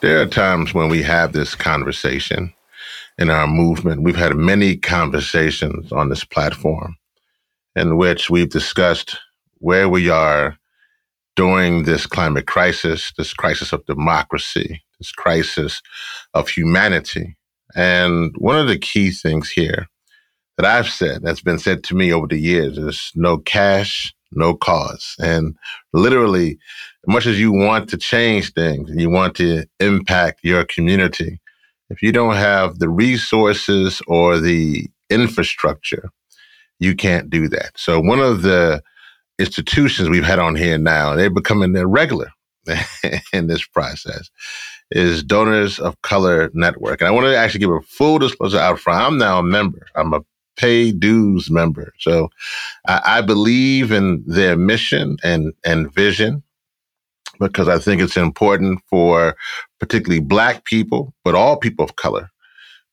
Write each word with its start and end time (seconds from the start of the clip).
There 0.00 0.22
are 0.22 0.26
times 0.26 0.72
when 0.72 0.88
we 0.88 1.02
have 1.02 1.32
this 1.32 1.54
conversation 1.54 2.54
in 3.18 3.28
our 3.28 3.46
movement. 3.46 4.02
We've 4.02 4.16
had 4.16 4.34
many 4.34 4.78
conversations 4.78 5.92
on 5.92 6.08
this 6.08 6.24
platform 6.24 6.96
in 7.76 7.98
which 7.98 8.30
we've 8.30 8.48
discussed 8.48 9.18
where 9.58 9.90
we 9.90 10.08
are 10.08 10.56
during 11.36 11.82
this 11.82 12.06
climate 12.06 12.46
crisis, 12.46 13.12
this 13.18 13.34
crisis 13.34 13.74
of 13.74 13.84
democracy, 13.84 14.82
this 14.98 15.12
crisis 15.12 15.82
of 16.32 16.48
humanity. 16.48 17.36
And 17.76 18.34
one 18.38 18.58
of 18.58 18.68
the 18.68 18.78
key 18.78 19.10
things 19.10 19.50
here 19.50 19.86
that 20.56 20.64
I've 20.64 20.88
said, 20.88 21.20
that's 21.22 21.42
been 21.42 21.58
said 21.58 21.84
to 21.84 21.94
me 21.94 22.10
over 22.10 22.26
the 22.26 22.40
years, 22.40 22.78
is 22.78 23.12
no 23.14 23.36
cash, 23.36 24.14
no 24.32 24.54
cause. 24.54 25.14
And 25.18 25.56
literally, 25.92 26.58
much 27.06 27.26
as 27.26 27.40
you 27.40 27.52
want 27.52 27.88
to 27.90 27.96
change 27.96 28.52
things, 28.52 28.90
and 28.90 29.00
you 29.00 29.10
want 29.10 29.34
to 29.36 29.64
impact 29.78 30.40
your 30.42 30.64
community, 30.64 31.40
if 31.88 32.02
you 32.02 32.12
don't 32.12 32.36
have 32.36 32.78
the 32.78 32.88
resources 32.88 34.00
or 34.06 34.38
the 34.38 34.86
infrastructure, 35.10 36.10
you 36.78 36.94
can't 36.94 37.28
do 37.30 37.48
that. 37.48 37.72
So 37.76 38.00
one 38.00 38.20
of 38.20 38.42
the 38.42 38.82
institutions 39.38 40.08
we've 40.08 40.24
had 40.24 40.38
on 40.38 40.54
here 40.54 40.78
now, 40.78 41.14
they're 41.14 41.30
becoming 41.30 41.74
a 41.76 41.86
regular 41.86 42.30
in 43.32 43.48
this 43.48 43.66
process, 43.66 44.30
is 44.90 45.22
Donors 45.22 45.78
of 45.78 46.00
Color 46.02 46.50
Network. 46.54 47.00
And 47.00 47.08
I 47.08 47.10
want 47.10 47.26
to 47.26 47.36
actually 47.36 47.60
give 47.60 47.70
a 47.70 47.80
full 47.80 48.18
disclosure 48.18 48.58
out 48.58 48.78
front. 48.78 49.02
I'm 49.02 49.18
now 49.18 49.38
a 49.38 49.42
member. 49.42 49.86
I'm 49.96 50.12
a 50.12 50.20
pay 50.56 50.92
dues 50.92 51.50
member. 51.50 51.92
So 51.98 52.28
I, 52.86 53.00
I 53.04 53.20
believe 53.22 53.90
in 53.90 54.22
their 54.26 54.56
mission 54.56 55.16
and, 55.24 55.52
and 55.64 55.92
vision 55.92 56.42
because 57.40 57.68
I 57.68 57.78
think 57.78 58.00
it's 58.00 58.16
important 58.16 58.80
for 58.88 59.34
particularly 59.80 60.20
Black 60.20 60.64
people, 60.64 61.14
but 61.24 61.34
all 61.34 61.56
people 61.56 61.84
of 61.84 61.96
color, 61.96 62.30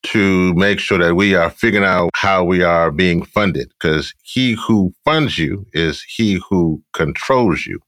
to 0.03 0.53
make 0.53 0.79
sure 0.79 0.97
that 0.99 1.15
we 1.15 1.35
are 1.35 1.49
figuring 1.49 1.85
out 1.85 2.09
how 2.15 2.43
we 2.43 2.63
are 2.63 2.91
being 2.91 3.25
funded 3.25 3.69
because 3.79 4.13
he 4.23 4.53
who 4.53 4.93
funds 5.03 5.37
you 5.37 5.65
is 5.73 6.03
he 6.03 6.41
who 6.49 6.81
controls 6.93 7.65
you. 7.65 7.79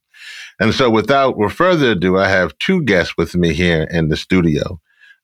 And 0.60 0.74
so, 0.74 0.90
without 0.90 1.36
further 1.52 1.92
ado, 1.92 2.18
I 2.18 2.28
have 2.28 2.58
two 2.60 2.84
guests 2.84 3.16
with 3.18 3.36
me 3.36 3.54
here 3.54 3.84
in 3.84 4.10
the 4.10 4.18
studio. 4.18 4.80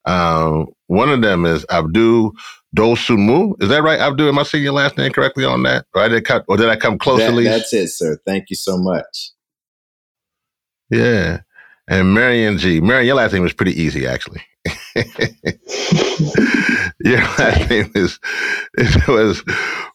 Um, 0.06 0.68
one 0.88 1.10
of 1.10 1.22
them 1.22 1.46
is 1.46 1.66
Abdul 1.70 2.32
Dosunmu. 2.76 3.62
Is 3.62 3.70
that 3.70 3.84
right, 3.84 4.00
Abdul? 4.00 4.30
Am 4.30 4.40
I 4.40 4.44
saying 4.44 4.64
your 4.64 4.74
last 4.74 4.98
name 4.98 5.12
correctly 5.12 5.44
on 5.44 5.64
that? 5.64 5.86
Or, 5.94 6.04
I 6.04 6.08
did, 6.08 6.26
or 6.48 6.58
did 6.58 6.70
I 6.70 6.76
come 6.76 6.98
close 6.98 7.20
that, 7.20 7.30
at 7.30 7.34
least? 7.34 7.50
That's 7.50 7.74
it, 7.74 7.88
sir. 7.90 8.18
Thank 8.26 8.50
you 8.50 8.56
so 8.56 8.78
much. 8.78 9.32
Yeah. 10.90 11.42
And 11.88 12.14
Marion 12.14 12.58
Gee. 12.58 12.82
Marion, 12.82 13.06
your 13.06 13.16
last 13.16 13.34
name 13.34 13.44
was 13.44 13.54
pretty 13.54 13.80
easy, 13.80 14.08
actually. 14.08 14.42
your 17.00 17.20
last 17.20 17.70
name 17.70 17.92
is 17.94 18.20
it 18.78 19.08
was 19.08 19.44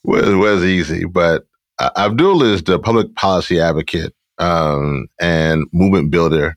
was 0.05 0.35
was 0.35 0.65
easy, 0.65 1.05
but 1.05 1.47
uh, 1.79 1.91
Abdul 1.97 2.43
is 2.45 2.63
the 2.63 2.79
public 2.79 3.15
policy 3.17 3.61
advocate 3.61 4.15
um, 4.39 5.09
and 5.21 5.67
movement 5.73 6.11
builder, 6.11 6.57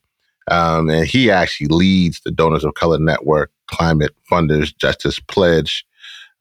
um, 0.51 0.89
and 0.89 1.07
he 1.07 1.31
actually 1.31 1.67
leads 1.67 2.21
the 2.21 2.31
Donors 2.31 2.63
of 2.63 2.75
Color 2.75 2.99
Network 2.99 3.51
Climate 3.67 4.11
Funders 4.31 4.75
Justice 4.77 5.19
Pledge, 5.19 5.83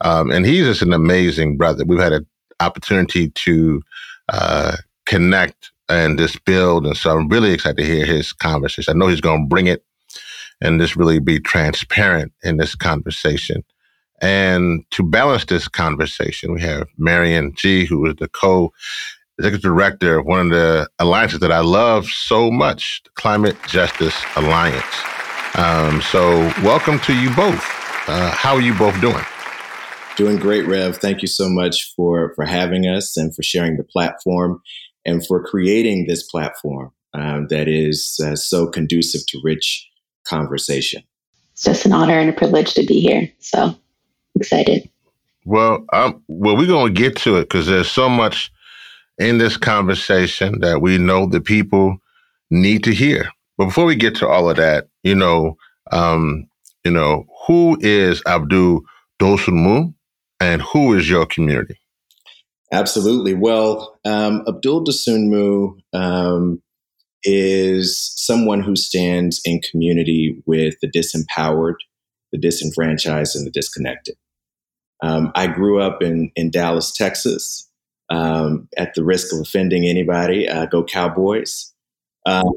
um, 0.02 0.30
and 0.30 0.44
he's 0.44 0.66
just 0.66 0.82
an 0.82 0.92
amazing 0.92 1.56
brother. 1.56 1.84
We've 1.86 1.98
had 1.98 2.12
an 2.12 2.26
opportunity 2.60 3.30
to 3.30 3.82
uh, 4.28 4.76
connect 5.06 5.71
and 5.88 6.18
this 6.18 6.36
build. 6.38 6.86
And 6.86 6.96
so 6.96 7.16
I'm 7.16 7.28
really 7.28 7.52
excited 7.52 7.78
to 7.78 7.84
hear 7.84 8.06
his 8.06 8.32
conversation. 8.32 8.94
I 8.94 8.98
know 8.98 9.08
he's 9.08 9.20
going 9.20 9.44
to 9.44 9.48
bring 9.48 9.66
it 9.66 9.84
and 10.60 10.80
just 10.80 10.96
really 10.96 11.18
be 11.18 11.40
transparent 11.40 12.32
in 12.42 12.56
this 12.56 12.74
conversation. 12.74 13.64
And 14.20 14.84
to 14.92 15.02
balance 15.02 15.44
this 15.44 15.66
conversation, 15.66 16.54
we 16.54 16.60
have 16.62 16.86
Marion 16.96 17.52
Gee, 17.56 17.84
who 17.84 18.06
is 18.06 18.14
the 18.16 18.28
co 18.28 18.72
executive 19.38 19.62
director 19.62 20.18
of 20.18 20.26
one 20.26 20.46
of 20.46 20.50
the 20.50 20.88
alliances 21.00 21.40
that 21.40 21.50
I 21.50 21.60
love 21.60 22.06
so 22.06 22.50
much, 22.50 23.02
the 23.04 23.10
Climate 23.10 23.56
Justice 23.66 24.14
Alliance. 24.36 24.84
Um, 25.56 26.00
so, 26.02 26.38
welcome 26.62 27.00
to 27.00 27.14
you 27.14 27.34
both. 27.34 27.64
Uh, 28.06 28.30
how 28.30 28.54
are 28.54 28.60
you 28.60 28.74
both 28.74 28.98
doing? 29.00 29.24
Doing 30.16 30.36
great, 30.36 30.66
Rev. 30.66 30.96
Thank 30.98 31.22
you 31.22 31.28
so 31.28 31.48
much 31.48 31.92
for 31.96 32.32
for 32.34 32.44
having 32.44 32.86
us 32.86 33.16
and 33.16 33.34
for 33.34 33.42
sharing 33.42 33.76
the 33.76 33.84
platform 33.84 34.62
and 35.04 35.26
for 35.26 35.42
creating 35.42 36.06
this 36.06 36.22
platform 36.24 36.92
um, 37.14 37.46
that 37.48 37.68
is 37.68 38.18
uh, 38.24 38.36
so 38.36 38.66
conducive 38.66 39.26
to 39.28 39.40
rich 39.44 39.88
conversation. 40.24 41.02
It's 41.52 41.64
just 41.64 41.86
an 41.86 41.92
honor 41.92 42.18
and 42.18 42.30
a 42.30 42.32
privilege 42.32 42.74
to 42.74 42.86
be 42.86 43.00
here. 43.00 43.30
So 43.38 43.74
excited. 44.34 44.88
Well, 45.44 45.84
um, 45.92 46.22
well, 46.28 46.56
we're 46.56 46.66
going 46.66 46.94
to 46.94 47.00
get 47.00 47.16
to 47.18 47.36
it 47.36 47.42
because 47.42 47.66
there's 47.66 47.90
so 47.90 48.08
much 48.08 48.52
in 49.18 49.38
this 49.38 49.56
conversation 49.56 50.60
that 50.60 50.80
we 50.80 50.98
know 50.98 51.26
the 51.26 51.40
people 51.40 51.98
need 52.50 52.84
to 52.84 52.92
hear. 52.92 53.28
But 53.58 53.66
before 53.66 53.84
we 53.84 53.96
get 53.96 54.16
to 54.16 54.28
all 54.28 54.48
of 54.48 54.56
that, 54.56 54.88
you 55.02 55.14
know, 55.14 55.56
um, 55.90 56.48
you 56.84 56.90
know, 56.90 57.26
who 57.46 57.76
is 57.80 58.22
Abdul 58.26 58.82
Dosunmu 59.20 59.94
and 60.40 60.62
who 60.62 60.94
is 60.94 61.08
your 61.08 61.26
community? 61.26 61.78
Absolutely. 62.72 63.34
Well, 63.34 63.98
um, 64.04 64.44
Abdul 64.48 64.84
Dosunmu 64.84 65.78
um, 65.92 66.62
is 67.24 68.12
someone 68.16 68.62
who 68.62 68.76
stands 68.76 69.40
in 69.44 69.60
community 69.60 70.42
with 70.46 70.74
the 70.80 70.90
disempowered, 70.90 71.76
the 72.32 72.38
disenfranchised, 72.38 73.36
and 73.36 73.46
the 73.46 73.50
disconnected. 73.50 74.16
Um, 75.02 75.32
I 75.34 75.48
grew 75.48 75.80
up 75.82 76.02
in, 76.02 76.30
in 76.36 76.50
Dallas, 76.50 76.92
Texas. 76.92 77.68
Um, 78.10 78.68
at 78.76 78.92
the 78.94 79.04
risk 79.04 79.32
of 79.32 79.40
offending 79.40 79.86
anybody, 79.86 80.46
uh, 80.46 80.66
go 80.66 80.84
Cowboys. 80.84 81.72
Um, 82.26 82.52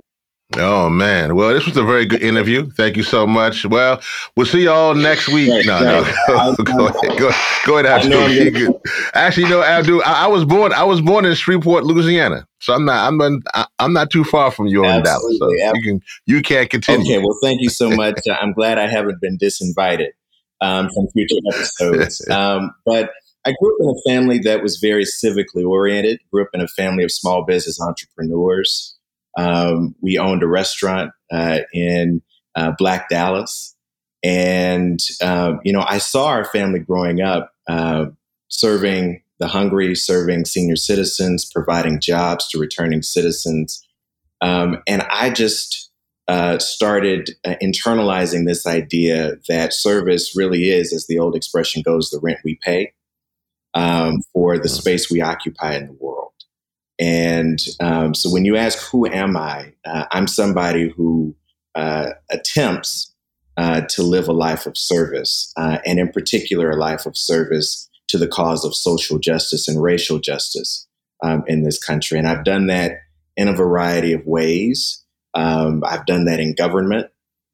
Oh 0.53 0.89
man! 0.89 1.35
Well, 1.35 1.53
this 1.53 1.65
was 1.65 1.75
a 1.75 1.83
very 1.83 2.05
good 2.05 2.21
interview. 2.21 2.69
Thank 2.69 2.97
you 2.97 3.03
so 3.03 3.25
much. 3.25 3.65
Well, 3.65 3.99
we'll 4.37 4.45
see 4.45 4.65
y'all 4.65 4.93
next 4.93 5.27
week. 5.27 5.49
Right, 5.49 5.65
no, 5.65 5.79
no, 5.79 6.55
go, 6.63 6.63
go 6.63 6.87
ahead. 6.87 7.19
Go, 7.19 7.31
go 7.65 7.77
ahead, 7.79 7.87
Abdul. 7.87 8.79
Actually, 9.15 9.43
you 9.43 9.49
know, 9.49 9.63
Abdul, 9.63 10.03
I, 10.05 10.25
I, 10.25 10.27
was 10.27 10.45
born. 10.45 10.71
I 10.71 10.83
was 10.83 11.01
born 11.01 11.25
in 11.25 11.33
Shreveport, 11.33 11.83
Louisiana. 11.83 12.47
So 12.59 12.73
I'm 12.73 12.85
not. 12.85 13.11
I'm. 13.11 13.41
I'm 13.79 13.93
not 13.93 14.11
too 14.11 14.23
far 14.23 14.51
from 14.51 14.67
you 14.67 14.85
in 14.85 15.01
Dallas. 15.03 15.37
So 15.39 15.51
you 15.51 15.81
can. 15.83 16.01
You 16.27 16.41
can 16.43 16.67
continue. 16.67 17.15
Okay. 17.15 17.17
Well, 17.17 17.37
thank 17.41 17.61
you 17.61 17.69
so 17.69 17.89
much. 17.95 18.19
I'm 18.39 18.53
glad 18.53 18.77
I 18.77 18.87
haven't 18.87 19.19
been 19.19 19.39
disinvited 19.39 20.09
um, 20.61 20.89
from 20.91 21.07
future 21.07 21.35
episodes. 21.51 22.25
Um, 22.29 22.71
but 22.85 23.09
I 23.45 23.53
grew 23.59 23.75
up 23.75 23.81
in 23.81 23.89
a 23.89 24.13
family 24.13 24.37
that 24.39 24.61
was 24.61 24.77
very 24.77 25.05
civically 25.05 25.65
oriented. 25.65 26.19
Grew 26.31 26.43
up 26.43 26.49
in 26.53 26.61
a 26.61 26.67
family 26.67 27.03
of 27.03 27.11
small 27.11 27.43
business 27.43 27.81
entrepreneurs. 27.81 28.94
Um, 29.37 29.95
we 30.01 30.17
owned 30.17 30.43
a 30.43 30.47
restaurant 30.47 31.11
uh, 31.31 31.59
in 31.73 32.21
uh, 32.55 32.71
Black 32.77 33.09
Dallas. 33.09 33.75
And, 34.23 34.99
um, 35.21 35.59
you 35.63 35.71
know, 35.71 35.85
I 35.87 35.99
saw 35.99 36.27
our 36.27 36.45
family 36.45 36.79
growing 36.79 37.21
up 37.21 37.53
uh, 37.67 38.05
serving 38.47 39.21
the 39.39 39.47
hungry, 39.47 39.95
serving 39.95 40.45
senior 40.45 40.75
citizens, 40.75 41.45
providing 41.45 41.99
jobs 41.99 42.47
to 42.49 42.59
returning 42.59 43.01
citizens. 43.01 43.85
Um, 44.41 44.81
and 44.87 45.03
I 45.03 45.29
just 45.29 45.91
uh, 46.27 46.57
started 46.57 47.31
uh, 47.43 47.55
internalizing 47.61 48.45
this 48.47 48.65
idea 48.65 49.35
that 49.47 49.73
service 49.73 50.35
really 50.35 50.69
is, 50.69 50.93
as 50.93 51.05
the 51.07 51.19
old 51.19 51.35
expression 51.35 51.83
goes, 51.85 52.09
the 52.09 52.19
rent 52.19 52.39
we 52.43 52.57
pay 52.63 52.93
um, 53.73 54.21
for 54.33 54.57
the 54.57 54.69
mm. 54.69 54.77
space 54.77 55.11
we 55.11 55.21
occupy 55.21 55.75
in 55.75 55.87
the 55.87 55.97
world. 55.99 56.31
And 56.99 57.59
um, 57.79 58.13
so 58.13 58.29
when 58.29 58.45
you 58.45 58.55
ask, 58.55 58.79
who 58.89 59.07
am 59.07 59.35
I? 59.35 59.73
Uh, 59.85 60.05
I'm 60.11 60.27
somebody 60.27 60.89
who 60.89 61.35
uh, 61.75 62.11
attempts 62.31 63.13
uh, 63.57 63.81
to 63.89 64.03
live 64.03 64.27
a 64.27 64.33
life 64.33 64.65
of 64.65 64.77
service, 64.77 65.51
uh, 65.57 65.79
and 65.85 65.99
in 65.99 66.09
particular, 66.09 66.69
a 66.69 66.77
life 66.77 67.05
of 67.05 67.17
service 67.17 67.89
to 68.07 68.17
the 68.17 68.27
cause 68.27 68.63
of 68.65 68.75
social 68.75 69.17
justice 69.19 69.67
and 69.67 69.81
racial 69.81 70.19
justice 70.19 70.87
um, 71.23 71.43
in 71.47 71.63
this 71.63 71.81
country. 71.81 72.17
And 72.17 72.27
I've 72.27 72.43
done 72.43 72.67
that 72.67 72.99
in 73.35 73.47
a 73.47 73.53
variety 73.53 74.13
of 74.13 74.25
ways. 74.25 75.03
Um, 75.33 75.83
I've 75.85 76.05
done 76.05 76.25
that 76.25 76.39
in 76.39 76.55
government. 76.55 77.07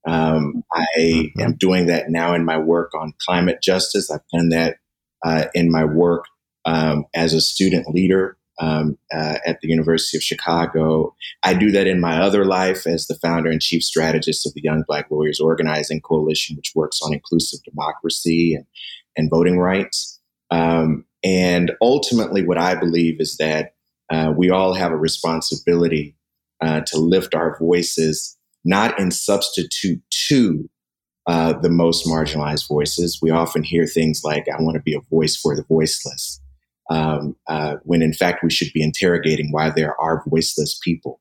Um, 0.07 0.63
I 0.73 0.85
mm-hmm. 0.99 1.41
am 1.41 1.55
doing 1.55 1.87
that 1.87 2.09
now 2.09 2.33
in 2.33 2.45
my 2.45 2.57
work 2.57 2.93
on 2.95 3.13
climate 3.25 3.61
justice. 3.61 4.09
I've 4.09 4.27
done 4.33 4.49
that 4.49 4.77
uh, 5.23 5.45
in 5.53 5.71
my 5.71 5.85
work 5.85 6.25
um, 6.65 7.05
as 7.13 7.33
a 7.33 7.41
student 7.41 7.87
leader 7.87 8.37
um, 8.61 8.97
uh, 9.11 9.39
at 9.45 9.59
the 9.61 9.67
University 9.67 10.17
of 10.17 10.23
Chicago. 10.23 11.15
I 11.43 11.55
do 11.55 11.71
that 11.71 11.87
in 11.87 11.99
my 11.99 12.21
other 12.21 12.45
life 12.45 12.85
as 12.85 13.07
the 13.07 13.15
founder 13.15 13.49
and 13.49 13.61
chief 13.61 13.83
strategist 13.83 14.45
of 14.45 14.53
the 14.53 14.61
Young 14.61 14.83
Black 14.87 15.09
Lawyers 15.09 15.39
Organizing 15.39 15.99
Coalition, 15.99 16.55
which 16.55 16.73
works 16.75 17.01
on 17.01 17.11
inclusive 17.11 17.59
democracy 17.63 18.53
and, 18.53 18.65
and 19.17 19.29
voting 19.29 19.57
rights. 19.57 20.19
Um, 20.51 21.05
and 21.23 21.71
ultimately, 21.81 22.45
what 22.45 22.59
I 22.59 22.75
believe 22.75 23.19
is 23.19 23.37
that 23.37 23.73
uh, 24.11 24.31
we 24.35 24.51
all 24.51 24.73
have 24.73 24.91
a 24.91 24.97
responsibility 24.97 26.15
uh, 26.61 26.81
to 26.81 26.99
lift 26.99 27.33
our 27.33 27.57
voices, 27.57 28.37
not 28.63 28.99
in 28.99 29.09
substitute 29.09 30.01
to 30.27 30.69
uh, 31.25 31.53
the 31.53 31.69
most 31.69 32.05
marginalized 32.05 32.67
voices. 32.67 33.19
We 33.21 33.31
often 33.31 33.63
hear 33.63 33.87
things 33.87 34.21
like, 34.23 34.47
I 34.49 34.61
want 34.61 34.75
to 34.75 34.81
be 34.81 34.93
a 34.93 35.01
voice 35.09 35.35
for 35.35 35.55
the 35.55 35.63
voiceless 35.63 36.41
um, 36.89 37.35
uh, 37.47 37.75
when 37.83 38.01
in 38.01 38.13
fact 38.13 38.43
we 38.43 38.49
should 38.49 38.71
be 38.73 38.83
interrogating 38.83 39.51
why 39.51 39.69
there 39.69 39.99
are 39.99 40.23
voiceless 40.27 40.79
people. 40.83 41.19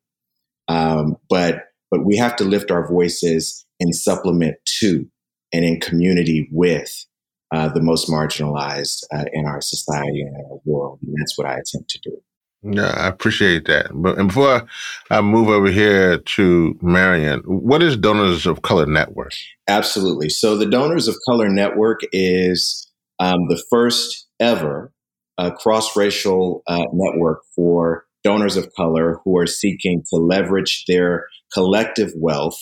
Um, 0.68 1.16
but 1.28 1.64
but 1.90 2.04
we 2.04 2.16
have 2.16 2.36
to 2.36 2.44
lift 2.44 2.70
our 2.70 2.86
voices 2.86 3.66
in 3.78 3.92
supplement 3.92 4.56
to 4.80 5.06
and 5.52 5.64
in 5.64 5.80
community 5.80 6.48
with 6.52 7.04
uh, 7.52 7.68
the 7.68 7.80
most 7.80 8.08
marginalized 8.08 9.02
uh, 9.12 9.24
in 9.32 9.44
our 9.46 9.60
society 9.60 10.22
and 10.22 10.36
in 10.36 10.44
our 10.50 10.60
world, 10.64 11.00
and 11.02 11.14
that's 11.18 11.36
what 11.36 11.48
I 11.48 11.54
attempt 11.54 11.90
to 11.90 11.98
do. 12.00 12.22
Yeah, 12.62 12.92
I 12.96 13.08
appreciate 13.08 13.64
that. 13.66 13.88
But 13.92 14.18
and 14.18 14.28
before 14.28 14.66
I 15.10 15.20
move 15.22 15.48
over 15.48 15.70
here 15.70 16.18
to 16.18 16.78
Marion, 16.82 17.40
what 17.46 17.82
is 17.82 17.96
Donors 17.96 18.46
of 18.46 18.62
Color 18.62 18.86
Network? 18.86 19.32
Absolutely. 19.66 20.28
So 20.28 20.56
the 20.56 20.66
Donors 20.66 21.08
of 21.08 21.16
Color 21.26 21.48
Network 21.48 22.00
is 22.12 22.86
um, 23.18 23.48
the 23.48 23.62
first 23.70 24.28
ever 24.38 24.92
a 25.40 25.50
cross 25.50 25.96
racial 25.96 26.62
uh, 26.66 26.84
network 26.92 27.40
for 27.56 28.04
donors 28.22 28.58
of 28.58 28.70
color 28.76 29.18
who 29.24 29.38
are 29.38 29.46
seeking 29.46 30.02
to 30.10 30.16
leverage 30.16 30.84
their 30.86 31.24
collective 31.54 32.12
wealth 32.14 32.58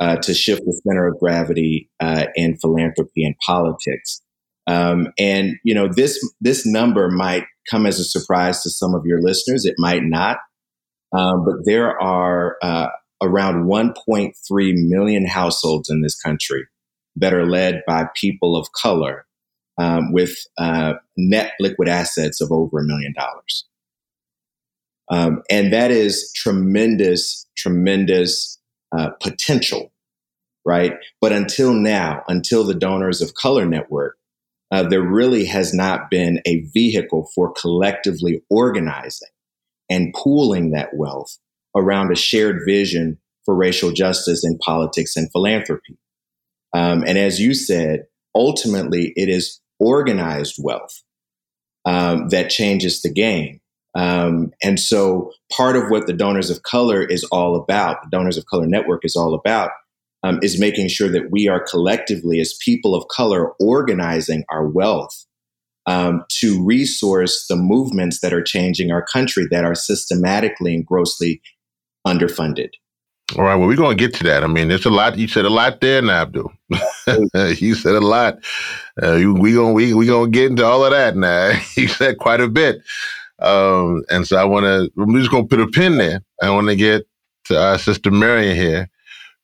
uh, 0.00 0.16
to 0.16 0.34
shift 0.34 0.60
the 0.66 0.80
center 0.86 1.06
of 1.06 1.18
gravity 1.18 1.88
uh, 1.98 2.26
in 2.34 2.58
philanthropy 2.58 3.24
and 3.24 3.34
politics. 3.46 4.20
Um, 4.66 5.08
and 5.18 5.54
you 5.64 5.74
know 5.74 5.88
this 5.88 6.18
this 6.42 6.66
number 6.66 7.08
might 7.10 7.44
come 7.70 7.86
as 7.86 7.98
a 7.98 8.04
surprise 8.04 8.62
to 8.62 8.70
some 8.70 8.94
of 8.94 9.02
your 9.06 9.22
listeners. 9.22 9.64
It 9.64 9.74
might 9.78 10.02
not, 10.04 10.36
um, 11.16 11.44
but 11.46 11.64
there 11.64 12.00
are 12.00 12.58
uh, 12.62 12.88
around 13.22 13.66
1.3 13.66 14.32
million 14.88 15.26
households 15.26 15.88
in 15.88 16.02
this 16.02 16.20
country 16.20 16.66
that 17.16 17.32
are 17.32 17.46
led 17.46 17.80
by 17.86 18.04
people 18.14 18.56
of 18.56 18.68
color 18.72 19.24
um, 19.80 20.12
with 20.12 20.36
uh, 20.58 20.94
net 21.16 21.52
liquid 21.58 21.88
assets 21.88 22.42
of 22.42 22.52
over 22.52 22.80
a 22.80 22.84
million 22.84 23.14
dollars. 23.16 23.66
Um, 25.10 25.42
and 25.50 25.72
that 25.72 25.90
is 25.90 26.30
tremendous, 26.36 27.46
tremendous 27.56 28.60
uh, 28.96 29.10
potential, 29.22 29.90
right? 30.66 30.92
But 31.20 31.32
until 31.32 31.72
now, 31.72 32.22
until 32.28 32.62
the 32.64 32.74
Donors 32.74 33.22
of 33.22 33.34
Color 33.34 33.64
Network, 33.64 34.18
uh, 34.70 34.82
there 34.82 35.02
really 35.02 35.46
has 35.46 35.72
not 35.72 36.10
been 36.10 36.42
a 36.46 36.60
vehicle 36.74 37.28
for 37.34 37.52
collectively 37.54 38.42
organizing 38.50 39.30
and 39.88 40.14
pooling 40.14 40.72
that 40.72 40.90
wealth 40.94 41.38
around 41.74 42.12
a 42.12 42.16
shared 42.16 42.60
vision 42.66 43.18
for 43.46 43.56
racial 43.56 43.92
justice 43.92 44.44
in 44.44 44.58
politics 44.58 45.16
and 45.16 45.32
philanthropy. 45.32 45.98
Um, 46.72 47.02
and 47.06 47.16
as 47.18 47.40
you 47.40 47.54
said, 47.54 48.04
ultimately, 48.34 49.12
it 49.16 49.28
is 49.28 49.59
organized 49.80 50.56
wealth 50.62 51.02
um, 51.84 52.28
that 52.28 52.50
changes 52.50 53.02
the 53.02 53.12
game. 53.12 53.60
Um, 53.96 54.52
and 54.62 54.78
so 54.78 55.32
part 55.52 55.74
of 55.74 55.90
what 55.90 56.06
the 56.06 56.12
Donors 56.12 56.50
of 56.50 56.62
Color 56.62 57.02
is 57.02 57.24
all 57.24 57.56
about, 57.56 58.02
the 58.02 58.08
Donors 58.10 58.36
of 58.36 58.46
Color 58.46 58.66
Network 58.66 59.04
is 59.04 59.16
all 59.16 59.34
about, 59.34 59.70
um, 60.22 60.38
is 60.42 60.60
making 60.60 60.88
sure 60.88 61.08
that 61.08 61.30
we 61.30 61.48
are 61.48 61.64
collectively, 61.68 62.40
as 62.40 62.56
people 62.64 62.94
of 62.94 63.08
color, 63.08 63.52
organizing 63.58 64.44
our 64.50 64.66
wealth 64.68 65.26
um, 65.86 66.24
to 66.28 66.64
resource 66.64 67.46
the 67.48 67.56
movements 67.56 68.20
that 68.20 68.32
are 68.32 68.42
changing 68.42 68.92
our 68.92 69.04
country 69.04 69.46
that 69.50 69.64
are 69.64 69.74
systematically 69.74 70.74
and 70.74 70.86
grossly 70.86 71.40
underfunded. 72.06 72.70
All 73.36 73.44
right. 73.44 73.54
Well, 73.54 73.68
we're 73.68 73.76
going 73.76 73.96
to 73.96 74.02
get 74.02 74.14
to 74.18 74.24
that. 74.24 74.42
I 74.42 74.46
mean, 74.46 74.68
there's 74.68 74.86
a 74.86 74.90
lot. 74.90 75.16
You 75.16 75.28
said 75.28 75.44
a 75.44 75.50
lot 75.50 75.80
there, 75.80 76.04
Abdul. 76.04 76.52
you 77.58 77.74
said 77.74 77.94
a 77.94 78.00
lot. 78.00 78.38
Uh, 79.00 79.20
we 79.38 79.52
going 79.52 79.74
we 79.74 79.94
we 79.94 80.06
gonna 80.06 80.30
get 80.30 80.50
into 80.50 80.64
all 80.64 80.84
of 80.84 80.90
that 80.90 81.16
now. 81.16 81.52
you 81.76 81.88
said 81.88 82.18
quite 82.18 82.40
a 82.40 82.48
bit, 82.48 82.82
um, 83.38 84.02
and 84.10 84.26
so 84.26 84.36
I 84.36 84.44
want 84.44 84.64
to. 84.64 84.90
I'm 85.00 85.14
just 85.16 85.30
gonna 85.30 85.46
put 85.46 85.60
a 85.60 85.66
pin 85.66 85.98
there. 85.98 86.22
I 86.42 86.50
want 86.50 86.68
to 86.68 86.76
get 86.76 87.06
to 87.44 87.60
our 87.60 87.78
sister 87.78 88.10
Marion 88.10 88.56
here. 88.56 88.88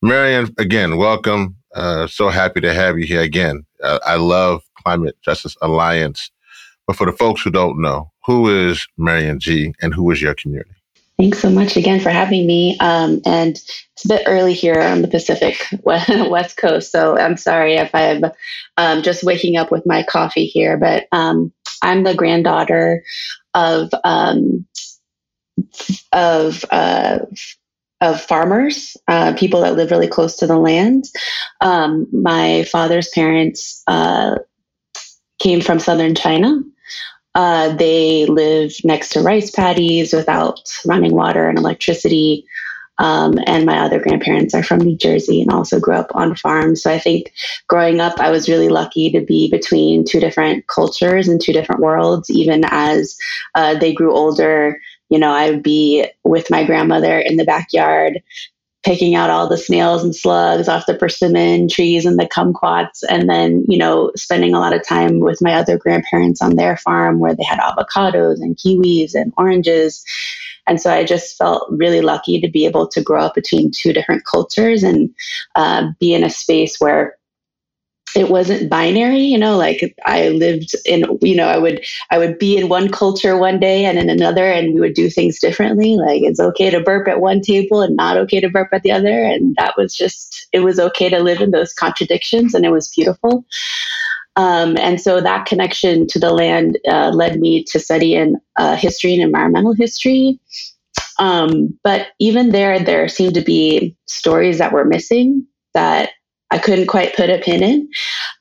Marion, 0.01 0.53
again, 0.57 0.97
welcome. 0.97 1.55
Uh, 1.75 2.07
so 2.07 2.29
happy 2.29 2.61
to 2.61 2.73
have 2.73 2.97
you 2.97 3.05
here 3.05 3.21
again. 3.21 3.65
Uh, 3.83 3.99
I 4.05 4.15
love 4.15 4.61
Climate 4.83 5.17
Justice 5.21 5.57
Alliance, 5.61 6.31
but 6.85 6.95
for 6.95 7.05
the 7.05 7.17
folks 7.17 7.41
who 7.41 7.51
don't 7.51 7.81
know, 7.81 8.11
who 8.25 8.49
is 8.49 8.87
Marion 8.97 9.39
Gee 9.39 9.73
and 9.81 9.93
who 9.93 10.09
is 10.11 10.21
your 10.21 10.35
community? 10.35 10.76
Thanks 11.17 11.39
so 11.39 11.49
much 11.49 11.77
again 11.77 11.99
for 11.99 12.11
having 12.11 12.45
me. 12.45 12.77
Um, 12.79 13.21
and 13.25 13.55
it's 13.55 14.05
a 14.05 14.07
bit 14.07 14.23
early 14.27 14.53
here 14.53 14.79
on 14.79 15.01
the 15.01 15.07
Pacific 15.07 15.65
West 15.83 16.57
Coast, 16.57 16.91
so 16.91 17.17
I'm 17.17 17.37
sorry 17.37 17.75
if 17.75 17.89
I'm 17.95 18.25
um, 18.77 19.01
just 19.01 19.23
waking 19.23 19.57
up 19.57 19.71
with 19.71 19.83
my 19.85 20.03
coffee 20.03 20.45
here. 20.45 20.77
But 20.77 21.07
um, 21.11 21.51
I'm 21.81 22.03
the 22.03 22.13
granddaughter 22.13 23.03
of 23.55 23.89
um, 24.03 24.67
of 26.13 26.63
uh, 26.69 27.19
of 27.99 28.21
farmers, 28.21 28.95
uh, 29.07 29.33
people 29.33 29.61
that 29.61 29.75
live 29.75 29.89
really 29.89 30.07
close 30.07 30.37
to 30.37 30.47
the 30.47 30.57
land. 30.57 31.05
Um, 31.61 32.07
my 32.11 32.63
father's 32.65 33.09
parents 33.09 33.81
uh, 33.87 34.35
came 35.39 35.61
from 35.61 35.79
southern 35.79 36.13
China. 36.13 36.61
Uh, 37.37 37.75
they 37.75 38.25
live 38.25 38.73
next 38.83 39.09
to 39.09 39.21
rice 39.21 39.51
paddies 39.51 40.11
without 40.11 40.73
running 40.87 41.13
water 41.13 41.47
and 41.47 41.59
electricity. 41.59 42.47
Um, 42.97 43.35
and 43.45 43.63
my 43.63 43.77
other 43.77 43.99
grandparents 43.99 44.55
are 44.55 44.63
from 44.63 44.79
New 44.79 44.97
Jersey 44.97 45.43
and 45.43 45.51
also 45.51 45.79
grew 45.79 45.93
up 45.93 46.09
on 46.15 46.35
farms. 46.35 46.81
So 46.81 46.91
I 46.91 46.97
think 46.97 47.31
growing 47.67 47.99
up, 47.99 48.19
I 48.19 48.31
was 48.31 48.49
really 48.49 48.69
lucky 48.69 49.11
to 49.11 49.21
be 49.21 49.51
between 49.51 50.03
two 50.03 50.19
different 50.19 50.65
cultures 50.65 51.27
and 51.27 51.39
two 51.39 51.53
different 51.53 51.81
worlds. 51.81 52.27
Even 52.31 52.63
as 52.71 53.15
uh, 53.53 53.77
they 53.77 53.93
grew 53.93 54.15
older, 54.15 54.81
you 55.09 55.19
know, 55.19 55.31
I 55.31 55.51
would 55.51 55.61
be 55.61 56.07
with 56.23 56.49
my 56.49 56.63
grandmother 56.63 57.19
in 57.19 57.37
the 57.37 57.45
backyard 57.45 58.19
picking 58.83 59.15
out 59.15 59.29
all 59.29 59.47
the 59.49 59.57
snails 59.57 60.03
and 60.03 60.15
slugs 60.15 60.69
off 60.69 60.85
the 60.85 60.95
persimmon 60.95 61.67
trees 61.67 62.05
and 62.05 62.19
the 62.19 62.27
kumquats 62.27 63.03
and 63.09 63.29
then 63.29 63.65
you 63.67 63.77
know 63.77 64.11
spending 64.15 64.53
a 64.53 64.59
lot 64.59 64.73
of 64.73 64.85
time 64.87 65.19
with 65.19 65.41
my 65.41 65.53
other 65.53 65.77
grandparents 65.77 66.41
on 66.41 66.55
their 66.55 66.77
farm 66.77 67.19
where 67.19 67.35
they 67.35 67.43
had 67.43 67.59
avocados 67.59 68.37
and 68.41 68.55
kiwis 68.57 69.13
and 69.13 69.33
oranges. 69.37 70.03
And 70.67 70.81
so 70.81 70.91
i 70.91 71.03
just 71.03 71.37
felt 71.37 71.67
really 71.71 72.01
lucky 72.01 72.39
to 72.39 72.49
be 72.49 72.65
able 72.65 72.87
to 72.89 73.01
grow 73.01 73.21
up 73.21 73.35
between 73.35 73.71
two 73.71 73.93
different 73.93 74.25
cultures 74.25 74.83
and 74.83 75.13
uh, 75.55 75.89
be 75.99 76.13
in 76.13 76.23
a 76.23 76.29
space 76.29 76.79
where 76.79 77.16
it 78.15 78.29
wasn't 78.29 78.69
binary 78.69 79.19
you 79.19 79.37
know 79.37 79.57
like 79.57 79.95
i 80.05 80.29
lived 80.29 80.75
in 80.85 81.05
you 81.21 81.35
know 81.35 81.47
i 81.47 81.57
would 81.57 81.83
i 82.09 82.17
would 82.17 82.39
be 82.39 82.57
in 82.57 82.69
one 82.69 82.89
culture 82.89 83.37
one 83.37 83.59
day 83.59 83.85
and 83.85 83.97
in 83.97 84.09
another 84.09 84.45
and 84.45 84.73
we 84.73 84.79
would 84.79 84.93
do 84.93 85.09
things 85.09 85.39
differently. 85.39 85.95
Like 85.95 86.21
it's 86.23 86.39
okay 86.39 86.69
to 86.69 86.79
burp 86.81 87.07
at 87.07 87.21
one 87.21 87.41
table 87.41 87.81
and 87.81 87.95
not 87.95 88.17
okay 88.17 88.39
to 88.39 88.49
burp 88.49 88.69
at 88.71 88.83
the 88.83 88.91
other. 88.91 89.23
And 89.23 89.55
that 89.57 89.75
was 89.77 89.95
just 89.95 90.47
it 90.53 90.59
was 90.59 90.79
okay 90.79 91.09
to 91.09 91.19
live 91.19 91.41
in 91.41 91.51
those 91.51 91.73
contradictions 91.73 92.53
and 92.53 92.65
it 92.65 92.71
was 92.71 92.93
beautiful. 92.95 93.45
Um, 94.35 94.77
and 94.77 95.01
so 95.01 95.19
that 95.19 95.47
connection 95.47 96.05
to 96.07 96.19
the 96.19 96.31
land 96.31 96.77
uh, 96.87 97.09
led 97.09 97.39
me 97.39 97.63
to 97.65 97.79
study 97.79 98.13
in 98.13 98.39
uh, 98.57 98.75
history 98.75 99.13
and 99.13 99.23
environmental 99.23 99.73
history. 99.73 100.39
Um, 101.17 101.77
but 101.83 102.09
even 102.19 102.51
there 102.51 102.79
there 102.79 103.07
seemed 103.09 103.33
to 103.33 103.41
be 103.41 103.95
stories 104.05 104.59
that 104.59 104.71
were 104.71 104.85
missing 104.85 105.47
that 105.73 106.11
I 106.49 106.59
couldn't 106.59 106.87
quite 106.87 107.15
put 107.15 107.29
a 107.29 107.39
pin 107.39 107.61
in. 107.61 107.89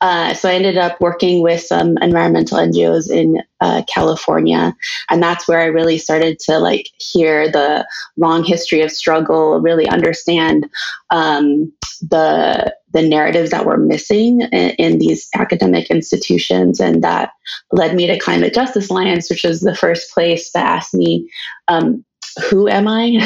Uh, 0.00 0.32
so 0.34 0.48
I 0.48 0.54
ended 0.54 0.78
up 0.78 1.00
working 1.00 1.42
with 1.42 1.60
some 1.60 1.98
environmental 1.98 2.58
NGOs 2.58 3.10
in 3.10 3.42
uh, 3.60 3.82
California, 3.92 4.76
and 5.10 5.22
that's 5.22 5.48
where 5.48 5.60
I 5.60 5.66
really 5.66 5.98
started 5.98 6.38
to 6.40 6.58
like 6.58 6.88
hear 6.98 7.50
the 7.50 7.86
long 8.16 8.44
history 8.44 8.82
of 8.82 8.92
struggle, 8.92 9.60
really 9.60 9.88
understand 9.88 10.68
um, 11.10 11.72
the 12.00 12.74
the 12.92 13.02
narratives 13.02 13.50
that 13.50 13.66
were 13.66 13.76
missing 13.76 14.40
in, 14.40 14.70
in, 14.78 14.98
these 14.98 15.28
academic 15.34 15.90
institutions, 15.90 16.80
and 16.80 17.02
that 17.02 17.30
led 17.72 17.94
me 17.94 18.06
to 18.06 18.18
Climate 18.18 18.54
Justice 18.54 18.88
Alliance, 18.88 19.28
which 19.28 19.44
was 19.44 19.60
the 19.60 19.74
first 19.74 20.12
place 20.14 20.52
that 20.52 20.64
asked 20.64 20.94
me. 20.94 21.28
Um, 21.68 22.05
who 22.50 22.68
am 22.68 22.86
I, 22.88 23.18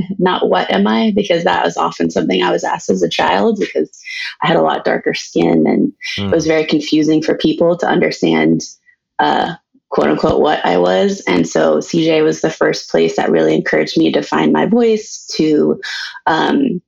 not 0.18 0.48
what 0.48 0.70
am 0.70 0.86
I, 0.86 1.12
because 1.14 1.44
that 1.44 1.64
was 1.64 1.76
often 1.76 2.10
something 2.10 2.42
I 2.42 2.50
was 2.50 2.64
asked 2.64 2.90
as 2.90 3.02
a 3.02 3.08
child 3.08 3.58
because 3.58 3.90
I 4.42 4.48
had 4.48 4.56
a 4.56 4.62
lot 4.62 4.84
darker 4.84 5.14
skin 5.14 5.66
and 5.66 5.92
mm. 6.16 6.28
it 6.28 6.34
was 6.34 6.46
very 6.46 6.64
confusing 6.64 7.22
for 7.22 7.36
people 7.36 7.76
to 7.78 7.86
understand, 7.86 8.62
uh, 9.18 9.54
quote 9.88 10.08
unquote, 10.08 10.40
what 10.40 10.64
I 10.64 10.78
was. 10.78 11.22
And 11.26 11.48
so 11.48 11.78
CJ 11.78 12.22
was 12.22 12.40
the 12.40 12.50
first 12.50 12.90
place 12.90 13.16
that 13.16 13.30
really 13.30 13.54
encouraged 13.54 13.96
me 13.96 14.12
to 14.12 14.22
find 14.22 14.52
my 14.52 14.66
voice, 14.66 15.26
to 15.36 15.80
um, 16.26 16.82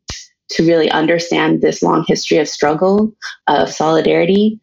to 0.50 0.66
really 0.66 0.90
understand 0.90 1.62
this 1.62 1.82
long 1.82 2.04
history 2.06 2.36
of 2.36 2.46
struggle, 2.46 3.14
of 3.46 3.72
solidarity, 3.72 4.60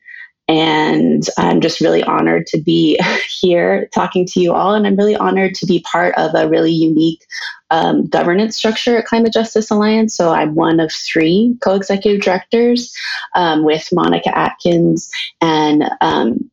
and 0.49 1.23
I'm 1.37 1.61
just 1.61 1.79
really 1.79 2.03
honored 2.03 2.47
to 2.47 2.59
be 2.59 2.99
here 3.39 3.87
talking 3.93 4.25
to 4.25 4.41
you 4.41 4.53
all. 4.53 4.73
And 4.73 4.85
I'm 4.87 4.95
really 4.95 5.15
honored 5.15 5.53
to 5.55 5.67
be 5.67 5.81
part 5.81 6.15
of 6.17 6.31
a 6.33 6.49
really 6.49 6.71
unique 6.71 7.23
um, 7.69 8.07
governance 8.07 8.57
structure 8.57 8.97
at 8.97 9.05
Climate 9.05 9.31
Justice 9.31 9.69
Alliance. 9.69 10.17
So 10.17 10.31
I'm 10.31 10.55
one 10.55 10.79
of 10.79 10.91
three 10.91 11.55
co 11.61 11.75
executive 11.75 12.21
directors 12.21 12.91
um, 13.35 13.63
with 13.63 13.87
Monica 13.93 14.35
Atkins 14.35 15.11
and 15.39 15.83
um, 16.01 16.49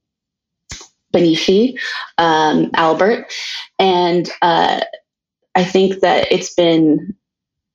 Bineshi 1.15 1.79
um, 2.19 2.71
Albert. 2.75 3.33
And 3.79 4.29
uh, 4.43 4.83
I 5.55 5.65
think 5.65 6.01
that 6.01 6.31
it's 6.31 6.53
been 6.53 7.17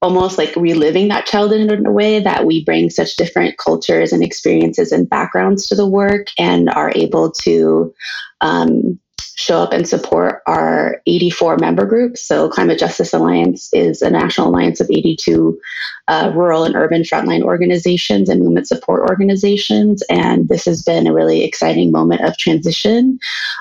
almost 0.02 0.38
like 0.38 0.56
reliving 0.56 1.08
that 1.10 1.28
childhood 1.28 1.72
in 1.72 1.86
a 1.86 1.92
way 1.92 2.20
that 2.20 2.46
we 2.46 2.64
bring 2.66 2.90
such 2.90 3.16
different 3.16 3.58
cultures 3.58 4.12
and 4.12 4.24
experiences 4.24 4.92
and 4.92 5.10
backgrounds 5.10 5.68
to 5.68 5.76
the 5.76 5.88
work 5.88 6.28
and 6.40 6.70
are 6.70 6.92
able 6.96 7.32
to 7.32 7.94
um, 8.42 9.00
show 9.36 9.60
up 9.60 9.74
and 9.74 9.88
support 9.88 10.42
our 10.48 11.02
84 11.06 11.58
member 11.58 11.86
groups. 11.86 12.22
So, 12.24 12.50
Climate 12.50 12.80
Justice 12.80 13.14
Alliance 13.14 13.70
is 13.74 14.02
a 14.02 14.10
national 14.10 14.50
alliance 14.50 14.80
of 14.80 14.90
82 14.90 15.60
uh, 16.08 16.32
rural 16.36 16.64
and 16.64 16.76
urban 16.76 17.04
frontline 17.04 17.44
organizations 17.44 18.30
and 18.30 18.42
movement 18.42 18.68
support 18.68 19.08
organizations. 19.10 20.04
And 20.10 20.48
this 20.48 20.66
has 20.66 20.84
been 20.84 21.08
a 21.08 21.14
really 21.14 21.44
exciting 21.44 21.92
moment 21.92 22.22
of 22.22 22.38
transition 22.38 23.20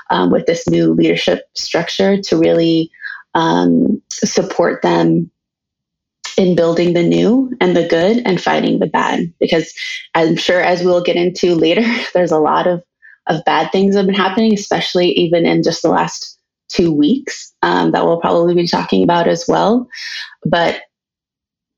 um, 0.09 0.31
with 0.31 0.45
this 0.45 0.67
new 0.67 0.93
leadership 0.93 1.49
structure 1.55 2.21
to 2.21 2.37
really 2.37 2.91
um, 3.33 4.01
support 4.11 4.81
them 4.81 5.31
in 6.41 6.55
building 6.55 6.95
the 6.95 7.03
new 7.03 7.55
and 7.61 7.77
the 7.77 7.87
good 7.87 8.23
and 8.25 8.41
fighting 8.41 8.79
the 8.79 8.87
bad. 8.87 9.31
Because 9.39 9.71
I'm 10.15 10.35
sure, 10.35 10.59
as 10.59 10.83
we'll 10.83 11.03
get 11.03 11.15
into 11.15 11.53
later, 11.53 11.83
there's 12.15 12.31
a 12.31 12.39
lot 12.39 12.65
of, 12.65 12.83
of 13.27 13.45
bad 13.45 13.71
things 13.71 13.93
that 13.93 13.99
have 13.99 14.07
been 14.07 14.15
happening, 14.15 14.51
especially 14.53 15.11
even 15.11 15.45
in 15.45 15.61
just 15.61 15.83
the 15.83 15.89
last 15.89 16.39
two 16.67 16.91
weeks 16.91 17.53
um, 17.61 17.91
that 17.91 18.05
we'll 18.05 18.19
probably 18.19 18.55
be 18.55 18.65
talking 18.67 19.03
about 19.03 19.27
as 19.27 19.45
well. 19.47 19.87
But 20.43 20.81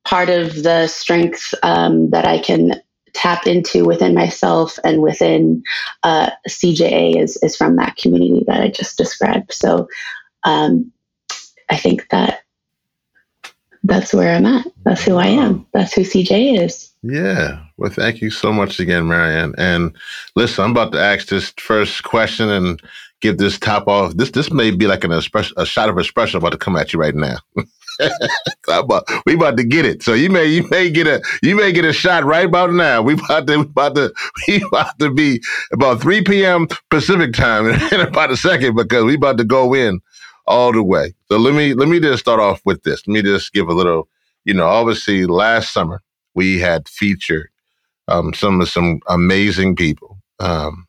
part 0.06 0.30
of 0.30 0.64
the 0.64 0.88
strength 0.88 1.54
um, 1.62 2.12
that 2.12 2.26
I 2.26 2.40
can 2.40 2.82
tap 3.14 3.46
into 3.46 3.84
within 3.84 4.16
myself 4.16 4.80
and 4.86 5.02
within 5.02 5.62
uh, 6.04 6.30
CJA 6.48 7.22
is, 7.22 7.38
is 7.44 7.58
from 7.58 7.76
that 7.76 7.98
community 7.98 8.46
that 8.48 8.62
I 8.62 8.70
just 8.70 8.98
described. 8.98 9.54
So 9.54 9.90
um, 10.46 10.94
I 11.70 11.76
think 11.76 12.08
that 12.12 12.43
that's 13.84 14.14
where 14.14 14.36
I'm 14.36 14.46
at. 14.46 14.68
That's 14.86 15.04
who 15.04 15.18
I 15.18 15.28
am. 15.28 15.66
That's 15.74 15.94
who 15.94 16.02
CJ 16.02 16.64
is. 16.64 16.92
Yeah. 17.04 17.62
Well, 17.78 17.92
thank 17.92 18.22
you 18.22 18.30
so 18.30 18.54
much 18.54 18.80
again, 18.80 19.08
Marianne. 19.08 19.54
And 19.58 19.96
listen, 20.36 20.64
I'm 20.64 20.72
about 20.72 20.94
to 20.94 21.02
ask 21.02 21.28
this 21.28 21.54
first 21.60 22.04
question 22.04 22.50
and 22.50 22.82
give 23.22 23.38
this 23.38 23.60
top 23.60 23.88
off. 23.88 24.16
This 24.16 24.32
this 24.32 24.52
may 24.52 24.72
be 24.72 24.88
like 24.88 25.04
an 25.04 25.12
espresso, 25.12 25.52
a 25.58 25.66
shot 25.66 25.90
of 25.90 25.96
espresso 25.96 26.36
about 26.36 26.52
to 26.52 26.58
come 26.58 26.78
at 26.78 26.94
you 26.94 27.00
right 27.00 27.16
now. 27.16 27.38
about, 28.68 29.04
we 29.26 29.36
about 29.36 29.58
to 29.58 29.64
get 29.64 29.86
it. 29.86 30.02
So 30.02 30.14
you 30.14 30.30
may 30.30 30.46
you 30.46 30.68
may 30.70 30.90
get 30.90 31.08
a 31.08 31.22
you 31.42 31.56
may 31.56 31.72
get 31.74 31.86
a 31.86 31.94
shot 31.94 32.24
right 32.24 32.46
about 32.46 32.72
now. 32.72 33.02
We 33.02 33.14
about 33.14 33.48
to 33.48 33.58
we 33.58 33.66
about 33.66 33.96
to 33.96 34.14
we 34.48 34.64
about 34.64 34.98
to 35.00 35.14
be 35.14 35.42
about 35.74 36.02
3 36.02 36.24
p.m. 36.24 36.68
Pacific 36.90 37.34
time 37.34 37.68
in 37.92 38.00
about 38.00 38.32
a 38.32 38.38
second 38.38 38.76
because 38.76 39.04
we 39.04 39.16
about 39.16 39.38
to 39.40 39.44
go 39.44 39.74
in 39.74 40.00
all 40.46 40.72
the 40.72 40.84
way. 40.84 41.14
So 41.30 41.38
let 41.38 41.54
me 41.54 41.74
let 41.74 41.88
me 41.88 42.00
just 42.00 42.20
start 42.22 42.40
off 42.40 42.62
with 42.66 42.84
this. 42.84 43.08
Let 43.08 43.14
me 43.14 43.22
just 43.22 43.54
give 43.54 43.68
a 43.70 43.74
little, 43.74 44.08
you 44.46 44.54
know, 44.54 44.68
obviously 44.68 45.26
last 45.26 45.74
summer 45.74 46.02
we 46.36 46.60
had 46.60 46.88
featured 46.88 47.50
um, 48.08 48.34
some 48.34 48.62
of 48.62 48.70
some 48.70 49.00
amazing 49.08 49.76
people 49.76 50.18
um, 50.40 50.88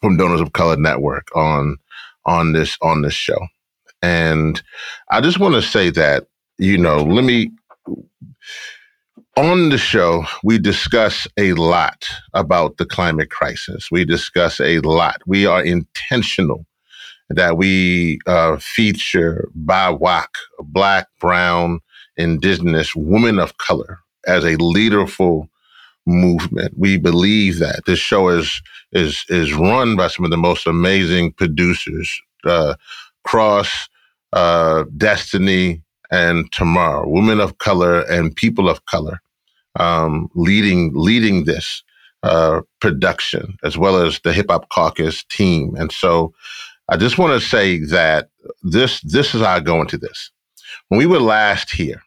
from 0.00 0.16
Donors 0.16 0.40
of 0.40 0.52
Color 0.52 0.76
Network 0.76 1.28
on 1.34 1.76
on 2.26 2.52
this 2.52 2.76
on 2.82 3.02
this 3.02 3.14
show, 3.14 3.40
and 4.02 4.62
I 5.10 5.20
just 5.20 5.40
want 5.40 5.54
to 5.54 5.62
say 5.62 5.90
that 5.90 6.26
you 6.58 6.76
know, 6.76 6.98
let 7.02 7.24
me 7.24 7.50
on 9.36 9.70
the 9.70 9.78
show, 9.78 10.24
we 10.44 10.58
discuss 10.58 11.26
a 11.38 11.54
lot 11.54 12.06
about 12.34 12.76
the 12.76 12.84
climate 12.84 13.30
crisis. 13.30 13.90
We 13.90 14.04
discuss 14.04 14.60
a 14.60 14.80
lot. 14.80 15.22
We 15.26 15.46
are 15.46 15.64
intentional 15.64 16.66
that 17.30 17.56
we 17.56 18.18
uh, 18.26 18.56
feature 18.58 19.48
BIWOC, 19.64 20.26
Black, 20.60 21.08
Brown, 21.20 21.80
Indigenous, 22.16 22.94
women 22.94 23.38
of 23.38 23.56
color 23.58 24.00
as 24.26 24.44
a 24.44 24.56
leaderful 24.56 25.48
movement. 26.06 26.74
We 26.76 26.98
believe 26.98 27.58
that 27.60 27.82
this 27.86 27.98
show 27.98 28.28
is 28.28 28.62
is 28.92 29.24
is 29.28 29.54
run 29.54 29.96
by 29.96 30.08
some 30.08 30.24
of 30.24 30.30
the 30.30 30.36
most 30.36 30.66
amazing 30.66 31.32
producers, 31.32 32.20
uh, 32.44 32.74
Cross, 33.24 33.88
uh, 34.32 34.84
Destiny, 34.96 35.82
and 36.10 36.50
Tomorrow, 36.52 37.08
women 37.08 37.40
of 37.40 37.58
color 37.58 38.00
and 38.02 38.34
people 38.34 38.68
of 38.68 38.84
color, 38.86 39.20
um, 39.78 40.28
leading 40.34 40.92
leading 40.94 41.44
this 41.44 41.82
uh, 42.22 42.60
production 42.80 43.56
as 43.62 43.78
well 43.78 43.96
as 43.96 44.20
the 44.20 44.32
Hip 44.32 44.46
Hop 44.50 44.68
Caucus 44.70 45.24
team, 45.24 45.74
and 45.76 45.92
so 45.92 46.34
I 46.90 46.96
just 46.96 47.18
want 47.18 47.40
to 47.40 47.48
say 47.48 47.78
that 47.78 48.30
this 48.62 49.00
this 49.02 49.32
is 49.32 49.42
how 49.42 49.54
I 49.54 49.60
go 49.60 49.80
into 49.80 49.96
this. 49.96 50.32
When 50.88 50.98
we 50.98 51.06
were 51.06 51.20
last 51.20 51.70
here, 51.70 52.02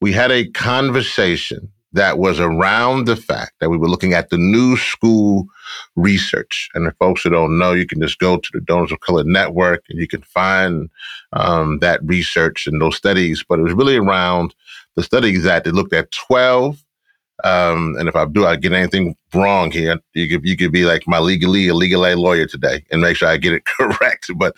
we 0.00 0.12
had 0.12 0.32
a 0.32 0.48
conversation 0.48 1.70
that 1.92 2.18
was 2.18 2.40
around 2.40 3.06
the 3.06 3.16
fact 3.16 3.52
that 3.60 3.68
we 3.68 3.76
were 3.76 3.88
looking 3.88 4.14
at 4.14 4.30
the 4.30 4.38
new 4.38 4.78
school 4.78 5.46
research. 5.94 6.70
And 6.74 6.86
the 6.86 6.92
folks 6.92 7.22
who 7.22 7.30
don't 7.30 7.58
know, 7.58 7.72
you 7.72 7.86
can 7.86 8.00
just 8.00 8.18
go 8.18 8.38
to 8.38 8.50
the 8.52 8.60
Donors 8.62 8.92
of 8.92 9.00
Color 9.00 9.24
Network 9.24 9.84
and 9.90 9.98
you 9.98 10.08
can 10.08 10.22
find 10.22 10.88
um, 11.32 11.78
that 11.80 12.00
research 12.02 12.66
and 12.66 12.80
those 12.80 12.96
studies. 12.96 13.44
But 13.46 13.58
it 13.58 13.62
was 13.62 13.72
really 13.74 13.96
around 13.96 14.54
the 14.96 15.02
studies 15.02 15.42
that 15.44 15.64
they 15.64 15.70
looked 15.70 15.92
at 15.92 16.12
12 16.12 16.82
um, 17.44 17.94
and 17.98 18.08
if 18.08 18.16
I 18.16 18.24
do, 18.24 18.46
I 18.46 18.56
get 18.56 18.72
anything 18.72 19.16
wrong 19.32 19.70
here, 19.70 19.98
you 20.14 20.28
could 20.28 20.46
you 20.46 20.56
could 20.56 20.72
be 20.72 20.84
like 20.84 21.06
my 21.06 21.18
legally 21.18 21.70
legal 21.70 22.04
aid 22.04 22.18
lawyer 22.18 22.46
today 22.46 22.84
and 22.90 23.00
make 23.00 23.16
sure 23.16 23.28
I 23.28 23.36
get 23.36 23.52
it 23.52 23.64
correct. 23.78 24.30
But 24.36 24.54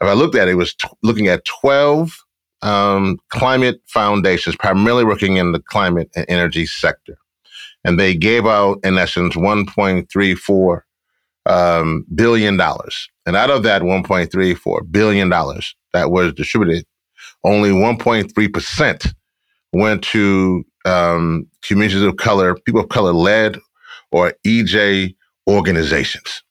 if 0.00 0.08
I 0.08 0.12
looked 0.12 0.34
at 0.34 0.48
it, 0.48 0.52
it 0.52 0.56
was 0.56 0.74
t- 0.74 0.88
looking 1.02 1.28
at 1.28 1.44
twelve 1.44 2.16
um, 2.60 3.18
climate 3.30 3.80
foundations, 3.86 4.56
primarily 4.56 5.04
working 5.04 5.36
in 5.36 5.52
the 5.52 5.60
climate 5.60 6.10
and 6.14 6.26
energy 6.28 6.66
sector, 6.66 7.16
and 7.84 7.98
they 7.98 8.14
gave 8.14 8.46
out 8.46 8.78
in 8.84 8.98
essence 8.98 9.34
one 9.34 9.64
point 9.64 10.10
three 10.10 10.34
four 10.34 10.84
um, 11.46 12.04
billion 12.14 12.56
dollars. 12.56 13.08
And 13.24 13.36
out 13.36 13.50
of 13.50 13.62
that 13.62 13.82
1.34 13.82 14.90
billion 14.90 15.28
dollars 15.28 15.76
that 15.92 16.10
was 16.10 16.32
distributed, 16.32 16.84
only 17.44 17.70
1.3 17.70 18.52
percent 18.52 19.14
went 19.72 20.02
to 20.02 20.64
um, 20.84 21.46
communities 21.62 22.02
of 22.02 22.16
color, 22.16 22.54
people 22.54 22.80
of 22.80 22.88
color 22.88 23.12
led 23.12 23.58
or 24.10 24.34
EJ 24.46 25.14
organizations. 25.48 26.42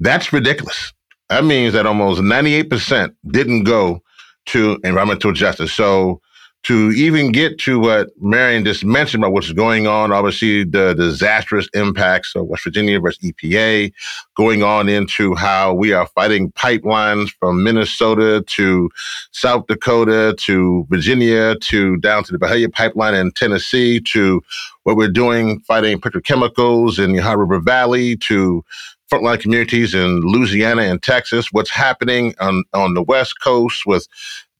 That's 0.00 0.32
ridiculous. 0.32 0.92
That 1.28 1.44
means 1.44 1.72
that 1.72 1.86
almost 1.86 2.20
98% 2.20 3.14
didn't 3.30 3.64
go 3.64 4.02
to 4.46 4.78
environmental 4.84 5.32
justice. 5.32 5.72
So 5.72 6.20
to 6.66 6.90
even 6.96 7.30
get 7.30 7.60
to 7.60 7.78
what 7.78 8.08
Marion 8.20 8.64
just 8.64 8.84
mentioned 8.84 9.22
about 9.22 9.32
what's 9.32 9.52
going 9.52 9.86
on, 9.86 10.10
obviously 10.10 10.64
the 10.64 10.94
disastrous 10.94 11.68
impacts 11.74 12.34
of 12.34 12.46
West 12.46 12.64
Virginia 12.64 12.98
versus 12.98 13.20
EPA, 13.22 13.92
going 14.34 14.64
on 14.64 14.88
into 14.88 15.36
how 15.36 15.72
we 15.72 15.92
are 15.92 16.08
fighting 16.08 16.50
pipelines 16.52 17.30
from 17.38 17.62
Minnesota 17.62 18.42
to 18.48 18.90
South 19.30 19.68
Dakota 19.68 20.34
to 20.40 20.84
Virginia 20.90 21.54
to 21.60 21.98
down 21.98 22.24
to 22.24 22.32
the 22.32 22.38
Byhalia 22.38 22.72
pipeline 22.72 23.14
in 23.14 23.30
Tennessee 23.30 24.00
to 24.00 24.42
what 24.82 24.96
we're 24.96 25.08
doing 25.08 25.60
fighting 25.60 26.00
petrochemicals 26.00 26.98
in 26.98 27.12
the 27.12 27.20
Ohio 27.20 27.36
River 27.36 27.60
Valley 27.60 28.16
to 28.16 28.64
frontline 29.10 29.40
communities 29.40 29.94
in 29.94 30.20
Louisiana 30.20 30.82
and 30.82 31.00
Texas, 31.00 31.52
what's 31.52 31.70
happening 31.70 32.34
on, 32.40 32.64
on 32.74 32.94
the 32.94 33.02
West 33.02 33.40
Coast 33.40 33.86
with 33.86 34.08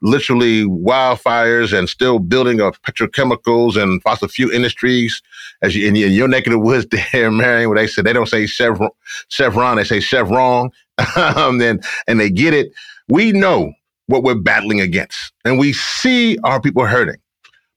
literally 0.03 0.65
wildfires 0.65 1.77
and 1.77 1.89
still 1.89 2.19
building 2.19 2.61
of 2.61 2.81
petrochemicals 2.83 3.81
and 3.81 4.03
fossil 4.03 4.29
fuel 4.29 4.51
industries. 4.51 5.23
As 5.63 5.75
you, 5.75 5.89
in 5.89 5.97
your 5.97 6.29
neck 6.29 6.47
of 6.47 6.53
the 6.53 6.59
woods 6.59 6.87
there, 7.13 7.31
Marion, 7.31 7.69
where 7.69 7.79
they 7.79 7.87
said 7.87 8.05
they 8.05 8.13
don't 8.13 8.29
say 8.29 8.47
Chevron, 8.47 8.91
Chevron 9.29 9.77
they 9.77 9.85
say 9.85 10.01
Chevron, 10.01 10.71
um, 11.17 11.61
and, 11.61 11.85
and 12.07 12.21
they 12.21 12.31
get 12.31 12.55
it. 12.55 12.73
We 13.09 13.33
know 13.33 13.73
what 14.07 14.23
we're 14.23 14.35
battling 14.35 14.81
against 14.81 15.33
and 15.45 15.59
we 15.59 15.73
see 15.73 16.39
our 16.45 16.61
people 16.61 16.87
hurting. 16.87 17.21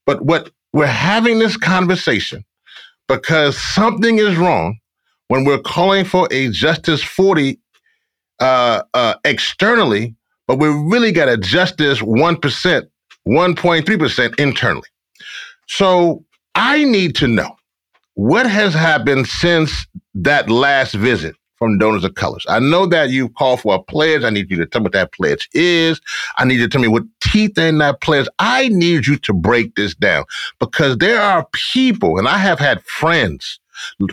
But 0.05 0.23
what 0.23 0.51
we're 0.73 0.85
having 0.85 1.39
this 1.39 1.57
conversation 1.57 2.45
because 3.07 3.57
something 3.57 4.19
is 4.19 4.37
wrong 4.37 4.79
when 5.27 5.43
we're 5.43 5.59
calling 5.59 6.05
for 6.05 6.27
a 6.31 6.49
Justice 6.49 7.03
40 7.03 7.59
uh, 8.39 8.83
uh, 8.93 9.15
externally, 9.25 10.15
but 10.49 10.57
we 10.57 10.67
really 10.67 11.11
got 11.11 11.25
to 11.25 11.33
adjust 11.33 11.77
this 11.77 11.99
1%, 11.99 12.87
1.3% 13.27 14.39
internally. 14.39 14.87
So 15.67 16.25
I 16.55 16.83
need 16.85 17.15
to 17.17 17.27
know 17.27 17.55
what 18.15 18.49
has 18.49 18.73
happened 18.73 19.27
since 19.27 19.85
that 20.15 20.49
last 20.49 20.95
visit 20.95 21.35
from 21.59 21.77
donors 21.77 22.03
of 22.03 22.15
colors. 22.15 22.47
I 22.49 22.57
know 22.57 22.87
that 22.87 23.11
you 23.11 23.29
called 23.29 23.61
for 23.61 23.75
a 23.75 23.83
pledge. 23.83 24.23
I 24.23 24.31
need 24.31 24.49
you 24.49 24.57
to 24.57 24.65
tell 24.65 24.81
me 24.81 24.85
what 24.85 24.93
that 24.93 25.11
pledge 25.11 25.47
is. 25.53 26.01
I 26.37 26.45
need 26.45 26.55
you 26.55 26.63
to 26.63 26.69
tell 26.69 26.81
me 26.81 26.87
what 26.87 27.03
teeth 27.21 27.55
in 27.59 27.77
that 27.77 28.01
pledge. 28.01 28.27
I 28.39 28.69
need 28.69 29.05
you 29.05 29.17
to 29.17 29.33
break 29.33 29.75
this 29.75 29.93
down 29.93 30.25
because 30.59 30.97
there 30.97 31.21
are 31.21 31.47
people, 31.53 32.17
and 32.17 32.27
I 32.27 32.39
have 32.39 32.57
had 32.57 32.81
friends, 32.85 33.59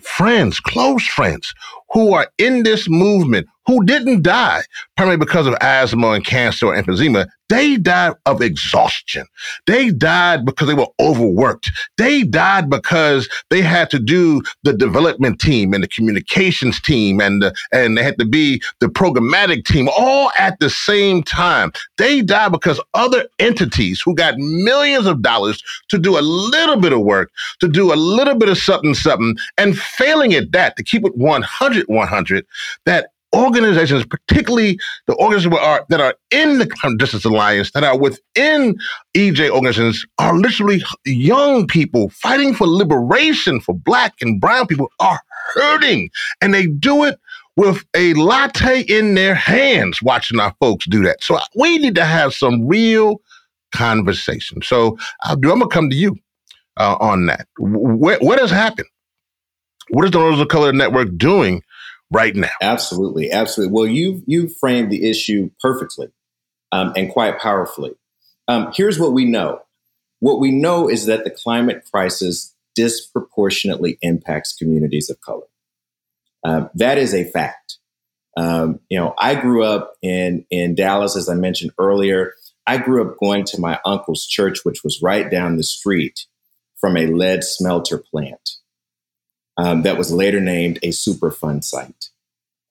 friends, 0.02 0.60
close 0.60 1.06
friends, 1.06 1.54
who 1.92 2.12
are 2.12 2.28
in 2.36 2.62
this 2.62 2.90
movement 2.90 3.48
who 3.66 3.84
didn't 3.84 4.22
die 4.22 4.62
primarily 4.96 5.18
because 5.18 5.46
of 5.46 5.54
asthma 5.60 6.10
and 6.10 6.24
cancer 6.24 6.66
or 6.66 6.76
emphysema. 6.76 7.26
They 7.48 7.76
died 7.76 8.14
of 8.26 8.42
exhaustion. 8.42 9.24
They 9.66 9.90
died 9.90 10.44
because 10.44 10.66
they 10.66 10.74
were 10.74 10.88
overworked. 11.00 11.70
They 11.96 12.24
died 12.24 12.68
because 12.68 13.28
they 13.50 13.62
had 13.62 13.88
to 13.90 14.00
do 14.00 14.42
the 14.64 14.72
development 14.72 15.40
team 15.40 15.72
and 15.72 15.82
the 15.82 15.88
communications 15.88 16.80
team 16.80 17.20
and 17.20 17.42
the, 17.42 17.54
and 17.72 17.96
they 17.96 18.02
had 18.02 18.18
to 18.18 18.24
be 18.24 18.60
the 18.80 18.88
programmatic 18.88 19.64
team 19.64 19.88
all 19.96 20.32
at 20.36 20.58
the 20.58 20.68
same 20.68 21.22
time. 21.22 21.70
They 21.98 22.20
died 22.20 22.50
because 22.50 22.80
other 22.94 23.28
entities 23.38 24.00
who 24.00 24.14
got 24.16 24.38
millions 24.38 25.06
of 25.06 25.22
dollars 25.22 25.62
to 25.88 25.98
do 25.98 26.18
a 26.18 26.20
little 26.20 26.80
bit 26.80 26.92
of 26.92 27.00
work, 27.00 27.30
to 27.60 27.68
do 27.68 27.92
a 27.92 27.94
little 27.94 28.34
bit 28.34 28.48
of 28.48 28.58
something, 28.58 28.94
something, 28.94 29.36
and 29.56 29.78
failing 29.78 30.34
at 30.34 30.50
that, 30.50 30.76
to 30.76 30.82
keep 30.82 31.04
it 31.04 31.16
100, 31.16 31.86
100, 31.86 32.46
that 32.86 33.10
organizations, 33.36 34.04
particularly 34.06 34.78
the 35.06 35.14
organizations 35.16 35.54
that 35.54 35.62
are, 35.62 35.86
that 35.90 36.00
are 36.00 36.14
in 36.30 36.58
the 36.58 36.66
Climate 36.66 37.00
Justice 37.00 37.24
Alliance, 37.24 37.70
that 37.72 37.84
are 37.84 37.98
within 37.98 38.76
EJ 39.14 39.50
organizations, 39.50 40.04
are 40.18 40.36
literally 40.36 40.82
young 41.04 41.66
people 41.66 42.08
fighting 42.10 42.54
for 42.54 42.66
liberation 42.66 43.60
for 43.60 43.74
Black 43.74 44.14
and 44.20 44.40
Brown 44.40 44.66
people 44.66 44.90
are 45.00 45.20
hurting. 45.54 46.10
And 46.40 46.54
they 46.54 46.66
do 46.66 47.04
it 47.04 47.18
with 47.56 47.84
a 47.94 48.14
latte 48.14 48.82
in 48.82 49.14
their 49.14 49.34
hands 49.34 50.02
watching 50.02 50.38
our 50.40 50.54
folks 50.60 50.86
do 50.86 51.02
that. 51.04 51.22
So 51.22 51.38
we 51.56 51.78
need 51.78 51.94
to 51.94 52.04
have 52.04 52.34
some 52.34 52.66
real 52.66 53.20
conversation. 53.72 54.62
So 54.62 54.98
I'll 55.22 55.36
do, 55.36 55.50
I'm 55.50 55.58
going 55.58 55.70
to 55.70 55.74
come 55.74 55.90
to 55.90 55.96
you 55.96 56.16
uh, 56.76 56.96
on 57.00 57.26
that. 57.26 57.46
What, 57.58 58.38
has 58.38 58.50
happened? 58.50 58.88
What 59.88 60.04
is 60.04 60.10
the 60.10 60.18
Donors 60.18 60.40
of 60.40 60.48
Color 60.48 60.72
Network 60.72 61.16
doing 61.16 61.62
right 62.10 62.34
now. 62.34 62.50
Absolutely, 62.62 63.30
absolutely. 63.30 63.72
Well, 63.74 63.86
you 63.86 64.22
you 64.26 64.48
framed 64.48 64.90
the 64.90 65.08
issue 65.08 65.50
perfectly 65.60 66.08
um, 66.72 66.92
and 66.96 67.10
quite 67.10 67.38
powerfully. 67.38 67.92
Um, 68.48 68.72
here's 68.74 68.98
what 68.98 69.12
we 69.12 69.24
know. 69.24 69.60
What 70.20 70.40
we 70.40 70.50
know 70.50 70.88
is 70.88 71.06
that 71.06 71.24
the 71.24 71.30
climate 71.30 71.84
crisis 71.90 72.54
disproportionately 72.74 73.98
impacts 74.02 74.54
communities 74.54 75.10
of 75.10 75.20
color. 75.20 75.46
Um, 76.44 76.70
that 76.74 76.98
is 76.98 77.14
a 77.14 77.24
fact. 77.24 77.78
Um, 78.36 78.80
you 78.88 78.98
know, 78.98 79.14
I 79.18 79.34
grew 79.34 79.64
up 79.64 79.94
in 80.02 80.44
in 80.50 80.74
Dallas, 80.74 81.16
as 81.16 81.28
I 81.28 81.34
mentioned 81.34 81.72
earlier. 81.78 82.34
I 82.66 82.78
grew 82.78 83.08
up 83.08 83.16
going 83.18 83.44
to 83.46 83.60
my 83.60 83.78
uncle's 83.84 84.26
church, 84.26 84.64
which 84.64 84.82
was 84.82 85.00
right 85.00 85.30
down 85.30 85.56
the 85.56 85.62
street 85.62 86.26
from 86.76 86.96
a 86.96 87.06
lead 87.06 87.44
smelter 87.44 87.96
plant 87.98 88.56
um, 89.56 89.82
that 89.82 89.98
was 89.98 90.12
later 90.12 90.40
named 90.40 90.78
a 90.82 90.88
Superfund 90.88 91.64
site. 91.64 92.10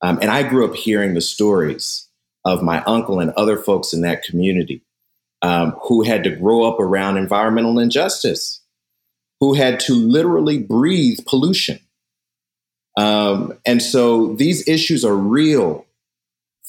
Um, 0.02 0.20
and 0.22 0.30
I 0.30 0.44
grew 0.44 0.70
up 0.70 0.76
hearing 0.76 1.14
the 1.14 1.22
stories 1.22 2.08
of 2.44 2.62
my 2.62 2.84
uncle 2.84 3.20
and 3.20 3.32
other 3.32 3.58
folks 3.58 3.94
in 3.94 4.02
that 4.02 4.24
community 4.24 4.82
um, 5.42 5.72
who 5.84 6.04
had 6.04 6.24
to 6.24 6.30
grow 6.30 6.64
up 6.64 6.80
around 6.80 7.18
environmental 7.18 7.80
injustice, 7.80 8.62
who 9.40 9.54
had 9.54 9.80
to 9.82 9.94
literally 9.94 10.60
breathe 10.60 11.20
pollution. 11.26 11.80
Um, 12.98 13.58
and 13.66 13.82
so 13.82 14.34
these 14.36 14.68
issues 14.68 15.04
are 15.04 15.16
real 15.16 15.86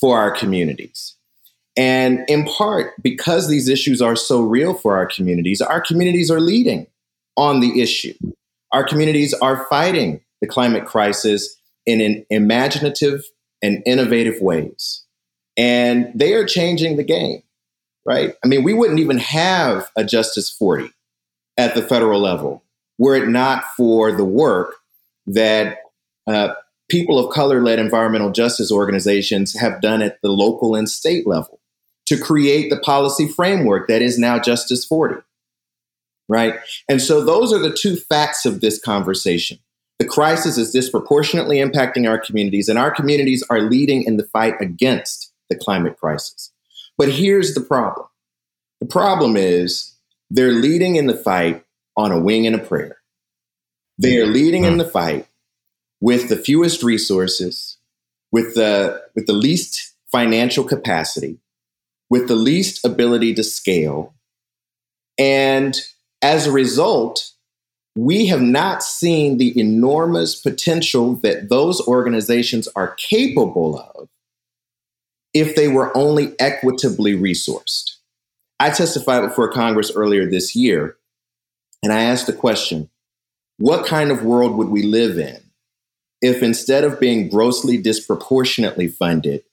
for 0.00 0.18
our 0.18 0.30
communities. 0.30 1.14
And 1.76 2.24
in 2.28 2.44
part, 2.44 2.94
because 3.02 3.48
these 3.48 3.68
issues 3.68 4.00
are 4.00 4.16
so 4.16 4.40
real 4.40 4.74
for 4.74 4.96
our 4.96 5.06
communities, 5.06 5.60
our 5.60 5.80
communities 5.80 6.30
are 6.30 6.40
leading 6.40 6.86
on 7.36 7.60
the 7.60 7.80
issue. 7.82 8.14
Our 8.76 8.84
communities 8.84 9.32
are 9.32 9.64
fighting 9.70 10.20
the 10.42 10.46
climate 10.46 10.84
crisis 10.84 11.56
in 11.86 12.02
an 12.02 12.26
imaginative 12.28 13.24
and 13.62 13.82
innovative 13.86 14.42
ways. 14.42 15.02
And 15.56 16.12
they 16.14 16.34
are 16.34 16.44
changing 16.44 16.98
the 16.98 17.02
game, 17.02 17.42
right? 18.04 18.34
I 18.44 18.48
mean, 18.48 18.64
we 18.64 18.74
wouldn't 18.74 18.98
even 18.98 19.16
have 19.16 19.90
a 19.96 20.04
Justice 20.04 20.50
40 20.50 20.90
at 21.56 21.74
the 21.74 21.80
federal 21.80 22.20
level 22.20 22.64
were 22.98 23.14
it 23.14 23.30
not 23.30 23.64
for 23.78 24.12
the 24.12 24.26
work 24.26 24.74
that 25.26 25.78
uh, 26.26 26.48
people 26.90 27.18
of 27.18 27.32
color 27.32 27.62
led 27.62 27.78
environmental 27.78 28.30
justice 28.30 28.70
organizations 28.70 29.58
have 29.58 29.80
done 29.80 30.02
at 30.02 30.20
the 30.20 30.28
local 30.28 30.74
and 30.74 30.90
state 30.90 31.26
level 31.26 31.60
to 32.04 32.18
create 32.18 32.68
the 32.68 32.78
policy 32.80 33.26
framework 33.26 33.88
that 33.88 34.02
is 34.02 34.18
now 34.18 34.38
Justice 34.38 34.84
40 34.84 35.22
right? 36.28 36.54
And 36.88 37.00
so 37.00 37.24
those 37.24 37.52
are 37.52 37.58
the 37.58 37.72
two 37.72 37.96
facts 37.96 38.46
of 38.46 38.60
this 38.60 38.80
conversation. 38.80 39.58
The 39.98 40.06
crisis 40.06 40.58
is 40.58 40.72
disproportionately 40.72 41.58
impacting 41.58 42.08
our 42.08 42.18
communities, 42.18 42.68
and 42.68 42.78
our 42.78 42.90
communities 42.90 43.42
are 43.48 43.60
leading 43.60 44.02
in 44.02 44.16
the 44.18 44.24
fight 44.24 44.54
against 44.60 45.32
the 45.48 45.56
climate 45.56 45.98
crisis. 45.98 46.52
But 46.98 47.10
here's 47.10 47.54
the 47.54 47.60
problem 47.60 48.06
the 48.80 48.86
problem 48.86 49.36
is 49.36 49.94
they're 50.30 50.52
leading 50.52 50.96
in 50.96 51.06
the 51.06 51.16
fight 51.16 51.64
on 51.96 52.12
a 52.12 52.20
wing 52.20 52.46
and 52.46 52.56
a 52.56 52.58
prayer. 52.58 52.98
They 53.98 54.18
are 54.18 54.26
leading 54.26 54.64
in 54.64 54.74
hmm. 54.74 54.78
the 54.78 54.84
fight 54.88 55.26
with 56.00 56.28
the 56.28 56.36
fewest 56.36 56.82
resources, 56.82 57.78
with 58.30 58.54
the, 58.54 59.02
with 59.14 59.26
the 59.26 59.32
least 59.32 59.94
financial 60.12 60.64
capacity, 60.64 61.38
with 62.10 62.28
the 62.28 62.36
least 62.36 62.84
ability 62.84 63.32
to 63.34 63.42
scale, 63.42 64.14
and 65.18 65.80
as 66.22 66.46
a 66.46 66.52
result, 66.52 67.32
we 67.96 68.26
have 68.26 68.42
not 68.42 68.82
seen 68.82 69.38
the 69.38 69.58
enormous 69.58 70.34
potential 70.34 71.14
that 71.16 71.48
those 71.48 71.80
organizations 71.88 72.68
are 72.76 72.94
capable 72.96 73.78
of 73.78 74.08
if 75.32 75.54
they 75.54 75.68
were 75.68 75.96
only 75.96 76.34
equitably 76.38 77.14
resourced. 77.14 77.96
I 78.58 78.70
testified 78.70 79.22
before 79.22 79.50
Congress 79.50 79.90
earlier 79.94 80.28
this 80.28 80.54
year, 80.56 80.96
and 81.82 81.92
I 81.92 82.02
asked 82.02 82.26
the 82.26 82.32
question 82.32 82.90
what 83.58 83.86
kind 83.86 84.10
of 84.10 84.22
world 84.22 84.56
would 84.56 84.68
we 84.68 84.82
live 84.82 85.18
in 85.18 85.42
if 86.20 86.42
instead 86.42 86.84
of 86.84 87.00
being 87.00 87.28
grossly 87.28 87.78
disproportionately 87.78 88.88
funded, 88.88 89.44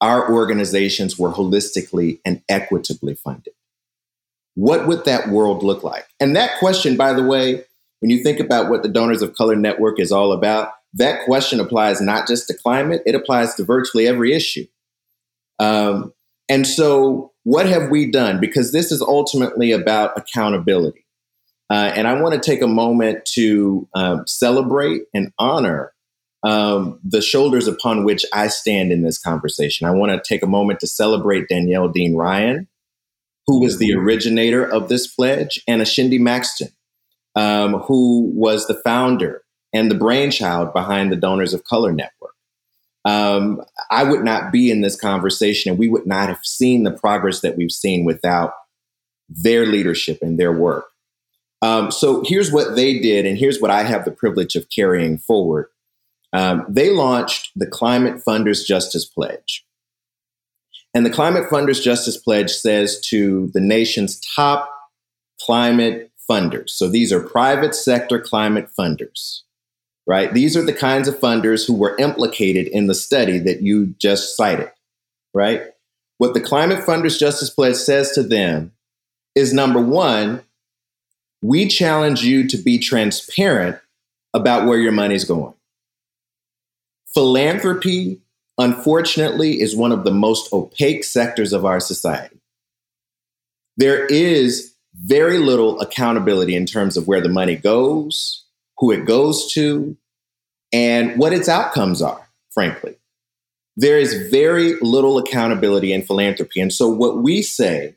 our 0.00 0.30
organizations 0.30 1.18
were 1.18 1.32
holistically 1.32 2.20
and 2.24 2.42
equitably 2.48 3.14
funded? 3.14 3.54
What 4.54 4.86
would 4.86 5.04
that 5.04 5.28
world 5.28 5.62
look 5.62 5.82
like? 5.82 6.06
And 6.20 6.36
that 6.36 6.58
question, 6.58 6.96
by 6.96 7.12
the 7.12 7.22
way, 7.22 7.64
when 8.00 8.10
you 8.10 8.22
think 8.22 8.40
about 8.40 8.68
what 8.68 8.82
the 8.82 8.88
Donors 8.88 9.22
of 9.22 9.34
Color 9.34 9.56
Network 9.56 9.98
is 9.98 10.12
all 10.12 10.32
about, 10.32 10.72
that 10.94 11.24
question 11.24 11.60
applies 11.60 12.00
not 12.00 12.26
just 12.26 12.48
to 12.48 12.54
climate, 12.54 13.02
it 13.06 13.14
applies 13.14 13.54
to 13.54 13.64
virtually 13.64 14.06
every 14.06 14.34
issue. 14.34 14.66
Um, 15.58 16.12
and 16.48 16.66
so, 16.66 17.32
what 17.44 17.66
have 17.66 17.90
we 17.90 18.10
done? 18.10 18.40
Because 18.40 18.72
this 18.72 18.92
is 18.92 19.00
ultimately 19.00 19.72
about 19.72 20.16
accountability. 20.16 21.06
Uh, 21.70 21.92
and 21.96 22.06
I 22.06 22.20
want 22.20 22.34
to 22.34 22.40
take 22.40 22.60
a 22.60 22.66
moment 22.66 23.24
to 23.34 23.88
um, 23.94 24.26
celebrate 24.26 25.02
and 25.14 25.32
honor 25.38 25.92
um, 26.42 27.00
the 27.02 27.22
shoulders 27.22 27.66
upon 27.68 28.04
which 28.04 28.24
I 28.32 28.48
stand 28.48 28.92
in 28.92 29.02
this 29.02 29.18
conversation. 29.18 29.86
I 29.86 29.92
want 29.92 30.12
to 30.12 30.20
take 30.26 30.42
a 30.42 30.48
moment 30.48 30.80
to 30.80 30.86
celebrate 30.86 31.48
Danielle 31.48 31.88
Deane-Ryan, 31.88 32.68
who 33.46 33.60
was 33.60 33.78
the 33.78 33.94
originator 33.94 34.64
of 34.64 34.88
this 34.88 35.06
pledge, 35.06 35.62
and 35.66 35.82
Ashindi 35.82 36.20
Maxton, 36.20 36.68
um, 37.34 37.74
who 37.74 38.30
was 38.34 38.66
the 38.66 38.80
founder 38.84 39.42
and 39.72 39.90
the 39.90 39.96
brainchild 39.96 40.72
behind 40.72 41.10
the 41.10 41.16
Donors 41.16 41.54
of 41.54 41.64
Color 41.64 41.92
Network. 41.92 42.34
Um, 43.04 43.62
I 43.90 44.04
would 44.04 44.22
not 44.22 44.52
be 44.52 44.70
in 44.70 44.80
this 44.80 44.94
conversation 44.94 45.70
and 45.70 45.78
we 45.78 45.88
would 45.88 46.06
not 46.06 46.28
have 46.28 46.44
seen 46.44 46.84
the 46.84 46.92
progress 46.92 47.40
that 47.40 47.56
we've 47.56 47.72
seen 47.72 48.04
without 48.04 48.52
their 49.28 49.66
leadership 49.66 50.18
and 50.22 50.38
their 50.38 50.52
work. 50.52 50.86
Um, 51.62 51.90
so 51.90 52.22
here's 52.26 52.52
what 52.52 52.74
they 52.74 52.98
did, 52.98 53.24
and 53.24 53.38
here's 53.38 53.60
what 53.60 53.70
I 53.70 53.84
have 53.84 54.04
the 54.04 54.10
privilege 54.10 54.56
of 54.56 54.68
carrying 54.74 55.16
forward. 55.18 55.68
Um, 56.32 56.64
they 56.68 56.90
launched 56.90 57.50
the 57.54 57.66
Climate 57.66 58.22
Funders 58.26 58.66
Justice 58.66 59.04
Pledge. 59.04 59.64
And 60.94 61.06
the 61.06 61.10
Climate 61.10 61.48
Funders 61.48 61.82
Justice 61.82 62.16
Pledge 62.16 62.50
says 62.50 63.00
to 63.08 63.50
the 63.54 63.60
nation's 63.60 64.20
top 64.36 64.70
climate 65.40 66.10
funders. 66.28 66.70
So 66.70 66.88
these 66.88 67.12
are 67.12 67.20
private 67.20 67.74
sector 67.74 68.20
climate 68.20 68.68
funders, 68.78 69.40
right? 70.06 70.32
These 70.32 70.56
are 70.56 70.64
the 70.64 70.72
kinds 70.72 71.08
of 71.08 71.18
funders 71.18 71.66
who 71.66 71.74
were 71.74 71.96
implicated 71.98 72.68
in 72.68 72.86
the 72.86 72.94
study 72.94 73.38
that 73.40 73.62
you 73.62 73.94
just 73.98 74.36
cited, 74.36 74.70
right? 75.34 75.62
What 76.18 76.34
the 76.34 76.40
Climate 76.40 76.84
Funders 76.84 77.18
Justice 77.18 77.50
Pledge 77.50 77.74
says 77.74 78.12
to 78.12 78.22
them 78.22 78.72
is 79.34 79.52
number 79.52 79.80
one, 79.80 80.42
we 81.42 81.66
challenge 81.66 82.22
you 82.22 82.46
to 82.46 82.56
be 82.56 82.78
transparent 82.78 83.76
about 84.32 84.66
where 84.66 84.78
your 84.78 84.92
money's 84.92 85.24
going. 85.24 85.54
Philanthropy, 87.12 88.21
unfortunately, 88.62 89.60
is 89.60 89.74
one 89.74 89.90
of 89.90 90.04
the 90.04 90.12
most 90.12 90.52
opaque 90.52 91.02
sectors 91.02 91.52
of 91.52 91.64
our 91.64 91.80
society. 91.80 92.40
There 93.76 94.06
is 94.06 94.74
very 94.94 95.38
little 95.38 95.80
accountability 95.80 96.54
in 96.54 96.64
terms 96.64 96.96
of 96.96 97.08
where 97.08 97.20
the 97.20 97.28
money 97.28 97.56
goes, 97.56 98.44
who 98.78 98.92
it 98.92 99.04
goes 99.04 99.52
to, 99.54 99.96
and 100.72 101.18
what 101.18 101.32
its 101.32 101.48
outcomes 101.48 102.00
are, 102.00 102.28
frankly. 102.52 102.96
There 103.76 103.98
is 103.98 104.30
very 104.30 104.74
little 104.80 105.18
accountability 105.18 105.92
in 105.92 106.02
philanthropy. 106.02 106.60
And 106.60 106.72
so, 106.72 106.88
what 106.88 107.22
we 107.22 107.42
say 107.42 107.96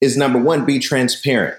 is 0.00 0.16
number 0.16 0.38
one, 0.38 0.64
be 0.64 0.78
transparent. 0.78 1.58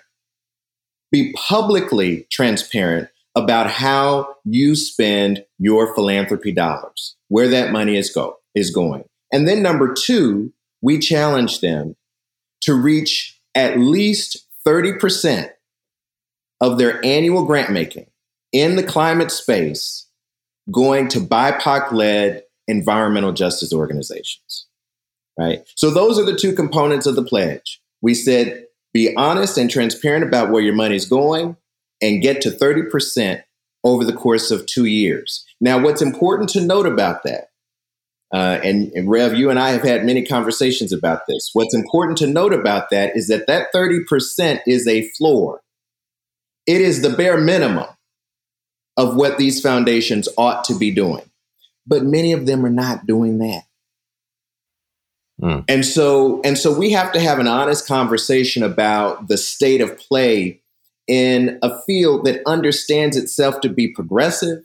Be 1.12 1.34
publicly 1.34 2.26
transparent 2.32 3.10
about 3.36 3.70
how 3.70 4.36
you 4.44 4.76
spend 4.76 5.46
your 5.60 5.94
philanthropy 5.94 6.52
dollars, 6.52 7.16
where 7.28 7.50
that 7.50 7.72
money 7.72 7.96
is 7.96 8.10
go 8.10 8.38
is 8.56 8.72
going. 8.72 9.04
And 9.32 9.48
then 9.48 9.62
number 9.62 9.94
two, 9.94 10.54
we 10.82 11.00
challenge 11.00 11.62
them 11.62 11.96
to 12.62 12.74
reach 12.74 13.40
at 13.56 13.80
least 13.80 14.46
30% 14.66 15.50
of 16.62 16.78
their 16.78 17.04
annual 17.06 17.46
grant 17.46 17.72
making 17.72 18.08
in 18.52 18.76
the 18.76 18.84
climate 18.84 19.32
space 19.32 20.08
going 20.72 21.08
to 21.10 21.20
BIPOC 21.20 21.92
led 21.92 22.44
environmental 22.68 23.32
justice 23.32 23.74
organizations. 23.74 24.68
Right? 25.38 25.62
So 25.76 25.90
those 25.90 26.20
are 26.20 26.26
the 26.26 26.36
two 26.36 26.54
components 26.54 27.06
of 27.06 27.16
the 27.16 27.24
pledge. 27.24 27.82
We 28.02 28.14
said 28.14 28.66
be 28.94 29.16
honest 29.16 29.58
and 29.58 29.70
transparent 29.70 30.24
about 30.24 30.52
where 30.52 30.64
your 30.64 30.74
money's 30.74 31.08
going 31.08 31.56
and 32.02 32.22
get 32.22 32.42
to 32.42 32.50
30% 32.50 33.44
over 33.84 34.04
the 34.04 34.14
course 34.14 34.52
of 34.52 34.66
two 34.66 34.86
years. 34.86 35.46
Now, 35.62 35.82
what's 35.82 36.02
important 36.02 36.50
to 36.52 36.62
note 36.62 36.86
about 36.86 37.24
that, 37.24 37.50
uh, 38.34 38.60
and, 38.63 38.92
and 38.94 39.10
Rev, 39.10 39.34
you 39.34 39.50
and 39.50 39.58
I 39.58 39.72
have 39.72 39.82
had 39.82 40.06
many 40.06 40.24
conversations 40.24 40.94
about 40.94 41.22
this. 41.28 41.50
What's 41.54 41.74
important 41.74 42.18
to 42.20 42.28
note 42.28 42.54
about 42.54 42.89
that 42.92 43.15
is 43.15 43.28
that 43.28 43.48
that 43.48 43.74
30% 43.74 44.62
is 44.68 44.88
a 44.88 45.10
floor. 45.18 45.62
It 46.68 46.82
is 46.82 47.02
the 47.02 47.10
bare 47.10 47.39
minimum 47.39 47.88
of 48.98 49.15
what 49.15 49.38
these 49.38 49.62
foundations 49.62 50.30
ought 50.38 50.63
to 50.65 50.78
be 50.78 50.92
doing. 50.92 51.24
But 51.88 52.04
many 52.04 52.34
of 52.34 52.46
them 52.46 52.63
are 52.65 52.72
not 52.72 53.08
doing 53.08 53.39
that. 53.39 53.63
Mm. 55.42 55.63
And 55.68 55.86
so 55.86 56.42
and 56.44 56.58
so 56.58 56.78
we 56.78 56.92
have 56.92 57.13
to 57.13 57.20
have 57.20 57.39
an 57.39 57.48
honest 57.48 57.88
conversation 57.88 58.62
about 58.62 59.30
the 59.30 59.38
state 59.38 59.80
of 59.80 59.98
play 59.98 60.62
in 61.08 61.58
a 61.63 61.82
field 61.84 62.26
that 62.26 62.42
understands 62.46 63.15
itself 63.15 63.62
to 63.62 63.70
be 63.70 63.88
progressive, 63.88 64.63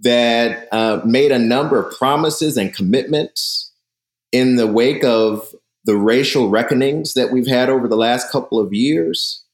that 0.00 0.68
uh, 0.72 1.00
made 1.04 1.32
a 1.32 1.38
number 1.38 1.78
of 1.78 1.96
promises 1.96 2.56
and 2.56 2.74
commitments 2.74 3.72
in 4.32 4.56
the 4.56 4.66
wake 4.66 5.04
of 5.04 5.54
the 5.84 5.96
racial 5.96 6.48
reckonings 6.48 7.14
that 7.14 7.32
we've 7.32 7.46
had 7.46 7.68
over 7.68 7.88
the 7.88 7.96
last 7.96 8.30
couple 8.30 8.58
of 8.58 8.72
years. 8.72 9.44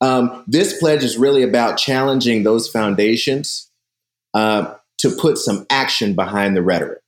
Um, 0.00 0.44
this 0.46 0.78
pledge 0.78 1.04
is 1.04 1.16
really 1.16 1.42
about 1.42 1.78
challenging 1.78 2.42
those 2.42 2.68
foundations 2.68 3.70
uh, 4.34 4.74
to 4.98 5.10
put 5.10 5.38
some 5.38 5.66
action 5.70 6.14
behind 6.14 6.56
the 6.56 6.62
rhetoric. 6.62 7.00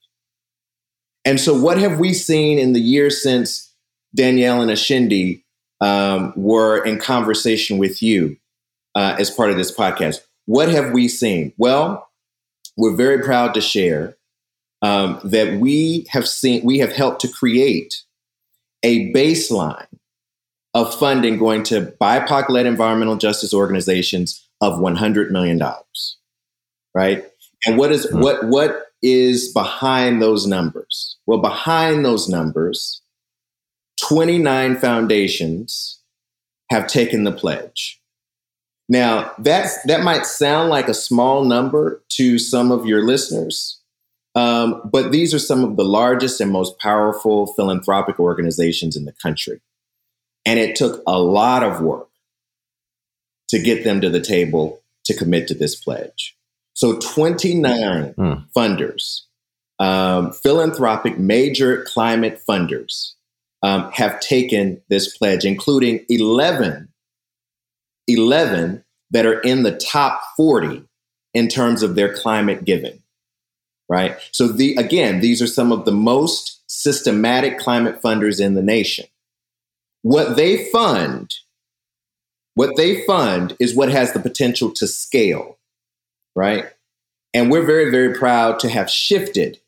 And 1.24 1.38
so, 1.38 1.58
what 1.58 1.76
have 1.78 1.98
we 1.98 2.14
seen 2.14 2.58
in 2.58 2.72
the 2.72 2.80
years 2.80 3.22
since 3.22 3.74
Danielle 4.14 4.62
and 4.62 4.70
Ashindi 4.70 5.42
um, 5.80 6.32
were 6.36 6.82
in 6.82 6.98
conversation 6.98 7.76
with 7.76 8.02
you 8.02 8.36
uh, 8.94 9.16
as 9.18 9.30
part 9.30 9.50
of 9.50 9.56
this 9.56 9.74
podcast? 9.74 10.20
What 10.46 10.70
have 10.70 10.92
we 10.92 11.08
seen? 11.08 11.52
Well, 11.58 12.07
we're 12.78 12.94
very 12.94 13.22
proud 13.22 13.52
to 13.54 13.60
share 13.60 14.16
um, 14.82 15.20
that 15.24 15.58
we 15.58 16.06
have 16.10 16.26
seen, 16.26 16.64
we 16.64 16.78
have 16.78 16.92
helped 16.92 17.20
to 17.22 17.28
create 17.28 18.02
a 18.84 19.12
baseline 19.12 19.88
of 20.74 20.94
funding 20.94 21.38
going 21.38 21.64
to 21.64 21.92
BIPOC 22.00 22.48
led 22.48 22.66
environmental 22.66 23.16
justice 23.16 23.52
organizations 23.52 24.48
of 24.60 24.78
$100 24.78 25.30
million. 25.30 25.60
Right. 26.94 27.24
And 27.66 27.76
what 27.76 27.90
is, 27.90 28.06
mm-hmm. 28.06 28.20
what, 28.20 28.44
what 28.44 28.86
is 29.02 29.52
behind 29.52 30.22
those 30.22 30.46
numbers? 30.46 31.16
Well, 31.26 31.40
behind 31.40 32.04
those 32.04 32.28
numbers, 32.28 33.02
29 34.02 34.76
foundations 34.76 36.00
have 36.70 36.86
taken 36.86 37.24
the 37.24 37.32
pledge. 37.32 37.97
Now, 38.88 39.32
that's, 39.38 39.82
that 39.84 40.02
might 40.02 40.24
sound 40.24 40.70
like 40.70 40.88
a 40.88 40.94
small 40.94 41.44
number 41.44 42.02
to 42.10 42.38
some 42.38 42.72
of 42.72 42.86
your 42.86 43.04
listeners, 43.04 43.80
um, 44.34 44.80
but 44.90 45.12
these 45.12 45.34
are 45.34 45.38
some 45.38 45.62
of 45.64 45.76
the 45.76 45.84
largest 45.84 46.40
and 46.40 46.50
most 46.50 46.78
powerful 46.78 47.48
philanthropic 47.48 48.18
organizations 48.18 48.96
in 48.96 49.04
the 49.04 49.12
country. 49.12 49.60
And 50.46 50.58
it 50.58 50.76
took 50.76 51.02
a 51.06 51.18
lot 51.18 51.62
of 51.62 51.82
work 51.82 52.08
to 53.48 53.60
get 53.60 53.84
them 53.84 54.00
to 54.00 54.08
the 54.08 54.20
table 54.20 54.80
to 55.04 55.16
commit 55.16 55.48
to 55.48 55.54
this 55.54 55.74
pledge. 55.74 56.36
So 56.74 56.98
29 56.98 58.14
mm. 58.14 58.44
funders, 58.56 59.22
um, 59.78 60.32
philanthropic 60.32 61.18
major 61.18 61.84
climate 61.84 62.40
funders, 62.48 63.14
um, 63.62 63.90
have 63.92 64.20
taken 64.20 64.80
this 64.88 65.16
pledge, 65.16 65.44
including 65.44 66.04
11, 66.08 66.88
11 68.08 68.84
that 69.10 69.26
are 69.26 69.40
in 69.40 69.62
the 69.62 69.76
top 69.76 70.20
40 70.36 70.82
in 71.34 71.48
terms 71.48 71.82
of 71.82 71.94
their 71.94 72.12
climate 72.12 72.64
giving. 72.64 73.02
Right. 73.88 74.18
So 74.32 74.48
the 74.48 74.76
again, 74.76 75.20
these 75.20 75.40
are 75.40 75.46
some 75.46 75.72
of 75.72 75.84
the 75.84 75.92
most 75.92 76.62
systematic 76.70 77.58
climate 77.58 78.02
funders 78.02 78.38
in 78.38 78.54
the 78.54 78.62
nation. 78.62 79.06
What 80.02 80.36
they 80.36 80.70
fund, 80.70 81.34
what 82.54 82.76
they 82.76 83.04
fund 83.06 83.56
is 83.58 83.74
what 83.74 83.90
has 83.90 84.12
the 84.12 84.20
potential 84.20 84.70
to 84.72 84.86
scale 84.86 85.58
right? 86.38 86.66
And 87.34 87.50
we're 87.50 87.66
very, 87.66 87.90
very 87.90 88.14
proud 88.14 88.60
to 88.60 88.68
have 88.68 88.88
shifted 88.88 89.58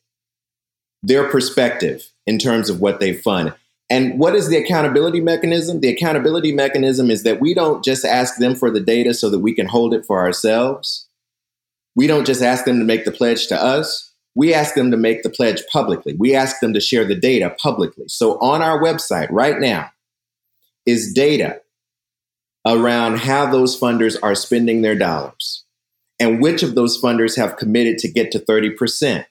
their 1.02 1.28
perspective 1.28 2.08
in 2.28 2.38
terms 2.38 2.70
of 2.70 2.80
what 2.80 3.00
they 3.00 3.12
fund. 3.12 3.54
And 3.90 4.20
what 4.20 4.36
is 4.36 4.48
the 4.48 4.56
accountability 4.56 5.20
mechanism? 5.20 5.80
The 5.80 5.88
accountability 5.88 6.52
mechanism 6.52 7.10
is 7.10 7.24
that 7.24 7.40
we 7.40 7.54
don't 7.54 7.84
just 7.84 8.04
ask 8.04 8.36
them 8.36 8.54
for 8.54 8.70
the 8.70 8.80
data 8.80 9.12
so 9.12 9.28
that 9.28 9.40
we 9.40 9.52
can 9.52 9.66
hold 9.66 9.92
it 9.92 10.06
for 10.06 10.20
ourselves. 10.20 11.08
We 11.96 12.06
don't 12.06 12.24
just 12.24 12.40
ask 12.40 12.64
them 12.64 12.78
to 12.78 12.84
make 12.84 13.04
the 13.04 13.10
pledge 13.10 13.48
to 13.48 13.60
us. 13.60 14.14
We 14.36 14.54
ask 14.54 14.74
them 14.74 14.92
to 14.92 14.96
make 14.96 15.24
the 15.24 15.28
pledge 15.28 15.62
publicly. 15.72 16.14
We 16.16 16.36
ask 16.36 16.60
them 16.60 16.72
to 16.74 16.80
share 16.80 17.04
the 17.04 17.16
data 17.16 17.54
publicly. 17.60 18.04
So 18.06 18.38
on 18.38 18.62
our 18.62 18.80
website 18.80 19.26
right 19.28 19.58
now 19.58 19.90
is 20.86 21.12
data 21.12 21.60
around 22.64 23.18
how 23.18 23.50
those 23.50 23.78
funders 23.78 24.16
are 24.22 24.36
spending 24.36 24.82
their 24.82 24.94
dollars 24.94 25.64
and 26.20 26.40
which 26.40 26.62
of 26.62 26.76
those 26.76 27.00
funders 27.00 27.36
have 27.36 27.56
committed 27.56 27.98
to 27.98 28.08
get 28.08 28.30
to 28.30 28.38
30%, 28.38 29.24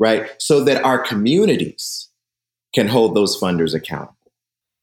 right? 0.00 0.28
So 0.38 0.64
that 0.64 0.82
our 0.82 0.98
communities 0.98 2.08
can 2.74 2.88
hold 2.88 3.14
those 3.14 3.38
funders 3.38 3.74
accountable. 3.74 4.16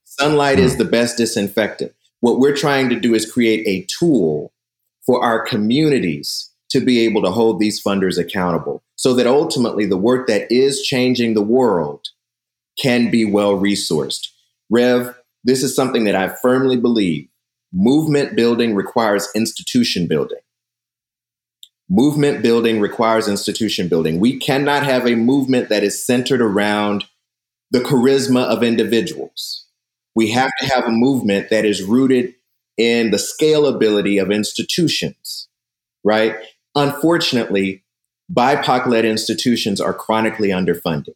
Sunlight 0.06 0.58
mm. 0.58 0.62
is 0.62 0.78
the 0.78 0.86
best 0.86 1.18
disinfectant. 1.18 1.94
What 2.20 2.40
we're 2.40 2.56
trying 2.56 2.90
to 2.90 3.00
do 3.00 3.14
is 3.14 3.32
create 3.32 3.66
a 3.68 3.86
tool 3.86 4.52
for 5.06 5.24
our 5.24 5.44
communities 5.46 6.52
to 6.70 6.80
be 6.80 7.00
able 7.06 7.22
to 7.24 7.32
hold 7.32 7.60
these 7.60 7.82
funders 7.82 8.20
accountable 8.20 8.84
so 8.96 9.14
that 9.14 9.26
ultimately 9.26 9.86
the 9.86 9.98
work 9.98 10.28
that 10.28 10.52
is 10.52 10.82
changing 10.82 11.34
the 11.34 11.42
world 11.42 12.08
can 12.80 13.10
be 13.10 13.26
well 13.26 13.58
resourced. 13.58 14.28
Rev, 14.70 15.16
this 15.44 15.64
is 15.64 15.76
something 15.76 16.04
that 16.04 16.16
I 16.16 16.36
firmly 16.42 16.78
believe 16.78 17.28
movement 17.74 18.36
building 18.36 18.76
requires 18.76 19.28
institution 19.36 20.08
building. 20.08 20.40
Movement 21.90 22.44
building 22.44 22.80
requires 22.80 23.28
institution 23.28 23.88
building. 23.88 24.20
We 24.20 24.38
cannot 24.38 24.84
have 24.84 25.08
a 25.08 25.16
movement 25.16 25.70
that 25.70 25.84
is 25.84 26.06
centered 26.06 26.42
around 26.42 27.06
the 27.72 27.80
charisma 27.80 28.44
of 28.46 28.64
individuals. 28.64 29.66
We 30.16 30.32
have 30.32 30.52
to 30.60 30.66
have 30.68 30.86
a 30.86 30.92
movement 30.92 31.50
that 31.50 31.66
is 31.66 31.84
rooted 31.84 32.34
in 32.78 33.12
the 33.12 33.18
scalability 33.18 34.22
of 34.22 34.32
institutions, 34.32 35.48
right? 36.04 36.36
Unfortunately, 36.76 37.84
BIPOC 38.32 38.86
led 38.88 39.06
institutions 39.06 39.82
are 39.82 39.94
chronically 39.94 40.50
underfunded. 40.50 41.16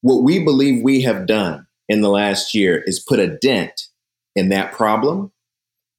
what 0.00 0.22
we 0.22 0.42
believe 0.42 0.82
we 0.82 1.02
have 1.02 1.26
done 1.26 1.66
in 1.88 2.00
the 2.00 2.08
last 2.08 2.54
year 2.54 2.82
is 2.86 2.98
put 2.98 3.18
a 3.20 3.28
dent 3.28 3.88
in 4.34 4.48
that 4.48 4.72
problem 4.72 5.32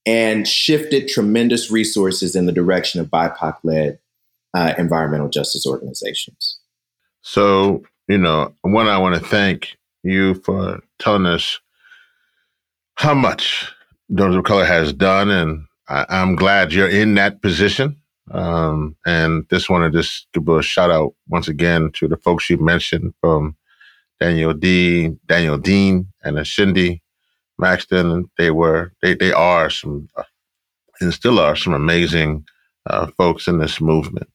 and 0.06 0.48
shifted 0.48 1.08
tremendous 1.08 1.72
resources 1.72 2.36
in 2.36 2.46
the 2.46 2.52
direction 2.52 3.00
of 3.00 3.08
BIPOC 3.08 3.58
led 3.64 4.00
uh, 4.54 4.74
environmental 4.78 5.30
justice 5.30 5.66
organizations. 5.66 6.60
So, 7.22 7.84
you 8.10 8.18
know, 8.18 8.54
one, 8.62 8.88
I 8.88 8.98
want 8.98 9.16
to 9.16 9.22
thank 9.22 9.78
you 10.04 10.36
for 10.36 10.82
telling 11.00 11.26
us 11.26 11.60
how 12.96 13.14
much 13.14 13.72
Donors 14.14 14.36
of 14.36 14.44
Color 14.44 14.66
has 14.66 14.94
done. 14.94 15.30
And 15.30 15.66
I, 15.88 16.06
am 16.10 16.36
glad 16.36 16.74
you're 16.74 16.90
in 16.90 17.16
that 17.16 17.42
position. 17.42 17.98
Um, 18.32 18.96
and 19.06 19.48
just 19.50 19.70
want 19.70 19.92
to 19.92 20.00
just 20.00 20.28
give 20.34 20.48
a 20.48 20.62
shout 20.62 20.92
out 20.92 21.14
once 21.28 21.48
again 21.48 21.92
to 21.96 22.08
the 22.08 22.18
folks 22.18 22.50
you 22.50 22.58
mentioned 22.58 23.14
from 23.20 23.56
Daniel 24.20 24.54
D, 24.54 25.10
Daniel 25.26 25.58
Dean, 25.58 26.08
and 26.24 26.38
Shindy 26.48 27.02
Maxton. 27.58 28.30
They 28.38 28.52
were, 28.52 28.94
they, 29.02 29.16
they 29.16 29.34
are 29.34 29.70
some, 29.70 30.08
uh, 30.16 30.24
and 31.02 31.14
still 31.14 31.40
are 31.40 31.56
some 31.56 31.74
amazing 31.74 32.46
uh, 32.90 33.08
folks 33.18 33.48
in 33.48 33.60
this 33.60 33.82
movement. 33.82 34.30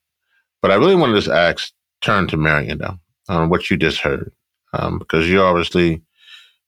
But 0.61 0.71
I 0.71 0.75
really 0.75 0.97
want 0.97 1.13
to 1.13 1.21
just 1.21 1.29
ask, 1.29 1.73
turn 2.01 2.29
to 2.29 2.37
Marion 2.37 2.79
now 2.79 3.01
on 3.29 3.49
what 3.49 3.71
you 3.71 3.77
just 3.77 4.01
heard, 4.01 4.33
um, 4.73 4.99
because 4.99 5.29
you're 5.29 5.47
obviously 5.47 6.03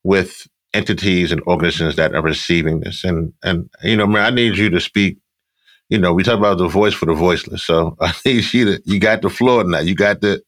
with 0.05 0.47
entities 0.73 1.33
and 1.33 1.43
organizations 1.43 1.97
that 1.97 2.15
are 2.15 2.23
receiving 2.23 2.81
this. 2.81 3.05
And 3.05 3.33
and 3.43 3.69
you 3.83 3.97
know, 3.97 4.07
man, 4.07 4.25
I 4.25 4.31
need 4.31 4.57
you 4.57 4.71
to 4.71 4.81
speak. 4.81 5.19
You 5.89 5.99
know, 5.99 6.15
we 6.15 6.23
talk 6.23 6.39
about 6.39 6.59
the 6.59 6.69
voice 6.69 6.95
for 6.95 7.07
the 7.07 7.15
voiceless. 7.15 7.65
So 7.65 7.97
I 8.01 8.13
need 8.25 8.53
you 8.53 8.65
to 8.67 8.83
you 8.85 9.01
got 9.01 9.23
the 9.23 9.31
floor 9.31 9.65
now. 9.65 9.81
You 9.81 9.95
got 9.95 10.21
the 10.21 10.43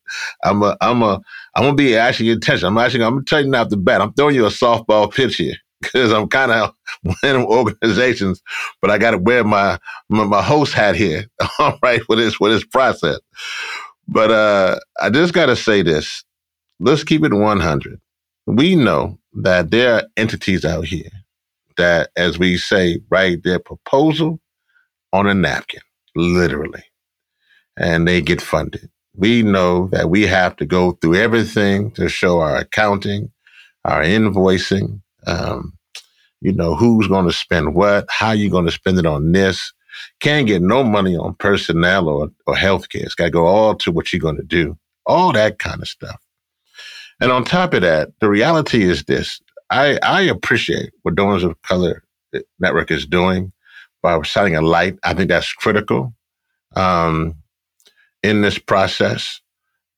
I'm 0.45 0.63
a 0.63 0.77
I'm 0.81 1.03
a 1.03 1.21
I'm 1.55 1.65
gonna 1.65 1.75
be 1.75 1.97
asking 1.97 2.27
your 2.27 2.37
attention. 2.37 2.69
I'm 2.69 2.79
actually 2.79 3.05
I'm 3.05 3.15
gonna 3.15 3.25
tell 3.25 3.45
you 3.45 3.55
out 3.55 3.71
the 3.71 3.77
bat. 3.77 4.01
I'm 4.01 4.13
throwing 4.13 4.35
you 4.35 4.47
a 4.47 4.51
softball 4.51 5.13
pitch 5.13 5.37
here 5.37 5.57
because 5.83 6.13
I'm 6.13 6.29
kind 6.29 6.53
of 6.53 6.73
one 7.03 7.37
of 7.37 7.45
organizations, 7.45 8.43
but 8.81 8.91
I 8.91 8.99
got 8.99 9.13
to 9.13 9.19
wear 9.19 9.45
my, 9.45 9.79
my, 10.09 10.25
my 10.25 10.43
host 10.43 10.73
hat 10.73 10.95
here. 10.95 11.27
All 11.59 11.79
right, 11.83 12.03
for 12.03 12.17
this 12.17 12.35
for 12.35 12.49
this 12.49 12.65
process. 12.65 13.19
But 14.09 14.31
uh, 14.31 14.79
I 15.01 15.11
just 15.11 15.33
got 15.33 15.47
to 15.47 15.57
say 15.57 15.83
this. 15.83 16.25
Let's 16.83 17.05
keep 17.05 17.25
it 17.25 17.35
100. 17.35 18.01
We 18.47 18.77
know 18.77 19.19
that 19.35 19.71
there 19.71 19.95
are 19.97 20.05
entities 20.17 20.65
out 20.65 20.87
here 20.87 21.11
that, 21.77 22.11
as 22.17 22.39
we 22.39 22.59
say, 22.59 23.01
write 23.11 23.45
their 23.45 23.61
proposal 23.61 24.41
on 25.13 25.29
a 25.29 25.35
napkin, 25.35 25.83
literally, 26.17 26.85
and 27.79 28.09
they 28.09 28.23
get 28.23 28.43
funded. 28.43 28.91
We 29.15 29.43
know 29.43 29.89
that 29.93 30.11
we 30.11 30.27
have 30.27 30.57
to 30.57 30.67
go 30.67 30.93
through 30.93 31.17
everything 31.17 31.93
to 31.93 32.09
show 32.09 32.41
our 32.41 32.57
accounting, 32.57 33.33
our 33.85 34.03
invoicing, 34.03 35.03
um, 35.27 35.75
you 36.41 36.53
know, 36.53 36.77
who's 36.77 37.09
going 37.09 37.27
to 37.27 37.33
spend 37.35 37.75
what, 37.75 38.07
how 38.11 38.33
you're 38.33 38.51
going 38.53 38.67
to 38.67 38.73
spend 38.73 38.99
it 38.99 39.07
on 39.07 39.33
this. 39.33 39.73
Can't 40.21 40.49
get 40.49 40.63
no 40.63 40.85
money 40.85 41.17
on 41.17 41.35
personnel 41.37 42.09
or, 42.09 42.31
or 42.47 42.55
healthcare. 42.55 43.05
It's 43.05 43.17
got 43.17 43.27
to 43.27 43.31
go 43.33 43.47
all 43.47 43.77
to 43.77 43.93
what 43.93 44.13
you're 44.13 44.21
going 44.21 44.39
to 44.39 44.45
do, 44.45 44.79
all 45.07 45.33
that 45.35 45.59
kind 45.59 45.83
of 45.83 45.89
stuff. 45.89 46.22
And 47.21 47.31
on 47.31 47.45
top 47.45 47.75
of 47.75 47.83
that, 47.83 48.11
the 48.21 48.29
reality 48.29 48.83
is 48.83 49.05
this. 49.05 49.41
I, 49.71 49.99
I 50.03 50.23
appreciate 50.23 50.93
what 51.03 51.15
Donors 51.15 51.45
of 51.45 51.61
Color 51.63 52.03
Network 52.59 52.91
is 52.91 53.07
doing 53.07 53.53
by 54.03 54.21
shining 54.23 54.57
a 54.57 54.63
light. 54.63 54.99
I 55.03 55.15
think 55.15 55.29
that's 55.29 55.53
critical 55.53 56.15
um, 56.75 57.37
in 58.23 58.43
this 58.43 58.59
process. 58.59 59.41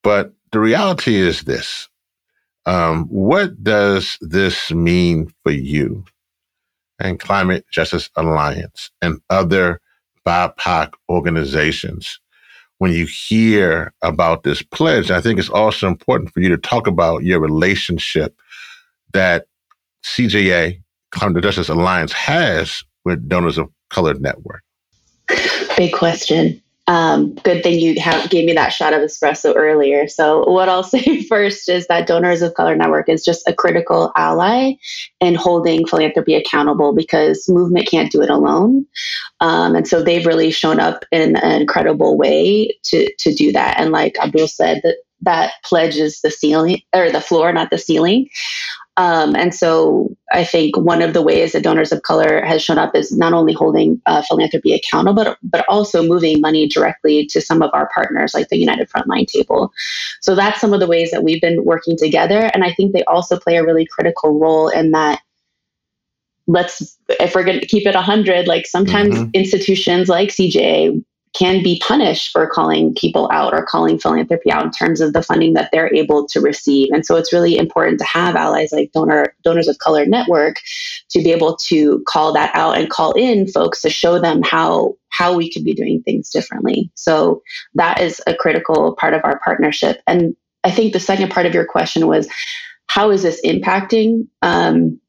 But 0.03 0.33
the 0.51 0.59
reality 0.59 1.15
is 1.15 1.43
this. 1.43 1.89
Um, 2.67 3.05
what 3.05 3.63
does 3.63 4.17
this 4.21 4.71
mean 4.71 5.31
for 5.43 5.51
you 5.51 6.03
and 6.99 7.19
Climate 7.19 7.65
Justice 7.71 8.09
Alliance 8.15 8.91
and 9.01 9.19
other 9.29 9.81
BIPOC 10.25 10.93
organizations 11.09 12.19
when 12.79 12.91
you 12.91 13.05
hear 13.05 13.93
about 14.01 14.43
this 14.43 14.61
pledge, 14.61 15.11
I 15.11 15.21
think 15.21 15.39
it's 15.39 15.49
also 15.49 15.87
important 15.87 16.33
for 16.33 16.41
you 16.41 16.49
to 16.49 16.57
talk 16.57 16.87
about 16.87 17.23
your 17.23 17.39
relationship 17.39 18.35
that 19.13 19.47
CJA, 20.03 20.81
Climate 21.11 21.43
Justice 21.43 21.69
Alliance, 21.69 22.11
has 22.11 22.83
with 23.05 23.27
Donors 23.29 23.57
of 23.57 23.69
Color 23.89 24.15
Network. 24.15 24.61
Big 25.77 25.93
question. 25.93 26.61
Um, 26.87 27.33
good 27.35 27.63
thing 27.63 27.79
you 27.79 27.99
have, 27.99 28.29
gave 28.29 28.45
me 28.45 28.53
that 28.53 28.69
shot 28.69 28.93
of 28.93 29.01
espresso 29.01 29.55
earlier. 29.55 30.07
So, 30.07 30.47
what 30.49 30.69
I'll 30.69 30.83
say 30.95 31.23
first 31.23 31.67
is 31.67 31.87
that 31.87 32.07
Donors 32.07 32.41
of 32.41 32.53
Color 32.53 32.75
Network 32.75 33.09
is 33.09 33.25
just 33.25 33.47
a 33.47 33.53
critical 33.53 34.11
ally 34.15 34.73
in 35.19 35.35
holding 35.35 35.87
philanthropy 35.87 36.35
accountable 36.35 36.93
because 36.93 37.49
movement 37.49 37.87
can't 37.87 38.11
do 38.11 38.21
it 38.21 38.29
alone. 38.29 38.85
Um, 39.39 39.75
and 39.75 39.87
so, 39.87 40.03
they've 40.03 40.25
really 40.25 40.51
shown 40.51 40.79
up 40.79 41.05
in 41.11 41.35
an 41.37 41.61
incredible 41.61 42.17
way 42.17 42.77
to, 42.83 43.11
to 43.19 43.33
do 43.33 43.51
that. 43.51 43.79
And, 43.79 43.91
like 43.91 44.17
Abdul 44.19 44.47
said, 44.47 44.81
that 44.83 44.97
that 45.21 45.53
pledges 45.63 46.21
the 46.21 46.29
ceiling 46.29 46.81
or 46.93 47.11
the 47.11 47.21
floor, 47.21 47.51
not 47.51 47.71
the 47.71 47.77
ceiling. 47.77 48.29
Um, 48.97 49.35
and 49.35 49.53
so 49.53 50.15
I 50.31 50.45
think 50.45 50.77
one 50.77 51.01
of 51.01 51.13
the 51.13 51.21
ways 51.21 51.51
that 51.51 51.63
Donors 51.63 51.91
of 51.91 52.03
Color 52.03 52.43
has 52.45 52.61
shown 52.61 52.77
up 52.77 52.95
is 52.95 53.15
not 53.15 53.33
only 53.33 53.53
holding 53.53 54.01
uh, 54.05 54.21
philanthropy 54.21 54.73
accountable, 54.73 55.23
but, 55.23 55.37
but 55.43 55.65
also 55.67 56.01
moving 56.01 56.39
money 56.39 56.67
directly 56.67 57.25
to 57.27 57.41
some 57.41 57.61
of 57.61 57.69
our 57.73 57.89
partners, 57.93 58.33
like 58.33 58.47
the 58.47 58.57
United 58.57 58.89
Frontline 58.89 59.27
Table. 59.27 59.71
So 60.21 60.33
that's 60.33 60.61
some 60.61 60.73
of 60.73 60.79
the 60.79 60.87
ways 60.87 61.11
that 61.11 61.23
we've 61.23 61.41
been 61.41 61.65
working 61.65 61.97
together. 61.97 62.49
And 62.53 62.63
I 62.63 62.71
think 62.71 62.93
they 62.93 63.03
also 63.03 63.37
play 63.37 63.57
a 63.57 63.65
really 63.65 63.85
critical 63.85 64.39
role 64.39 64.69
in 64.69 64.91
that 64.91 65.19
let's 66.47 66.97
if 67.19 67.33
we're 67.33 67.43
going 67.43 67.59
to 67.59 67.65
keep 67.65 67.87
it 67.87 67.95
100 67.95 68.47
like 68.47 68.67
sometimes 68.67 69.15
mm-hmm. 69.15 69.29
institutions 69.33 70.07
like 70.07 70.29
cja 70.29 70.91
can 71.35 71.61
be 71.61 71.81
punished 71.85 72.31
for 72.31 72.47
calling 72.47 72.95
people 72.95 73.29
out 73.31 73.53
or 73.53 73.65
calling 73.65 73.99
philanthropy 73.99 74.51
out 74.51 74.65
in 74.65 74.71
terms 74.71 75.01
of 75.01 75.11
the 75.13 75.21
funding 75.21 75.53
that 75.53 75.69
they're 75.71 75.93
able 75.93 76.25
to 76.27 76.39
receive. 76.39 76.89
And 76.91 77.05
so 77.05 77.17
it's 77.17 77.33
really 77.33 77.57
important 77.57 77.99
to 77.99 78.05
have 78.05 78.35
allies 78.35 78.71
like 78.71 78.91
donor 78.93 79.35
donors 79.43 79.67
of 79.67 79.77
color 79.79 80.05
network 80.05 80.55
to 81.09 81.21
be 81.21 81.31
able 81.31 81.57
to 81.57 82.01
call 82.07 82.31
that 82.33 82.55
out 82.55 82.77
and 82.77 82.89
call 82.89 83.11
in 83.13 83.47
folks 83.47 83.81
to 83.81 83.89
show 83.89 84.19
them 84.19 84.41
how 84.43 84.95
how 85.09 85.35
we 85.35 85.51
could 85.51 85.63
be 85.63 85.73
doing 85.73 86.01
things 86.01 86.29
differently. 86.29 86.89
So 86.95 87.41
that 87.73 88.01
is 88.01 88.21
a 88.27 88.35
critical 88.35 88.95
part 88.95 89.13
of 89.13 89.21
our 89.23 89.39
partnership. 89.39 90.01
And 90.07 90.35
I 90.63 90.71
think 90.71 90.93
the 90.93 90.99
second 90.99 91.31
part 91.31 91.45
of 91.45 91.53
your 91.53 91.65
question 91.65 92.07
was 92.07 92.29
how 92.87 93.11
is 93.11 93.23
this 93.23 93.41
impacting 93.45 94.27
um, 94.41 94.99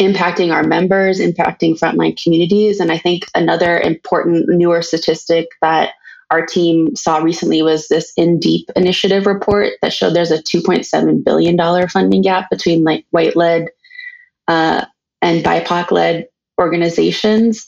impacting 0.00 0.52
our 0.52 0.62
members, 0.62 1.20
impacting 1.20 1.78
frontline 1.78 2.20
communities. 2.22 2.80
And 2.80 2.90
I 2.90 2.98
think 2.98 3.24
another 3.34 3.78
important 3.80 4.48
newer 4.48 4.82
statistic 4.82 5.48
that 5.60 5.92
our 6.30 6.44
team 6.44 6.96
saw 6.96 7.18
recently 7.18 7.62
was 7.62 7.88
this 7.88 8.12
In 8.16 8.38
Deep 8.38 8.68
initiative 8.76 9.26
report 9.26 9.74
that 9.82 9.92
showed 9.92 10.14
there's 10.14 10.30
a 10.30 10.42
$2.7 10.42 11.24
billion 11.24 11.88
funding 11.88 12.22
gap 12.22 12.50
between 12.50 12.82
like 12.82 13.04
white 13.10 13.36
led 13.36 13.66
uh, 14.48 14.84
and 15.22 15.44
BIPOC 15.44 15.90
led 15.90 16.28
organizations. 16.60 17.66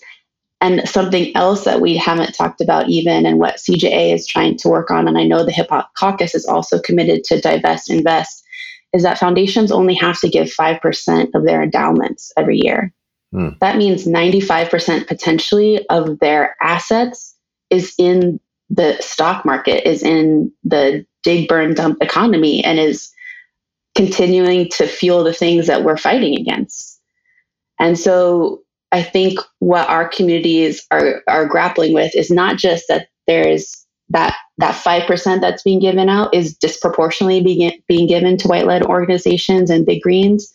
And 0.63 0.89
something 0.89 1.37
else 1.37 1.65
that 1.65 1.83
we 1.83 1.97
haven't 1.97 2.33
talked 2.33 2.63
about, 2.63 2.89
even, 2.89 3.27
and 3.27 3.39
what 3.39 3.57
CJA 3.57 4.15
is 4.15 4.27
trying 4.27 4.57
to 4.59 4.69
work 4.71 4.91
on, 4.91 5.07
and 5.07 5.19
I 5.19 5.25
know 5.25 5.45
the 5.45 5.53
Hip 5.53 5.69
Hop 5.69 5.93
Caucus 5.99 6.35
is 6.35 6.47
also 6.47 6.81
committed 6.81 7.25
to 7.25 7.41
divest, 7.41 7.91
invest, 7.91 8.43
is 8.93 9.03
that 9.03 9.19
foundations 9.19 9.73
only 9.73 9.95
have 9.95 10.19
to 10.21 10.29
give 10.29 10.49
5% 10.49 11.35
of 11.35 11.45
their 11.45 11.63
endowments 11.63 12.33
every 12.37 12.59
year. 12.59 12.93
Hmm. 13.33 13.51
That 13.61 13.77
means 13.77 14.07
95% 14.07 15.07
potentially 15.07 15.87
of 15.89 16.19
their 16.21 16.57
assets 16.63 17.35
is 17.71 17.95
in 17.99 18.41
the 18.71 18.97
stock 19.01 19.45
market, 19.45 19.89
is 19.89 20.03
in 20.03 20.53
the 20.65 21.05
dig, 21.23 21.49
burn, 21.49 21.75
dump 21.75 21.99
economy, 22.01 22.65
and 22.65 22.79
is 22.79 23.11
continuing 23.97 24.69
to 24.71 24.87
fuel 24.87 25.25
the 25.25 25.33
things 25.33 25.67
that 25.67 25.83
we're 25.83 25.97
fighting 25.97 26.39
against. 26.39 27.01
And 27.79 27.99
so 27.99 28.63
I 28.93 29.03
think 29.03 29.41
what 29.59 29.89
our 29.89 30.09
communities 30.09 30.87
are, 30.91 31.23
are 31.27 31.47
grappling 31.47 31.93
with 31.93 32.15
is 32.15 32.31
not 32.31 32.57
just 32.57 32.85
that 32.89 33.09
there's 33.27 33.86
that 34.11 34.37
that 34.59 34.75
5% 34.75 35.41
that's 35.41 35.63
being 35.63 35.81
given 35.81 36.09
out 36.09 36.35
is 36.35 36.57
disproportionately 36.57 37.43
being, 37.43 37.83
being 37.89 38.07
given 38.07 38.37
to 38.39 38.49
white 38.49 38.67
led 38.67 38.83
organizations 38.85 39.69
and 39.69 39.85
big 39.85 40.03
greens. 40.03 40.51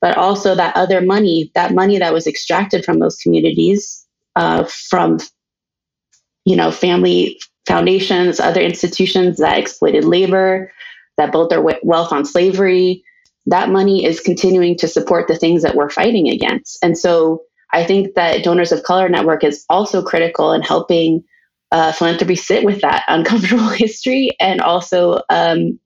But 0.00 0.16
also 0.16 0.54
that 0.54 0.76
other 0.76 1.00
money 1.00 1.50
that 1.54 1.72
money 1.72 1.98
that 1.98 2.12
was 2.12 2.26
extracted 2.26 2.84
from 2.84 2.98
those 2.98 3.16
communities 3.16 4.06
uh, 4.36 4.64
from 4.64 5.18
you 6.44 6.56
know 6.56 6.70
family 6.70 7.40
foundations 7.66 8.38
other 8.38 8.60
institutions 8.60 9.38
that 9.38 9.58
exploited 9.58 10.04
labor 10.04 10.70
that 11.16 11.32
built 11.32 11.48
their 11.48 11.62
wealth 11.62 12.12
on 12.12 12.26
slavery 12.26 13.02
that 13.46 13.70
money 13.70 14.04
is 14.04 14.20
continuing 14.20 14.76
to 14.76 14.88
support 14.88 15.28
the 15.28 15.36
things 15.36 15.62
that 15.62 15.74
we're 15.74 15.90
fighting 15.90 16.28
against. 16.28 16.82
And 16.84 16.98
so 16.98 17.42
i 17.72 17.82
think 17.82 18.14
that 18.14 18.44
donors 18.44 18.72
of 18.72 18.82
color 18.82 19.08
network 19.08 19.42
is 19.42 19.64
also 19.70 20.02
critical 20.02 20.52
in 20.52 20.60
helping 20.60 21.24
uh, 21.74 21.90
philanthropy 21.90 22.36
sit 22.36 22.64
with 22.64 22.80
that 22.82 23.04
uncomfortable 23.08 23.68
history 23.68 24.30
and 24.40 24.60
also 24.60 25.20
um, 25.28 25.78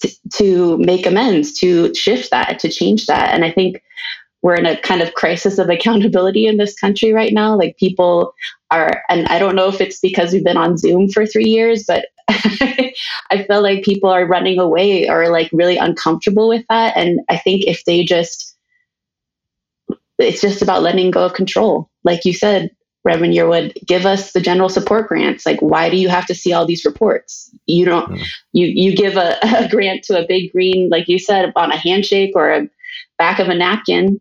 to, 0.00 0.10
to 0.32 0.78
make 0.78 1.04
amends, 1.06 1.52
to 1.60 1.94
shift 1.94 2.30
that, 2.30 2.58
to 2.60 2.70
change 2.70 3.06
that. 3.06 3.34
And 3.34 3.44
I 3.44 3.52
think 3.52 3.82
we're 4.40 4.54
in 4.54 4.66
a 4.66 4.80
kind 4.80 5.02
of 5.02 5.12
crisis 5.12 5.58
of 5.58 5.68
accountability 5.68 6.46
in 6.46 6.56
this 6.56 6.74
country 6.74 7.12
right 7.12 7.34
now. 7.34 7.54
Like 7.54 7.76
people 7.76 8.34
are, 8.70 9.02
and 9.10 9.26
I 9.28 9.38
don't 9.38 9.54
know 9.54 9.68
if 9.68 9.80
it's 9.80 10.00
because 10.00 10.32
we've 10.32 10.44
been 10.44 10.56
on 10.56 10.78
Zoom 10.78 11.10
for 11.10 11.26
three 11.26 11.48
years, 11.48 11.84
but 11.86 12.06
I 12.28 13.44
feel 13.46 13.62
like 13.62 13.84
people 13.84 14.08
are 14.08 14.26
running 14.26 14.58
away 14.58 15.08
or 15.08 15.28
like 15.28 15.50
really 15.52 15.76
uncomfortable 15.76 16.48
with 16.48 16.64
that. 16.70 16.96
And 16.96 17.20
I 17.28 17.36
think 17.36 17.64
if 17.66 17.84
they 17.84 18.04
just, 18.04 18.56
it's 20.18 20.40
just 20.40 20.62
about 20.62 20.82
letting 20.82 21.10
go 21.10 21.26
of 21.26 21.34
control. 21.34 21.90
Like 22.04 22.24
you 22.24 22.32
said, 22.32 22.70
Reverend 23.04 23.34
Yearwood, 23.34 23.74
give 23.86 24.06
us 24.06 24.32
the 24.32 24.40
general 24.40 24.70
support 24.70 25.08
grants. 25.08 25.44
Like, 25.44 25.60
why 25.60 25.90
do 25.90 25.96
you 25.96 26.08
have 26.08 26.26
to 26.26 26.34
see 26.34 26.52
all 26.52 26.66
these 26.66 26.86
reports? 26.86 27.50
You 27.66 27.84
don't, 27.84 28.10
mm. 28.10 28.26
you, 28.52 28.66
you 28.66 28.96
give 28.96 29.16
a, 29.16 29.36
a 29.42 29.68
grant 29.68 30.04
to 30.04 30.18
a 30.18 30.26
big 30.26 30.52
green, 30.52 30.88
like 30.88 31.06
you 31.06 31.18
said, 31.18 31.52
on 31.54 31.70
a 31.70 31.76
handshake 31.76 32.32
or 32.34 32.50
a 32.50 32.68
back 33.18 33.38
of 33.38 33.48
a 33.48 33.54
napkin. 33.54 34.20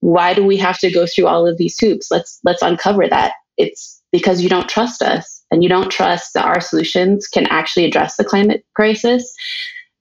Why 0.00 0.34
do 0.34 0.44
we 0.44 0.56
have 0.56 0.78
to 0.80 0.90
go 0.90 1.06
through 1.06 1.26
all 1.26 1.46
of 1.46 1.56
these 1.56 1.78
hoops? 1.78 2.10
Let's, 2.10 2.40
let's 2.44 2.62
uncover 2.62 3.08
that. 3.08 3.32
It's 3.56 4.02
because 4.12 4.42
you 4.42 4.48
don't 4.48 4.68
trust 4.68 5.02
us 5.02 5.44
and 5.50 5.62
you 5.62 5.68
don't 5.68 5.90
trust 5.90 6.34
that 6.34 6.44
our 6.44 6.60
solutions 6.60 7.28
can 7.28 7.46
actually 7.46 7.84
address 7.84 8.16
the 8.16 8.24
climate 8.24 8.64
crisis. 8.74 9.34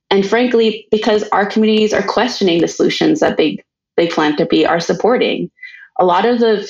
And 0.09 0.25
frankly, 0.25 0.87
because 0.91 1.23
our 1.29 1.45
communities 1.45 1.93
are 1.93 2.05
questioning 2.05 2.61
the 2.61 2.67
solutions 2.67 3.19
that 3.19 3.37
big, 3.37 3.63
big 3.95 4.11
philanthropy 4.11 4.65
are 4.65 4.79
supporting. 4.79 5.51
A 5.99 6.05
lot 6.05 6.25
of 6.25 6.39
the 6.39 6.69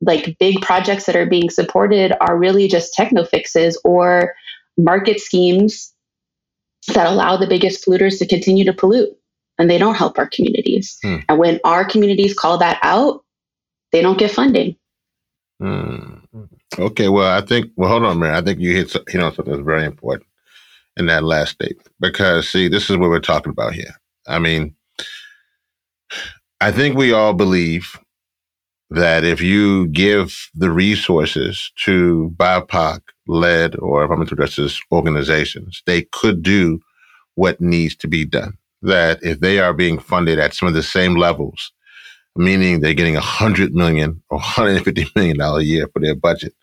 like 0.00 0.36
big 0.38 0.60
projects 0.60 1.06
that 1.06 1.16
are 1.16 1.26
being 1.26 1.50
supported 1.50 2.12
are 2.20 2.38
really 2.38 2.68
just 2.68 2.94
techno 2.94 3.24
fixes 3.24 3.80
or 3.84 4.34
market 4.76 5.20
schemes 5.20 5.92
that 6.94 7.06
allow 7.06 7.36
the 7.36 7.46
biggest 7.46 7.84
polluters 7.84 8.18
to 8.18 8.26
continue 8.26 8.64
to 8.64 8.72
pollute 8.72 9.16
and 9.58 9.70
they 9.70 9.78
don't 9.78 9.94
help 9.94 10.18
our 10.18 10.28
communities. 10.28 10.98
Hmm. 11.02 11.18
And 11.28 11.38
when 11.38 11.60
our 11.64 11.84
communities 11.84 12.34
call 12.34 12.58
that 12.58 12.78
out, 12.82 13.24
they 13.92 14.02
don't 14.02 14.18
get 14.18 14.30
funding. 14.30 14.76
Hmm. 15.60 16.18
Okay, 16.78 17.08
well, 17.08 17.32
I 17.32 17.40
think, 17.40 17.70
well, 17.76 17.88
hold 17.88 18.04
on, 18.04 18.18
man. 18.18 18.34
I 18.34 18.42
think 18.42 18.60
you 18.60 18.74
hit, 18.76 18.94
you 19.12 19.18
know, 19.18 19.30
something 19.30 19.54
that's 19.54 19.64
very 19.64 19.86
important 19.86 20.28
in 20.96 21.06
that 21.06 21.24
last 21.24 21.52
statement 21.52 21.88
because, 22.00 22.48
see, 22.48 22.68
this 22.68 22.90
is 22.90 22.96
what 22.98 23.08
we're 23.08 23.20
talking 23.20 23.50
about 23.50 23.72
here. 23.72 23.94
I 24.26 24.38
mean, 24.38 24.74
I 26.60 26.72
think 26.72 26.96
we 26.96 27.12
all 27.12 27.32
believe 27.32 27.98
that 28.90 29.24
if 29.24 29.40
you 29.40 29.88
give 29.88 30.48
the 30.54 30.70
resources 30.70 31.72
to 31.84 32.32
BIPOC 32.36 33.00
led 33.26 33.76
or 33.80 34.02
environmental 34.02 34.36
justice 34.36 34.80
organizations, 34.92 35.82
they 35.86 36.02
could 36.12 36.42
do 36.42 36.80
what 37.34 37.60
needs 37.60 37.96
to 37.96 38.08
be 38.08 38.24
done. 38.24 38.56
That 38.82 39.18
if 39.22 39.40
they 39.40 39.58
are 39.58 39.74
being 39.74 39.98
funded 39.98 40.38
at 40.38 40.54
some 40.54 40.68
of 40.68 40.74
the 40.74 40.82
same 40.82 41.16
levels, 41.16 41.72
meaning 42.36 42.80
they're 42.80 42.94
getting 42.94 43.16
a 43.16 43.20
hundred 43.20 43.74
million 43.74 44.22
or 44.30 44.38
hundred 44.40 44.76
and 44.76 44.84
fifty 44.84 45.06
million 45.16 45.38
dollar 45.38 45.60
a 45.60 45.64
year 45.64 45.88
for 45.92 46.00
their 46.00 46.14
budget, 46.14 46.54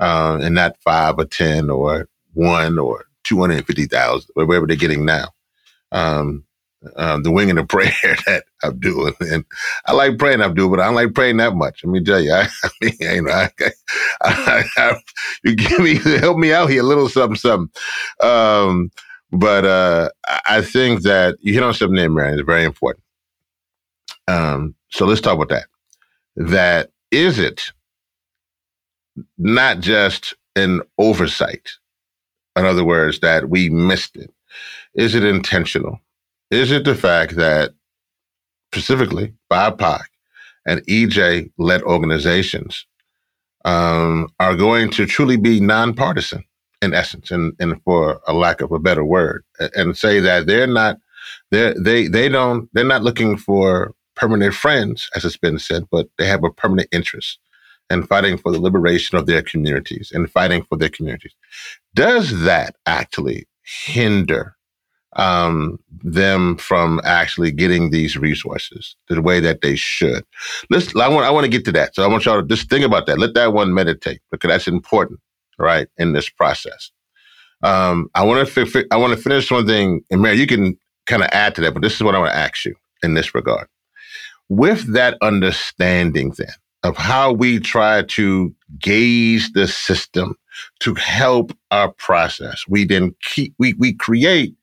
uh, 0.00 0.38
and 0.40 0.54
not 0.54 0.76
five 0.84 1.16
or 1.18 1.24
ten 1.24 1.70
or 1.70 2.08
one 2.34 2.78
or 2.78 3.06
two 3.24 3.40
hundred 3.40 3.58
and 3.58 3.66
fifty 3.66 3.86
thousand, 3.86 4.30
whatever 4.34 4.66
they're 4.66 4.76
getting 4.76 5.04
now. 5.04 5.28
Um, 5.92 6.44
um, 6.96 7.22
the 7.22 7.30
wing 7.30 7.50
and 7.50 7.58
the 7.58 7.64
prayer 7.64 7.92
that 8.26 8.44
I'm 8.62 8.78
doing. 8.78 9.14
And 9.20 9.44
I 9.86 9.92
like 9.92 10.18
praying 10.18 10.40
I 10.40 10.46
Abdul, 10.46 10.70
but 10.70 10.80
I 10.80 10.86
don't 10.86 10.94
like 10.94 11.14
praying 11.14 11.38
that 11.38 11.54
much. 11.54 11.84
Let 11.84 11.92
me 11.92 12.02
tell 12.02 12.20
you, 12.20 12.32
I, 12.32 12.48
I 12.64 12.70
mean, 12.80 12.94
you 13.00 13.22
know, 13.22 13.32
I, 13.32 13.50
I, 14.22 14.64
I, 14.76 15.00
you 15.44 15.56
give 15.56 15.80
me, 15.80 15.94
help 16.20 16.38
me 16.38 16.52
out 16.52 16.70
here, 16.70 16.82
a 16.82 16.86
little 16.86 17.08
something, 17.08 17.36
something. 17.36 17.70
Um, 18.20 18.90
but 19.32 19.64
uh, 19.64 20.10
I 20.48 20.62
think 20.62 21.02
that 21.02 21.36
you 21.40 21.52
hit 21.52 21.62
on 21.62 21.74
something 21.74 21.96
there, 21.96 22.08
Marion, 22.10 22.38
it's 22.38 22.46
very 22.46 22.64
important. 22.64 23.02
Um, 24.28 24.74
so 24.90 25.06
let's 25.06 25.20
talk 25.20 25.34
about 25.34 25.48
that. 25.48 25.66
That 26.36 26.90
is 27.10 27.38
it 27.38 27.72
not 29.38 29.80
just 29.80 30.34
an 30.54 30.82
oversight? 30.98 31.70
In 32.56 32.64
other 32.64 32.84
words, 32.84 33.20
that 33.20 33.50
we 33.50 33.68
missed 33.68 34.16
it. 34.16 34.32
Is 34.94 35.14
it 35.14 35.24
intentional? 35.24 36.00
Is 36.50 36.70
it 36.70 36.84
the 36.84 36.94
fact 36.94 37.36
that 37.36 37.72
specifically 38.72 39.34
BIPOC 39.50 40.02
and 40.66 40.80
EJ 40.86 41.50
led 41.58 41.82
organizations 41.82 42.86
um, 43.64 44.28
are 44.38 44.54
going 44.54 44.90
to 44.90 45.06
truly 45.06 45.36
be 45.36 45.60
nonpartisan 45.60 46.44
in 46.82 46.94
essence, 46.94 47.30
and, 47.30 47.54
and 47.58 47.82
for 47.82 48.20
a 48.28 48.32
lack 48.32 48.60
of 48.60 48.70
a 48.70 48.78
better 48.78 49.04
word, 49.04 49.44
and 49.74 49.96
say 49.96 50.20
that 50.20 50.46
they're 50.46 50.66
not 50.66 50.98
they 51.50 51.74
they 51.78 52.06
they 52.06 52.28
don't 52.28 52.68
they're 52.72 52.84
not 52.84 53.02
looking 53.02 53.36
for 53.36 53.92
permanent 54.14 54.54
friends, 54.54 55.10
as 55.14 55.24
it's 55.24 55.36
been 55.36 55.58
said, 55.58 55.84
but 55.90 56.08
they 56.18 56.26
have 56.26 56.44
a 56.44 56.50
permanent 56.50 56.88
interest 56.92 57.38
in 57.90 58.02
fighting 58.02 58.36
for 58.36 58.52
the 58.52 58.60
liberation 58.60 59.16
of 59.16 59.26
their 59.26 59.42
communities 59.42 60.10
and 60.12 60.30
fighting 60.30 60.62
for 60.64 60.76
their 60.76 60.88
communities. 60.88 61.34
Does 61.94 62.40
that 62.40 62.76
actually 62.86 63.46
hinder 63.62 64.55
um, 65.16 65.78
them 66.02 66.56
from 66.56 67.00
actually 67.04 67.50
getting 67.50 67.90
these 67.90 68.16
resources 68.16 68.96
the 69.08 69.20
way 69.20 69.40
that 69.40 69.62
they 69.62 69.76
should. 69.76 70.24
Let's. 70.70 70.94
I 70.96 71.08
want. 71.08 71.26
I 71.26 71.30
want 71.30 71.44
to 71.44 71.50
get 71.50 71.64
to 71.66 71.72
that. 71.72 71.94
So 71.94 72.04
I 72.04 72.06
want 72.06 72.24
y'all 72.24 72.40
to 72.40 72.46
just 72.46 72.70
think 72.70 72.84
about 72.84 73.06
that. 73.06 73.18
Let 73.18 73.34
that 73.34 73.52
one 73.52 73.74
meditate 73.74 74.20
because 74.30 74.48
that's 74.48 74.68
important, 74.68 75.20
right, 75.58 75.88
in 75.98 76.12
this 76.12 76.28
process. 76.28 76.90
Um, 77.62 78.08
I 78.14 78.24
want 78.24 78.46
to. 78.46 78.66
Fi- 78.66 78.84
I 78.90 78.96
want 78.96 79.14
to 79.14 79.22
finish 79.22 79.50
one 79.50 79.66
thing, 79.66 80.02
and 80.10 80.22
Mary, 80.22 80.36
you 80.36 80.46
can 80.46 80.78
kind 81.06 81.22
of 81.22 81.28
add 81.32 81.54
to 81.56 81.60
that. 81.62 81.72
But 81.72 81.82
this 81.82 81.94
is 81.94 82.02
what 82.02 82.14
I 82.14 82.18
want 82.18 82.32
to 82.32 82.38
ask 82.38 82.64
you 82.64 82.74
in 83.02 83.14
this 83.14 83.34
regard. 83.34 83.68
With 84.48 84.92
that 84.92 85.18
understanding, 85.22 86.34
then 86.36 86.48
of 86.84 86.96
how 86.96 87.32
we 87.32 87.58
try 87.58 88.02
to 88.02 88.54
gauge 88.78 89.52
the 89.52 89.66
system 89.66 90.36
to 90.80 90.94
help 90.94 91.52
our 91.70 91.92
process, 91.92 92.64
we 92.68 92.84
then 92.84 93.14
keep 93.22 93.54
we 93.58 93.74
we 93.74 93.92
create 93.92 94.54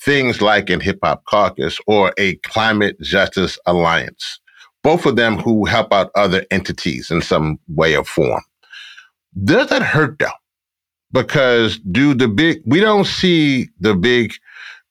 things 0.00 0.40
like 0.40 0.70
in 0.70 0.80
Hip 0.80 0.98
Hop 1.02 1.24
Caucus 1.24 1.78
or 1.86 2.12
a 2.18 2.36
Climate 2.36 3.00
Justice 3.00 3.58
Alliance, 3.66 4.40
both 4.82 5.06
of 5.06 5.16
them 5.16 5.38
who 5.38 5.64
help 5.64 5.92
out 5.92 6.10
other 6.14 6.44
entities 6.50 7.10
in 7.10 7.22
some 7.22 7.58
way 7.68 7.96
or 7.96 8.04
form. 8.04 8.42
Does 9.42 9.68
that 9.68 9.82
hurt 9.82 10.18
though? 10.18 10.28
Because 11.12 11.78
do 11.78 12.14
the 12.14 12.28
big, 12.28 12.60
we 12.66 12.80
don't 12.80 13.06
see 13.06 13.68
the 13.78 13.94
big 13.94 14.32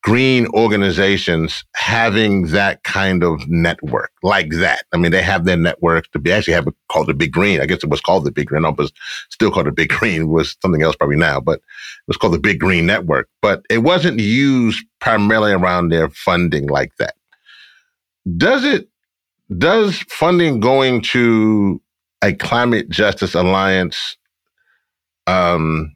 green 0.04 0.46
organizations 0.48 1.64
having 1.74 2.48
that 2.48 2.82
kind 2.84 3.24
of 3.24 3.48
network 3.48 4.12
like 4.22 4.50
that. 4.50 4.84
I 4.92 4.98
mean, 4.98 5.12
they 5.12 5.22
have 5.22 5.46
their 5.46 5.56
network 5.56 6.10
to 6.10 6.18
be 6.18 6.30
actually 6.30 6.52
have 6.52 6.66
it 6.66 6.74
called 6.90 7.06
the 7.06 7.14
Big 7.14 7.32
Green. 7.32 7.58
I 7.62 7.64
guess 7.64 7.82
it 7.82 7.88
was 7.88 8.02
called 8.02 8.26
the 8.26 8.30
Big 8.30 8.48
Green. 8.48 8.62
No, 8.62 8.72
but 8.72 8.92
still 9.30 9.50
called 9.50 9.66
the 9.66 9.72
Big 9.72 9.88
Green. 9.88 10.22
It 10.22 10.28
was 10.28 10.58
something 10.60 10.82
else 10.82 10.94
probably 10.94 11.16
now, 11.16 11.40
but 11.40 11.60
it 11.60 12.06
was 12.06 12.18
called 12.18 12.34
the 12.34 12.38
Big 12.38 12.60
Green 12.60 12.84
Network. 12.84 13.30
But 13.40 13.64
it 13.70 13.78
wasn't 13.78 14.20
used 14.20 14.84
primarily 15.00 15.52
around 15.52 15.88
their 15.88 16.10
funding 16.10 16.66
like 16.66 16.94
that. 16.98 17.14
Does 18.36 18.62
it? 18.64 18.88
Does 19.56 20.00
funding 20.10 20.60
going 20.60 21.00
to 21.00 21.80
a 22.22 22.34
climate 22.34 22.90
justice 22.90 23.34
alliance, 23.34 24.18
um, 25.26 25.94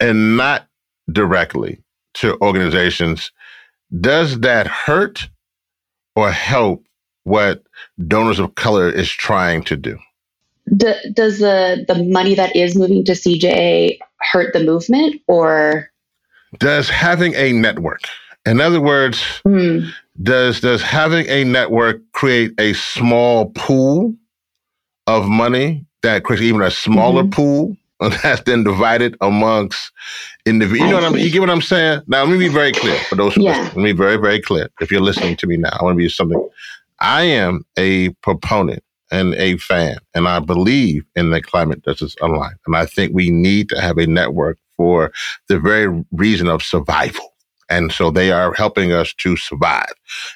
and 0.00 0.36
not 0.36 0.66
directly 1.10 1.81
to 2.14 2.38
organizations, 2.40 3.32
does 4.00 4.40
that 4.40 4.66
hurt 4.66 5.28
or 6.16 6.30
help 6.30 6.84
what 7.24 7.62
donors 8.06 8.38
of 8.38 8.54
color 8.54 8.90
is 8.90 9.10
trying 9.10 9.62
to 9.64 9.76
do? 9.76 9.98
Does 10.76 11.38
the 11.38 11.84
the 11.88 12.04
money 12.04 12.34
that 12.34 12.54
is 12.54 12.76
moving 12.76 13.04
to 13.04 13.12
CJA 13.12 13.98
hurt 14.32 14.52
the 14.52 14.62
movement 14.62 15.20
or 15.26 15.90
does 16.58 16.88
having 16.88 17.34
a 17.34 17.52
network 17.52 18.02
in 18.46 18.60
other 18.60 18.80
words 18.80 19.22
mm. 19.46 19.90
does 20.22 20.60
does 20.60 20.82
having 20.82 21.26
a 21.28 21.44
network 21.44 22.00
create 22.12 22.52
a 22.58 22.72
small 22.74 23.50
pool 23.54 24.14
of 25.06 25.26
money 25.26 25.84
that 26.02 26.24
creates 26.24 26.42
even 26.42 26.62
a 26.62 26.70
smaller 26.70 27.22
mm-hmm. 27.22 27.30
pool 27.30 27.76
that's 28.22 28.42
then 28.42 28.64
divided 28.64 29.16
amongst 29.20 29.92
individuals. 30.46 30.90
You 30.90 30.96
know 30.96 31.02
what 31.02 31.12
I 31.12 31.14
mean? 31.14 31.24
You 31.24 31.30
get 31.30 31.40
what 31.40 31.50
I'm 31.50 31.62
saying? 31.62 32.02
Now, 32.06 32.24
let 32.24 32.32
me 32.32 32.38
be 32.38 32.48
very 32.48 32.72
clear 32.72 32.98
for 33.08 33.14
those 33.14 33.34
who 33.34 33.42
yeah. 33.42 33.50
listen. 33.50 33.64
Let 33.64 33.76
me 33.76 33.92
be 33.92 33.98
very, 33.98 34.16
very 34.16 34.40
clear. 34.40 34.70
If 34.80 34.90
you're 34.90 35.00
listening 35.00 35.36
to 35.36 35.46
me 35.46 35.56
now, 35.56 35.70
I 35.72 35.84
want 35.84 35.94
to 35.94 35.98
be 35.98 36.08
something. 36.08 36.48
I 37.00 37.22
am 37.22 37.64
a 37.76 38.10
proponent 38.22 38.82
and 39.10 39.34
a 39.34 39.58
fan, 39.58 39.98
and 40.14 40.26
I 40.26 40.40
believe 40.40 41.04
in 41.14 41.30
the 41.30 41.42
Climate 41.42 41.84
Justice 41.84 42.16
Alliance. 42.22 42.58
And 42.66 42.76
I 42.76 42.86
think 42.86 43.12
we 43.14 43.30
need 43.30 43.68
to 43.68 43.80
have 43.80 43.98
a 43.98 44.06
network 44.06 44.58
for 44.76 45.12
the 45.48 45.58
very 45.58 46.04
reason 46.12 46.48
of 46.48 46.62
survival. 46.62 47.32
And 47.68 47.90
so 47.90 48.10
they 48.10 48.32
are 48.32 48.52
helping 48.52 48.92
us 48.92 49.14
to 49.14 49.36
survive 49.36 49.92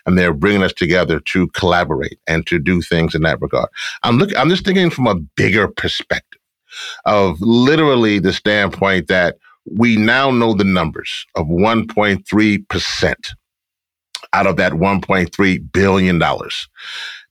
and 0.06 0.16
they're 0.16 0.32
bringing 0.32 0.62
us 0.62 0.72
together 0.72 1.20
to 1.20 1.48
collaborate 1.48 2.18
and 2.26 2.46
to 2.46 2.58
do 2.58 2.80
things 2.80 3.14
in 3.14 3.22
that 3.22 3.42
regard. 3.42 3.68
I'm 4.04 4.16
looking, 4.16 4.38
I'm 4.38 4.48
just 4.48 4.64
thinking 4.64 4.88
from 4.88 5.06
a 5.06 5.16
bigger 5.16 5.68
perspective 5.68 6.35
of 7.04 7.40
literally 7.40 8.18
the 8.18 8.32
standpoint 8.32 9.08
that 9.08 9.36
we 9.70 9.96
now 9.96 10.30
know 10.30 10.54
the 10.54 10.64
numbers 10.64 11.26
of 11.34 11.46
1.3% 11.46 13.34
out 14.32 14.46
of 14.46 14.56
that 14.56 14.72
$1.3 14.72 15.72
billion. 15.72 16.22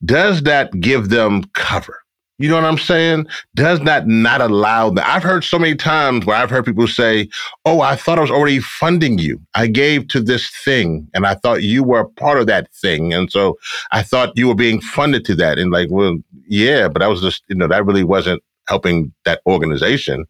Does 0.04 0.44
that 0.44 0.80
give 0.80 1.10
them 1.10 1.44
cover? 1.54 2.02
You 2.38 2.50
know 2.50 2.56
what 2.56 2.66
I'm 2.66 2.78
saying? 2.78 3.28
Does 3.54 3.80
that 3.82 4.08
not 4.08 4.42
allow 4.42 4.90
that? 4.90 5.08
I've 5.08 5.24
heard 5.24 5.46
so 5.46 5.58
many 5.58 5.74
times 5.74 6.26
where 6.26 6.36
I've 6.36 6.50
heard 6.50 6.66
people 6.66 6.86
say, 6.86 7.30
Oh, 7.64 7.80
I 7.80 7.96
thought 7.96 8.18
I 8.18 8.22
was 8.22 8.32
already 8.32 8.60
funding 8.60 9.20
you. 9.20 9.40
I 9.54 9.68
gave 9.68 10.10
to 10.10 10.20
this 10.20 10.50
thing 10.66 11.08
and 11.14 11.26
I 11.26 11.36
thought 11.36 11.64
you 11.64 11.82
were 11.82 12.02
a 12.02 12.10
part 12.10 12.38
of 12.38 12.48
that 12.48 12.74
thing. 12.74 13.14
And 13.14 13.32
so 13.32 13.58
I 13.92 14.04
thought 14.04 14.38
you 14.38 14.50
were 14.50 14.56
being 14.56 14.82
funded 14.82 15.24
to 15.26 15.36
that. 15.36 15.58
And 15.58 15.72
like, 15.72 15.88
well, 15.90 16.18
yeah, 16.46 16.90
but 16.90 17.02
I 17.02 17.08
was 17.08 17.22
just, 17.22 17.44
you 17.48 17.56
know, 17.56 17.68
that 17.68 17.86
really 17.86 18.04
wasn't 18.04 18.44
helping 18.68 19.14
that 19.26 19.42
organization 19.46 20.26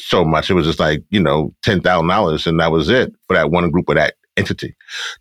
so 0.00 0.24
much. 0.24 0.50
It 0.50 0.54
was 0.54 0.66
just 0.66 0.80
like, 0.80 1.02
you 1.10 1.20
know, 1.20 1.54
$10,000 1.64 2.46
and 2.46 2.60
that 2.60 2.72
was 2.72 2.88
it 2.88 3.14
for 3.26 3.34
that 3.34 3.50
one 3.50 3.70
group 3.70 3.88
of 3.88 3.96
that 3.96 4.14
entity. 4.36 4.74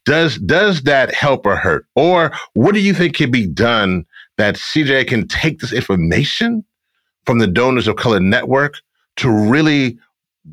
Does, 0.06 0.38
does 0.38 0.84
that 0.84 1.14
help 1.14 1.46
or 1.46 1.56
hurt? 1.56 1.86
Or 1.96 2.32
what 2.54 2.74
do 2.74 2.80
you 2.80 2.94
think 2.94 3.16
can 3.16 3.32
be 3.32 3.48
done 3.48 4.06
that 4.38 4.56
CJA 4.56 5.08
can 5.08 5.28
take 5.28 5.60
this 5.60 5.74
information 5.74 6.64
from 7.26 7.40
the 7.40 7.48
Donors 7.48 7.88
of 7.88 7.98
Color 7.98 8.20
Network 8.20 8.76
to 9.18 9.30
really 9.30 10.00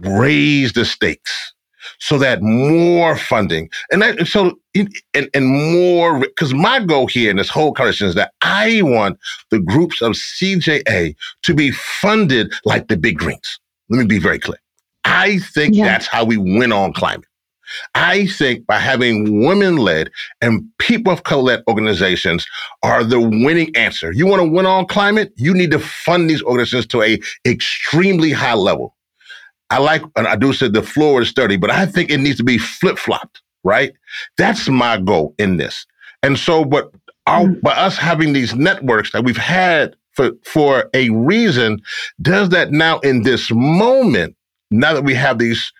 raise 0.01 0.73
the 0.73 0.85
stakes 0.85 1.55
so 1.99 2.19
that 2.19 2.43
more 2.43 3.17
funding 3.17 3.69
and 3.91 4.03
that, 4.03 4.27
so 4.27 4.59
and, 4.75 5.29
and 5.35 5.47
more 5.47 6.21
because 6.21 6.55
my 6.55 6.81
goal 6.81 7.07
here 7.07 7.31
in 7.31 7.37
this 7.37 7.49
whole 7.49 7.73
conversation 7.73 8.09
is 8.09 8.15
that 8.15 8.33
I 8.43 8.83
want 8.83 9.19
the 9.51 9.61
groups 9.61 10.01
of 10.03 10.13
CJA 10.13 11.15
to 11.43 11.55
be 11.55 11.71
funded 11.71 12.53
like 12.65 12.89
the 12.89 12.97
big 12.97 13.19
greens. 13.19 13.59
Let 13.91 13.99
me 13.99 14.07
be 14.07 14.19
very 14.19 14.39
clear. 14.39 14.59
I 15.05 15.39
think 15.39 15.75
yeah. 15.75 15.87
that's 15.87 16.07
how 16.07 16.25
we 16.25 16.37
win 16.37 16.73
on 16.73 16.93
climate. 16.93 17.25
I 17.95 18.27
think 18.27 18.67
by 18.67 18.79
having 18.79 19.45
women 19.45 19.77
led 19.77 20.11
and 20.41 20.65
people 20.79 21.13
of 21.13 21.25
color 21.25 21.43
led 21.43 21.63
organizations 21.69 22.47
are 22.83 23.05
the 23.05 23.21
winning 23.21 23.75
answer. 23.77 24.13
You 24.13 24.27
want 24.27 24.43
to 24.43 24.49
win 24.49 24.67
on 24.67 24.87
climate? 24.87 25.33
You 25.37 25.55
need 25.55 25.71
to 25.73 25.79
fund 25.79 26.29
these 26.29 26.43
organizations 26.43 26.87
to 26.89 27.03
a 27.03 27.19
extremely 27.47 28.33
high 28.33 28.55
level. 28.55 28.95
I 29.71 29.79
like, 29.79 30.03
and 30.17 30.27
I 30.27 30.37
do 30.37 30.53
say 30.53 30.69
the 30.69 30.83
floor 30.83 31.23
is 31.23 31.29
sturdy, 31.29 31.57
but 31.57 31.71
I 31.71 31.87
think 31.87 32.11
it 32.11 32.19
needs 32.19 32.39
to 32.39 32.45
be 32.45 32.59
flip 32.59 32.99
flopped, 32.99 33.43
right? 33.65 33.93
That's 34.37 34.69
my 34.69 34.99
goal 34.99 35.35
in 35.39 35.59
this. 35.59 35.87
And 36.23 36.39
so, 36.39 36.65
but 36.65 36.93
our, 37.27 37.45
mm. 37.45 37.61
by 37.61 37.73
us 37.73 37.97
having 37.97 38.33
these 38.33 38.55
networks 38.55 39.13
that 39.13 39.25
we've 39.25 39.37
had 39.37 39.95
for, 40.13 40.33
for 40.45 40.89
a 40.95 41.11
reason, 41.11 41.83
does 42.23 42.49
that 42.51 42.73
now 42.73 42.99
in 43.01 43.23
this 43.23 43.51
moment, 43.51 44.35
now 44.71 44.95
that 44.95 45.05
we 45.05 45.15
have 45.15 45.39
these 45.39 45.73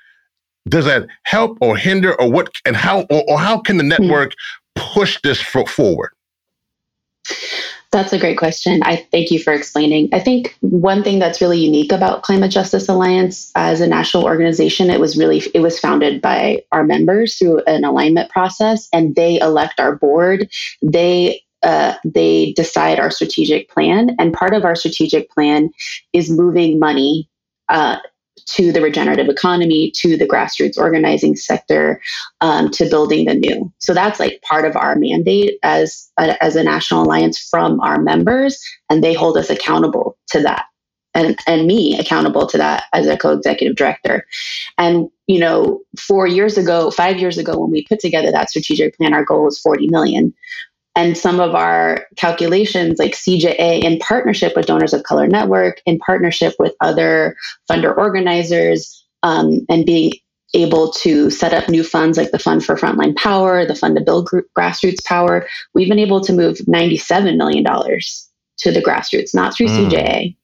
does 0.69 0.85
that 0.85 1.07
help 1.23 1.57
or 1.61 1.77
hinder 1.77 2.19
or 2.21 2.31
what 2.31 2.51
and 2.65 2.77
how 2.77 3.01
or, 3.11 3.25
or 3.29 3.39
how 3.39 3.59
can 3.59 3.79
the 3.79 3.83
hmm. 3.83 3.89
network 3.89 4.33
push 4.75 5.19
this 5.23 5.41
forward 5.41 6.11
that's 7.91 8.13
a 8.13 8.19
great 8.19 8.37
question. 8.37 8.83
I 8.83 8.97
thank 9.11 9.31
you 9.31 9.39
for 9.39 9.53
explaining. 9.53 10.11
I 10.13 10.21
think 10.21 10.57
one 10.61 11.03
thing 11.03 11.19
that's 11.19 11.41
really 11.41 11.59
unique 11.59 11.91
about 11.91 12.23
Climate 12.23 12.51
Justice 12.51 12.89
Alliance 12.89 13.51
as 13.55 13.81
a 13.81 13.87
national 13.87 14.25
organization, 14.25 14.91
it 14.91 15.01
was 15.01 15.17
really 15.17 15.43
it 15.55 15.61
was 15.61 15.79
founded 15.79 16.21
by 16.21 16.65
our 16.71 16.85
members 16.85 17.37
through 17.37 17.63
an 17.67 17.85
alignment 17.85 18.31
process, 18.31 18.89
and 18.93 19.15
they 19.15 19.41
elect 19.41 19.81
our 19.81 19.97
board. 19.97 20.51
They 20.83 21.43
uh, 21.63 21.95
they 22.05 22.53
decide 22.53 23.01
our 23.01 23.11
strategic 23.11 23.71
plan, 23.71 24.15
and 24.19 24.35
part 24.35 24.53
of 24.53 24.65
our 24.65 24.75
strategic 24.75 25.31
plan 25.31 25.71
is 26.13 26.31
moving 26.31 26.79
money 26.79 27.29
uh, 27.71 27.99
to 28.47 28.73
the 28.73 28.81
regenerative 28.81 29.29
economy, 29.29 29.91
to 29.93 30.17
the 30.17 30.27
grassroots 30.27 30.79
organizing 30.79 31.37
sector, 31.37 32.01
um, 32.41 32.71
to 32.71 32.89
building 32.89 33.27
the 33.27 33.35
new. 33.35 33.73
So 33.79 33.95
that's 33.95 34.21
like 34.21 34.43
part 34.43 34.65
of 34.65 34.77
our 34.77 34.97
mandate 34.97 35.59
as 35.63 36.11
a, 36.19 36.43
as 36.43 36.57
a 36.57 36.63
national 36.63 37.05
alliance 37.05 37.39
from 37.39 37.81
our 37.81 38.01
members, 38.01 38.61
and 38.91 39.03
they 39.03 39.15
hold 39.15 39.37
us 39.37 39.51
accountable 39.51 40.19
to 40.29 40.41
that. 40.43 40.67
And, 41.15 41.37
and 41.47 41.67
me 41.67 41.99
accountable 41.99 42.47
to 42.47 42.59
that 42.59 42.85
as 42.93 43.07
a 43.07 43.17
co-executive 43.17 43.77
director. 43.77 44.25
And 44.77 45.09
you 45.27 45.39
know, 45.39 45.81
four 45.99 46.27
years 46.27 46.57
ago, 46.57 46.91
five 46.91 47.19
years 47.19 47.39
ago, 47.39 47.59
when 47.59 47.71
we 47.71 47.85
put 47.87 48.01
together 48.01 48.31
that 48.31 48.51
strategic 48.51 48.97
plan, 48.97 49.15
our 49.15 49.25
goal 49.25 49.45
was 49.45 49.59
40 49.59 49.89
million 49.89 50.35
and 50.97 51.17
some 51.17 51.39
of 51.41 51.55
our 51.55 52.07
calculations 52.17 52.99
like 52.99 53.13
CJA 53.13 53.83
in 53.83 53.99
partnership 53.99 54.55
with 54.57 54.67
Donors 54.67 54.93
of 54.93 55.05
Color 55.05 55.29
Network, 55.29 55.81
in 55.87 55.99
partnership 55.99 56.55
with 56.59 56.75
other 56.81 57.37
funder 57.71 57.97
organizers, 57.97 59.05
um, 59.23 59.65
and 59.69 59.87
being 59.87 60.13
able 60.55 60.91
to 60.93 61.31
set 61.31 61.53
up 61.53 61.69
new 61.69 61.85
funds 61.85 62.17
like 62.17 62.31
the 62.31 62.39
Fund 62.39 62.65
for 62.65 62.75
Frontline 62.75 63.15
Power, 63.17 63.67
the 63.67 63.75
Fund 63.75 63.97
to 63.97 64.03
Build 64.03 64.29
Grassroots 64.57 65.05
Power, 65.05 65.47
we've 65.75 65.89
been 65.89 65.99
able 65.99 66.21
to 66.23 66.33
move 66.33 66.57
$97 66.59 67.37
million 67.37 67.65
to 67.65 68.73
the 68.73 68.83
grassroots, 68.83 69.35
not 69.35 69.55
through 69.55 69.69
mm. 69.69 69.91
CJA, 69.91 70.37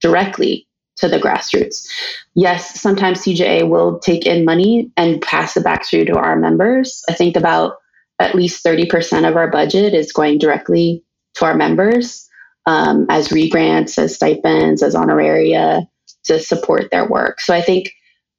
directly 0.00 0.66
to 0.96 1.08
the 1.08 1.18
grassroots. 1.18 1.88
Yes, 2.34 2.80
sometimes 2.80 3.22
CJA 3.22 3.68
will 3.68 3.98
take 3.98 4.26
in 4.26 4.44
money 4.44 4.90
and 4.96 5.20
pass 5.20 5.56
it 5.56 5.64
back 5.64 5.86
through 5.86 6.06
to 6.06 6.16
our 6.16 6.36
members. 6.36 7.02
I 7.08 7.14
think 7.14 7.36
about 7.36 7.76
at 8.20 8.34
least 8.34 8.64
30% 8.64 9.28
of 9.28 9.36
our 9.36 9.50
budget 9.50 9.94
is 9.94 10.12
going 10.12 10.38
directly 10.38 11.02
to 11.34 11.44
our 11.44 11.54
members 11.54 12.28
um, 12.66 13.06
as 13.08 13.28
regrants, 13.28 13.98
as 13.98 14.14
stipends, 14.14 14.82
as 14.82 14.94
honoraria 14.94 15.86
to 16.24 16.38
support 16.38 16.90
their 16.90 17.08
work. 17.08 17.40
So 17.40 17.54
I 17.54 17.62
think 17.62 17.90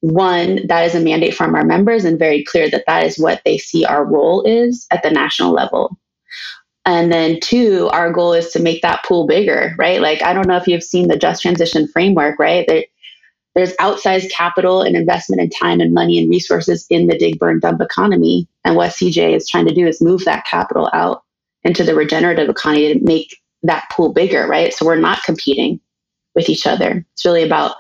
one, 0.02 0.66
that 0.68 0.86
is 0.86 0.96
a 0.96 1.00
mandate 1.00 1.36
from 1.36 1.56
our 1.56 1.64
members 1.64 2.06
and 2.06 2.18
very 2.18 2.44
clear 2.44 2.70
that 2.70 2.86
that 2.88 3.06
is 3.06 3.18
what 3.18 3.42
they 3.46 3.58
see 3.58 3.86
our 3.86 4.06
role 4.06 4.44
is 4.44 4.86
at 4.92 5.04
the 5.04 5.12
national 5.12 5.52
level. 5.52 5.98
And 6.86 7.12
then 7.12 7.40
two, 7.40 7.90
our 7.92 8.12
goal 8.12 8.34
is 8.34 8.52
to 8.52 8.62
make 8.62 8.82
that 8.82 9.04
pool 9.06 9.28
bigger, 9.28 9.76
right? 9.78 10.02
Like, 10.02 10.24
I 10.24 10.34
don't 10.34 10.48
know 10.48 10.58
if 10.58 10.68
you've 10.68 10.84
seen 10.84 11.08
the 11.08 11.18
just 11.18 11.42
transition 11.44 11.88
framework, 11.88 12.40
right? 12.40 12.88
There's 13.56 13.74
outsized 13.74 14.32
capital 14.32 14.82
and 14.82 14.96
investment 14.96 15.42
and 15.42 15.52
time 15.52 15.82
and 15.82 15.94
money 15.94 16.20
and 16.20 16.30
resources 16.30 16.86
in 16.90 17.08
the 17.08 17.18
dig 17.18 17.38
burn 17.40 17.60
dump 17.60 17.82
economy. 17.82 18.48
And 18.64 18.76
what 18.76 18.92
cj 18.92 19.36
is 19.36 19.48
trying 19.48 19.68
to 19.68 19.74
do 19.74 19.88
is 19.88 20.02
move 20.02 20.26
that 20.26 20.46
capital 20.46 20.90
out 20.94 21.24
into 21.64 21.84
the 21.84 21.96
regenerative 21.96 22.50
economy 22.50 22.94
to 22.94 23.04
make 23.04 23.36
that 23.64 23.86
pool 23.92 24.14
bigger 24.14 24.48
right? 24.48 24.74
So 24.74 24.86
we're 24.86 24.96
not 24.96 25.24
competing 25.24 25.80
with 26.34 26.50
each 26.50 26.66
other. 26.66 27.06
It's 27.14 27.26
really 27.26 27.44
about 27.44 27.76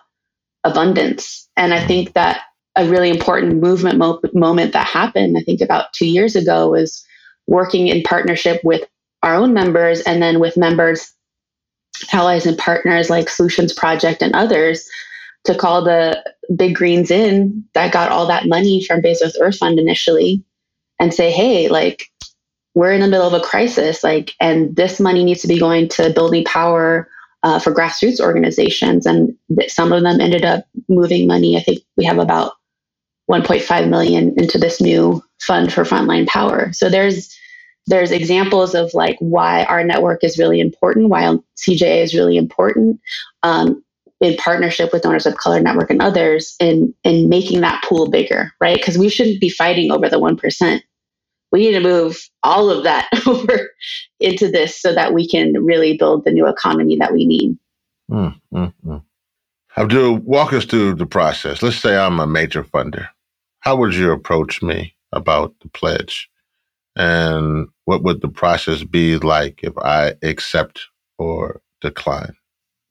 abundance. 0.64 1.48
And 1.58 1.74
i 1.74 1.86
think 1.86 2.14
that 2.14 2.42
a 2.76 2.88
really 2.88 3.10
important 3.10 3.62
movement 3.62 3.98
mo- 3.98 4.22
moment 4.34 4.74
that 4.74 4.88
happened 4.88 5.38
i 5.38 5.42
think 5.42 5.62
about 5.62 5.92
two 5.94 6.06
years 6.08 6.36
ago 6.36 6.70
was 6.70 7.06
working 7.48 7.88
in 7.88 8.02
partnership 8.04 8.62
with 8.64 8.88
our 9.24 9.36
own 9.36 9.54
members 9.54 10.02
and 10.02 10.22
then 10.22 10.40
with 10.40 10.58
members 10.58 11.14
allies 12.14 12.46
and 12.46 12.58
partners 12.58 13.10
like 13.10 13.30
solutions 13.30 13.74
project 13.74 14.22
and 14.22 14.34
others 14.34 14.88
to 15.46 15.56
call 15.56 15.84
the 15.84 16.24
big 16.56 16.76
greens 16.76 17.12
in 17.12 17.64
that 17.74 17.94
got 17.94 18.12
all 18.12 18.28
that 18.28 18.48
money 18.48 18.84
from 18.84 19.02
Bezos 19.02 19.36
Earth 19.40 19.58
Fund 19.58 19.80
initially 19.80 20.44
and 21.00 21.14
say, 21.14 21.32
hey, 21.32 21.68
like 21.68 22.12
we're 22.76 22.94
in 22.94 23.02
the 23.02 23.08
middle 23.08 23.28
of 23.28 23.34
a 23.34 23.44
crisis, 23.44 24.04
like, 24.04 24.34
and 24.40 24.76
this 24.76 25.00
money 25.00 25.24
needs 25.24 25.42
to 25.42 25.48
be 25.48 25.60
going 25.60 25.90
to 25.90 26.12
building 26.12 26.46
power 26.46 27.10
uh, 27.44 27.60
for 27.60 27.74
grassroots 27.74 28.20
organizations. 28.20 29.06
And 29.06 29.36
th- 29.58 29.72
some 29.72 29.92
of 29.92 30.04
them 30.04 30.22
ended 30.22 30.46
up 30.46 30.66
moving 30.88 31.28
money. 31.28 31.58
I 31.58 31.62
think 31.62 31.80
we 31.98 32.06
have 32.06 32.20
about 32.20 32.54
1.5 33.30 33.90
million 33.90 34.34
into 34.38 34.58
this 34.58 34.80
new 34.80 35.24
fund 35.42 35.74
for 35.74 35.84
frontline 35.84 36.28
power. 36.28 36.72
So 36.74 36.90
there's 36.90 37.36
there's 37.88 38.12
examples 38.12 38.76
of 38.76 38.94
like 38.94 39.18
why 39.20 39.64
our 39.64 39.84
network 39.84 40.24
is 40.24 40.38
really 40.38 40.60
important, 40.60 41.10
why 41.10 41.24
CJA 41.58 42.04
is 42.04 42.14
really 42.14 42.38
important, 42.38 43.02
um, 43.42 43.84
in 44.22 44.38
partnership 44.38 44.94
with 44.94 45.02
Donors 45.02 45.26
of 45.26 45.36
Color 45.36 45.60
Network 45.60 45.90
and 45.90 46.02
others 46.02 46.56
in 46.60 46.94
in 47.04 47.28
making 47.28 47.62
that 47.62 47.84
pool 47.84 48.10
bigger, 48.10 48.54
right? 48.62 48.78
Because 48.78 48.98
we 48.98 49.10
shouldn't 49.10 49.42
be 49.42 49.50
fighting 49.50 49.92
over 49.92 50.08
the 50.08 50.20
one 50.20 50.38
percent. 50.38 50.84
We 51.52 51.60
need 51.60 51.72
to 51.74 51.82
move 51.82 52.18
all 52.44 52.70
of 52.70 52.84
that 52.84 53.10
over 53.28 53.72
into 54.20 54.50
this 54.50 54.80
so 54.80 54.94
that 54.94 55.14
we 55.14 55.28
can 55.28 55.54
really 55.66 55.98
build 55.98 56.24
the 56.24 56.32
new 56.32 56.48
economy 56.48 56.96
that 56.98 57.12
we 57.12 57.26
need. 57.26 57.58
Mm, 58.10 58.40
mm, 58.54 58.74
mm. 58.86 59.04
Abdul, 59.76 60.18
walk 60.20 60.54
us 60.54 60.66
through 60.66 60.96
the 60.96 61.06
process. 61.06 61.62
Let's 61.62 61.78
say 61.78 61.98
I'm 61.98 62.20
a 62.20 62.28
major 62.28 62.64
funder. 62.64 63.08
How 63.60 63.76
would 63.78 63.94
you 63.94 64.12
approach 64.12 64.62
me 64.62 64.96
about 65.12 65.56
the 65.62 65.70
pledge? 65.70 66.30
And 66.96 67.68
what 67.86 68.04
would 68.04 68.22
the 68.22 68.28
process 68.28 68.84
be 68.84 69.18
like 69.18 69.62
if 69.64 69.78
I 69.78 70.16
accept 70.24 70.88
or 71.18 71.62
decline? 71.80 72.36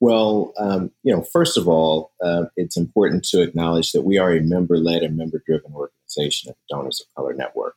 Well, 0.00 0.54
um, 0.58 0.90
you 1.02 1.14
know, 1.14 1.22
first 1.22 1.58
of 1.58 1.68
all, 1.68 2.12
uh, 2.24 2.44
it's 2.56 2.76
important 2.76 3.24
to 3.26 3.42
acknowledge 3.42 3.92
that 3.92 4.02
we 4.02 4.18
are 4.18 4.32
a 4.32 4.40
member-led 4.40 5.02
and 5.02 5.16
member-driven 5.16 5.72
organization 5.72 6.50
at 6.50 6.56
the 6.56 6.74
Donors 6.74 7.00
of 7.00 7.14
Color 7.14 7.34
Network, 7.34 7.76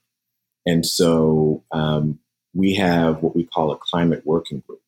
and 0.65 0.85
so 0.85 1.63
um, 1.71 2.19
we 2.53 2.75
have 2.75 3.21
what 3.21 3.35
we 3.35 3.43
call 3.43 3.71
a 3.71 3.77
climate 3.77 4.21
working 4.25 4.63
group. 4.65 4.79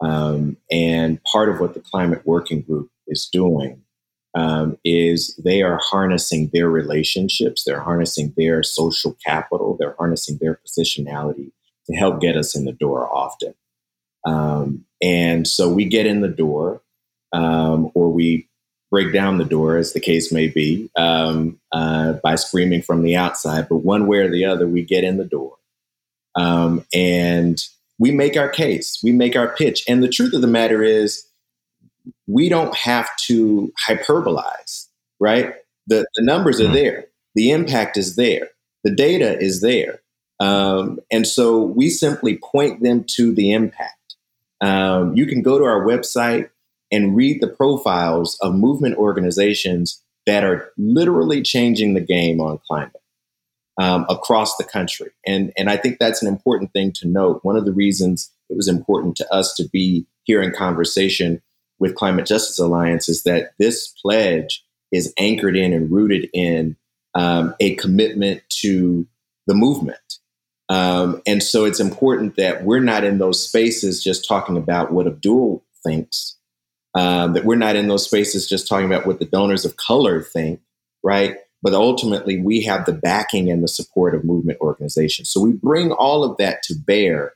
Um, 0.00 0.56
and 0.70 1.22
part 1.24 1.48
of 1.48 1.58
what 1.58 1.74
the 1.74 1.80
climate 1.80 2.22
working 2.24 2.60
group 2.60 2.90
is 3.08 3.28
doing 3.32 3.82
um, 4.34 4.78
is 4.84 5.34
they 5.36 5.62
are 5.62 5.80
harnessing 5.82 6.50
their 6.52 6.68
relationships, 6.68 7.64
they're 7.64 7.80
harnessing 7.80 8.34
their 8.36 8.62
social 8.62 9.16
capital, 9.24 9.76
they're 9.78 9.96
harnessing 9.98 10.38
their 10.40 10.60
positionality 10.66 11.50
to 11.86 11.96
help 11.96 12.20
get 12.20 12.36
us 12.36 12.54
in 12.54 12.64
the 12.64 12.72
door 12.72 13.08
often. 13.12 13.54
Um, 14.24 14.84
and 15.02 15.46
so 15.46 15.68
we 15.72 15.84
get 15.84 16.06
in 16.06 16.20
the 16.20 16.28
door, 16.28 16.82
um, 17.32 17.90
or 17.94 18.10
we 18.10 18.48
break 18.90 19.12
down 19.12 19.38
the 19.38 19.44
door, 19.44 19.76
as 19.76 19.92
the 19.92 20.00
case 20.00 20.32
may 20.32 20.48
be, 20.48 20.90
um, 20.96 21.60
uh, 21.72 22.14
by 22.22 22.34
screaming 22.34 22.82
from 22.82 23.02
the 23.02 23.16
outside. 23.16 23.68
But 23.68 23.78
one 23.78 24.06
way 24.06 24.18
or 24.18 24.30
the 24.30 24.46
other, 24.46 24.66
we 24.66 24.82
get 24.82 25.04
in 25.04 25.18
the 25.18 25.24
door. 25.24 25.56
Um, 26.34 26.84
and 26.94 27.62
we 27.98 28.10
make 28.12 28.36
our 28.36 28.48
case, 28.48 29.00
we 29.02 29.12
make 29.12 29.36
our 29.36 29.48
pitch. 29.48 29.84
And 29.88 30.02
the 30.02 30.08
truth 30.08 30.32
of 30.32 30.40
the 30.40 30.46
matter 30.46 30.82
is, 30.82 31.26
we 32.26 32.48
don't 32.48 32.74
have 32.74 33.08
to 33.26 33.72
hyperbolize, 33.86 34.86
right? 35.20 35.54
The, 35.86 36.06
the 36.14 36.24
numbers 36.24 36.60
are 36.60 36.64
mm-hmm. 36.64 36.74
there, 36.74 37.06
the 37.34 37.50
impact 37.50 37.96
is 37.96 38.16
there, 38.16 38.48
the 38.84 38.94
data 38.94 39.38
is 39.38 39.60
there. 39.60 40.00
Um, 40.40 41.00
and 41.10 41.26
so 41.26 41.60
we 41.60 41.90
simply 41.90 42.38
point 42.38 42.82
them 42.82 43.04
to 43.16 43.34
the 43.34 43.52
impact. 43.52 43.97
Um, 44.60 45.16
you 45.16 45.26
can 45.26 45.42
go 45.42 45.58
to 45.58 45.64
our 45.64 45.84
website 45.86 46.50
and 46.90 47.14
read 47.14 47.40
the 47.40 47.48
profiles 47.48 48.38
of 48.40 48.54
movement 48.54 48.96
organizations 48.96 50.02
that 50.26 50.44
are 50.44 50.72
literally 50.76 51.42
changing 51.42 51.94
the 51.94 52.00
game 52.00 52.40
on 52.40 52.60
climate 52.66 53.00
um, 53.78 54.04
across 54.08 54.56
the 54.56 54.64
country. 54.64 55.10
And, 55.26 55.52
and 55.56 55.70
I 55.70 55.76
think 55.76 55.98
that's 55.98 56.22
an 56.22 56.28
important 56.28 56.72
thing 56.72 56.92
to 56.92 57.08
note. 57.08 57.40
One 57.42 57.56
of 57.56 57.64
the 57.64 57.72
reasons 57.72 58.30
it 58.50 58.56
was 58.56 58.68
important 58.68 59.16
to 59.16 59.32
us 59.32 59.54
to 59.54 59.68
be 59.68 60.06
here 60.24 60.42
in 60.42 60.52
conversation 60.52 61.42
with 61.78 61.94
Climate 61.94 62.26
Justice 62.26 62.58
Alliance 62.58 63.08
is 63.08 63.22
that 63.22 63.52
this 63.58 63.88
pledge 64.02 64.64
is 64.90 65.12
anchored 65.18 65.56
in 65.56 65.72
and 65.72 65.90
rooted 65.90 66.28
in 66.32 66.76
um, 67.14 67.54
a 67.60 67.74
commitment 67.76 68.42
to 68.60 69.06
the 69.46 69.54
movement. 69.54 70.17
Um, 70.68 71.22
and 71.26 71.42
so 71.42 71.64
it's 71.64 71.80
important 71.80 72.36
that 72.36 72.64
we're 72.64 72.80
not 72.80 73.04
in 73.04 73.18
those 73.18 73.42
spaces 73.42 74.02
just 74.02 74.28
talking 74.28 74.56
about 74.56 74.92
what 74.92 75.06
Abdul 75.06 75.64
thinks, 75.82 76.36
um, 76.94 77.32
that 77.32 77.44
we're 77.44 77.56
not 77.56 77.76
in 77.76 77.88
those 77.88 78.04
spaces 78.04 78.48
just 78.48 78.68
talking 78.68 78.86
about 78.86 79.06
what 79.06 79.18
the 79.18 79.24
donors 79.24 79.64
of 79.64 79.76
color 79.76 80.22
think, 80.22 80.60
right? 81.02 81.36
But 81.62 81.74
ultimately, 81.74 82.40
we 82.40 82.62
have 82.62 82.84
the 82.84 82.92
backing 82.92 83.50
and 83.50 83.64
the 83.64 83.68
support 83.68 84.14
of 84.14 84.24
movement 84.24 84.60
organizations. 84.60 85.30
So 85.30 85.40
we 85.40 85.52
bring 85.52 85.90
all 85.90 86.22
of 86.22 86.36
that 86.36 86.62
to 86.64 86.74
bear 86.74 87.34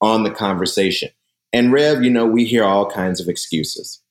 on 0.00 0.24
the 0.24 0.30
conversation. 0.30 1.10
And 1.52 1.72
Rev, 1.72 2.02
you 2.02 2.10
know, 2.10 2.26
we 2.26 2.44
hear 2.44 2.64
all 2.64 2.90
kinds 2.90 3.20
of 3.20 3.28
excuses. 3.28 4.02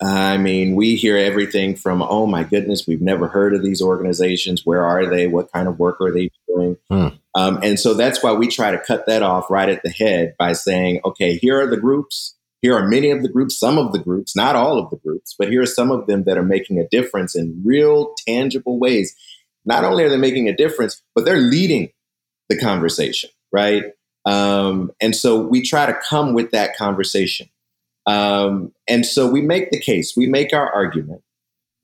I 0.00 0.36
mean, 0.36 0.76
we 0.76 0.94
hear 0.94 1.16
everything 1.16 1.74
from, 1.74 2.02
oh 2.02 2.26
my 2.26 2.44
goodness, 2.44 2.86
we've 2.86 3.00
never 3.00 3.26
heard 3.26 3.52
of 3.54 3.64
these 3.64 3.82
organizations. 3.82 4.64
Where 4.64 4.84
are 4.84 5.06
they? 5.06 5.26
What 5.26 5.52
kind 5.52 5.66
of 5.66 5.78
work 5.78 6.00
are 6.00 6.12
they 6.12 6.30
doing? 6.46 6.76
Hmm. 6.88 7.08
Um, 7.34 7.60
and 7.62 7.80
so 7.80 7.94
that's 7.94 8.22
why 8.22 8.32
we 8.32 8.46
try 8.46 8.70
to 8.70 8.78
cut 8.78 9.06
that 9.06 9.22
off 9.22 9.50
right 9.50 9.68
at 9.68 9.82
the 9.82 9.90
head 9.90 10.34
by 10.38 10.52
saying, 10.52 11.00
okay, 11.04 11.36
here 11.36 11.60
are 11.60 11.66
the 11.66 11.76
groups. 11.76 12.36
Here 12.62 12.74
are 12.74 12.88
many 12.88 13.10
of 13.10 13.22
the 13.22 13.28
groups, 13.28 13.58
some 13.58 13.78
of 13.78 13.92
the 13.92 13.98
groups, 13.98 14.34
not 14.34 14.56
all 14.56 14.78
of 14.78 14.90
the 14.90 14.96
groups, 14.96 15.34
but 15.38 15.48
here 15.48 15.62
are 15.62 15.66
some 15.66 15.90
of 15.90 16.06
them 16.06 16.24
that 16.24 16.38
are 16.38 16.42
making 16.42 16.78
a 16.78 16.88
difference 16.88 17.36
in 17.36 17.62
real, 17.64 18.14
tangible 18.26 18.78
ways. 18.78 19.14
Not 19.64 19.84
only 19.84 20.02
are 20.04 20.08
they 20.08 20.16
making 20.16 20.48
a 20.48 20.56
difference, 20.56 21.02
but 21.14 21.24
they're 21.24 21.36
leading 21.38 21.90
the 22.48 22.58
conversation, 22.58 23.30
right? 23.52 23.84
Um, 24.24 24.90
and 25.00 25.14
so 25.14 25.40
we 25.40 25.62
try 25.62 25.86
to 25.86 25.98
come 26.08 26.34
with 26.34 26.50
that 26.50 26.76
conversation. 26.76 27.48
Um, 28.08 28.72
and 28.88 29.04
so 29.04 29.28
we 29.28 29.42
make 29.42 29.70
the 29.70 29.78
case, 29.78 30.16
we 30.16 30.26
make 30.26 30.54
our 30.54 30.72
argument. 30.72 31.22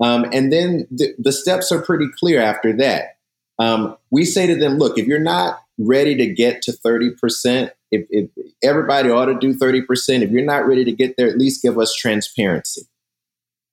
Um, 0.03 0.25
and 0.33 0.51
then 0.51 0.89
the, 0.91 1.15
the, 1.19 1.33
steps 1.33 1.71
are 1.71 1.83
pretty 1.83 2.07
clear 2.19 2.41
after 2.41 2.73
that. 2.79 3.19
Um, 3.59 3.97
we 4.11 4.25
say 4.25 4.47
to 4.47 4.57
them, 4.57 4.79
look, 4.79 4.99
if 4.99 5.07
you're 5.07 5.19
not 5.19 5.61
ready 5.79 6.17
to 6.17 6.27
get 6.27 6.63
to 6.63 6.73
30%, 6.73 7.71
if, 7.93 8.07
if 8.09 8.31
everybody 8.63 9.11
ought 9.11 9.27
to 9.27 9.39
do 9.39 9.55
30%, 9.55 10.23
if 10.23 10.31
you're 10.31 10.45
not 10.45 10.67
ready 10.67 10.85
to 10.85 10.93
get 10.93 11.17
there, 11.19 11.29
at 11.29 11.39
least 11.39 11.63
give 11.63 11.79
us 11.79 11.95
transparency. 11.95 12.83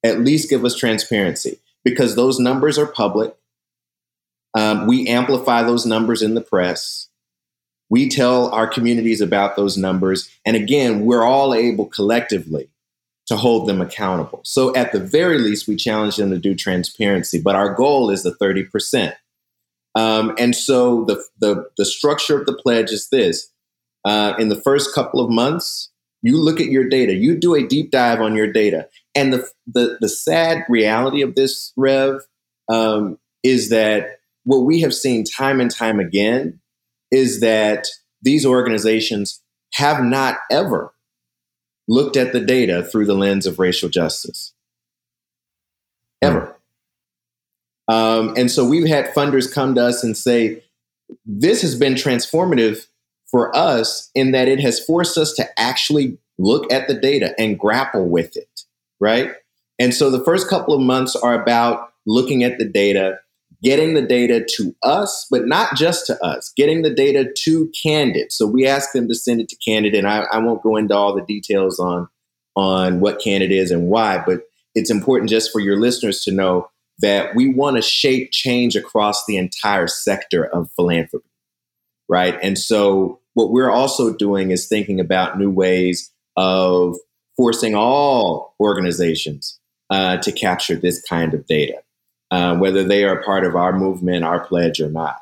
At 0.04 0.20
least 0.20 0.50
give 0.50 0.64
us 0.64 0.76
transparency 0.76 1.58
because 1.84 2.16
those 2.16 2.38
numbers 2.38 2.78
are 2.78 2.86
public. 2.86 3.34
Um, 4.54 4.86
we 4.86 5.08
amplify 5.08 5.62
those 5.62 5.86
numbers 5.86 6.20
in 6.20 6.34
the 6.34 6.42
press. 6.42 7.08
We 7.92 8.08
tell 8.08 8.48
our 8.52 8.66
communities 8.66 9.20
about 9.20 9.54
those 9.54 9.76
numbers. 9.76 10.30
And 10.46 10.56
again, 10.56 11.04
we're 11.04 11.24
all 11.24 11.52
able 11.52 11.84
collectively 11.84 12.70
to 13.26 13.36
hold 13.36 13.68
them 13.68 13.82
accountable. 13.82 14.40
So 14.44 14.74
at 14.74 14.92
the 14.92 14.98
very 14.98 15.36
least, 15.36 15.68
we 15.68 15.76
challenge 15.76 16.16
them 16.16 16.30
to 16.30 16.38
do 16.38 16.54
transparency, 16.54 17.38
but 17.38 17.54
our 17.54 17.74
goal 17.74 18.08
is 18.08 18.22
the 18.22 18.30
30%. 18.30 19.12
Um, 19.94 20.34
and 20.38 20.56
so 20.56 21.04
the, 21.04 21.22
the, 21.40 21.68
the 21.76 21.84
structure 21.84 22.40
of 22.40 22.46
the 22.46 22.54
pledge 22.54 22.92
is 22.92 23.10
this. 23.10 23.52
Uh, 24.06 24.32
in 24.38 24.48
the 24.48 24.62
first 24.62 24.94
couple 24.94 25.20
of 25.20 25.30
months, 25.30 25.90
you 26.22 26.38
look 26.38 26.62
at 26.62 26.68
your 26.68 26.88
data, 26.88 27.12
you 27.12 27.36
do 27.36 27.54
a 27.54 27.66
deep 27.68 27.90
dive 27.90 28.22
on 28.22 28.34
your 28.34 28.50
data. 28.50 28.88
And 29.14 29.34
the, 29.34 29.46
the, 29.66 29.98
the 30.00 30.08
sad 30.08 30.64
reality 30.70 31.20
of 31.20 31.34
this, 31.34 31.74
Rev, 31.76 32.22
um, 32.70 33.18
is 33.42 33.68
that 33.68 34.20
what 34.44 34.60
we 34.60 34.80
have 34.80 34.94
seen 34.94 35.24
time 35.24 35.60
and 35.60 35.70
time 35.70 36.00
again 36.00 36.58
is 37.12 37.40
that 37.40 37.86
these 38.22 38.44
organizations 38.44 39.40
have 39.74 40.02
not 40.02 40.38
ever 40.50 40.92
looked 41.86 42.16
at 42.16 42.32
the 42.32 42.40
data 42.40 42.82
through 42.82 43.06
the 43.06 43.14
lens 43.14 43.46
of 43.46 43.58
racial 43.58 43.88
justice. 43.88 44.54
Ever. 46.20 46.56
Um, 47.88 48.34
and 48.36 48.50
so 48.50 48.64
we've 48.64 48.88
had 48.88 49.12
funders 49.12 49.52
come 49.52 49.74
to 49.74 49.84
us 49.84 50.02
and 50.02 50.16
say, 50.16 50.62
this 51.26 51.62
has 51.62 51.74
been 51.74 51.94
transformative 51.94 52.86
for 53.26 53.54
us 53.56 54.10
in 54.14 54.32
that 54.32 54.48
it 54.48 54.60
has 54.60 54.82
forced 54.84 55.18
us 55.18 55.32
to 55.34 55.60
actually 55.60 56.18
look 56.38 56.72
at 56.72 56.88
the 56.88 56.94
data 56.94 57.34
and 57.38 57.58
grapple 57.58 58.08
with 58.08 58.36
it, 58.36 58.62
right? 59.00 59.32
And 59.78 59.92
so 59.92 60.10
the 60.10 60.24
first 60.24 60.48
couple 60.48 60.74
of 60.74 60.80
months 60.80 61.16
are 61.16 61.40
about 61.40 61.92
looking 62.06 62.44
at 62.44 62.58
the 62.58 62.64
data 62.64 63.18
getting 63.62 63.94
the 63.94 64.02
data 64.02 64.44
to 64.56 64.74
us, 64.82 65.26
but 65.30 65.46
not 65.46 65.76
just 65.76 66.06
to 66.06 66.24
us, 66.24 66.52
getting 66.56 66.82
the 66.82 66.92
data 66.92 67.32
to 67.44 67.70
Candid. 67.82 68.32
So 68.32 68.46
we 68.46 68.66
ask 68.66 68.92
them 68.92 69.08
to 69.08 69.14
send 69.14 69.40
it 69.40 69.48
to 69.50 69.56
Candid, 69.64 69.94
and 69.94 70.06
I, 70.06 70.24
I 70.32 70.38
won't 70.38 70.62
go 70.62 70.76
into 70.76 70.94
all 70.94 71.14
the 71.14 71.24
details 71.24 71.78
on 71.78 72.08
on 72.54 73.00
what 73.00 73.20
Candid 73.20 73.50
is 73.50 73.70
and 73.70 73.86
why, 73.86 74.22
but 74.26 74.42
it's 74.74 74.90
important 74.90 75.30
just 75.30 75.50
for 75.50 75.60
your 75.60 75.78
listeners 75.78 76.22
to 76.24 76.32
know 76.32 76.68
that 76.98 77.34
we 77.34 77.52
want 77.52 77.76
to 77.76 77.82
shape 77.82 78.30
change 78.30 78.76
across 78.76 79.24
the 79.24 79.38
entire 79.38 79.86
sector 79.86 80.44
of 80.44 80.70
philanthropy, 80.76 81.28
right? 82.10 82.38
And 82.42 82.58
so 82.58 83.20
what 83.32 83.52
we're 83.52 83.70
also 83.70 84.14
doing 84.14 84.50
is 84.50 84.68
thinking 84.68 85.00
about 85.00 85.38
new 85.38 85.50
ways 85.50 86.10
of 86.36 86.96
forcing 87.36 87.74
all 87.74 88.54
organizations 88.60 89.58
uh, 89.88 90.18
to 90.18 90.30
capture 90.30 90.76
this 90.76 91.02
kind 91.02 91.32
of 91.32 91.46
data 91.46 91.82
uh, 92.32 92.56
whether 92.56 92.82
they 92.82 93.04
are 93.04 93.22
part 93.22 93.44
of 93.44 93.54
our 93.54 93.78
movement, 93.78 94.24
our 94.24 94.40
pledge, 94.40 94.80
or 94.80 94.88
not. 94.88 95.16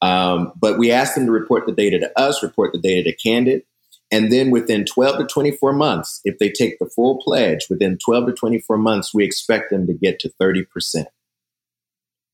Um, 0.00 0.52
but 0.58 0.78
we 0.78 0.90
ask 0.90 1.14
them 1.14 1.26
to 1.26 1.32
report 1.32 1.66
the 1.66 1.72
data 1.72 1.98
to 1.98 2.18
us, 2.18 2.42
report 2.42 2.72
the 2.72 2.80
data 2.80 3.10
to 3.10 3.16
Candid. 3.16 3.62
And 4.10 4.32
then 4.32 4.50
within 4.50 4.86
12 4.86 5.18
to 5.18 5.26
24 5.26 5.74
months, 5.74 6.22
if 6.24 6.38
they 6.38 6.50
take 6.50 6.78
the 6.78 6.86
full 6.86 7.20
pledge, 7.20 7.66
within 7.68 7.98
12 7.98 8.28
to 8.28 8.32
24 8.32 8.78
months, 8.78 9.12
we 9.12 9.22
expect 9.22 9.68
them 9.68 9.86
to 9.86 9.92
get 9.92 10.18
to 10.20 10.32
30%. 10.40 11.06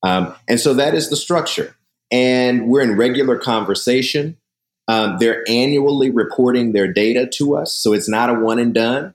Um, 0.04 0.34
and 0.48 0.60
so 0.60 0.74
that 0.74 0.94
is 0.94 1.10
the 1.10 1.16
structure. 1.16 1.74
And 2.12 2.68
we're 2.68 2.82
in 2.82 2.96
regular 2.96 3.36
conversation. 3.38 4.36
Um, 4.86 5.16
they're 5.18 5.42
annually 5.48 6.10
reporting 6.10 6.72
their 6.72 6.92
data 6.92 7.26
to 7.38 7.56
us. 7.56 7.74
So 7.76 7.92
it's 7.92 8.08
not 8.08 8.30
a 8.30 8.34
one 8.34 8.60
and 8.60 8.72
done, 8.74 9.14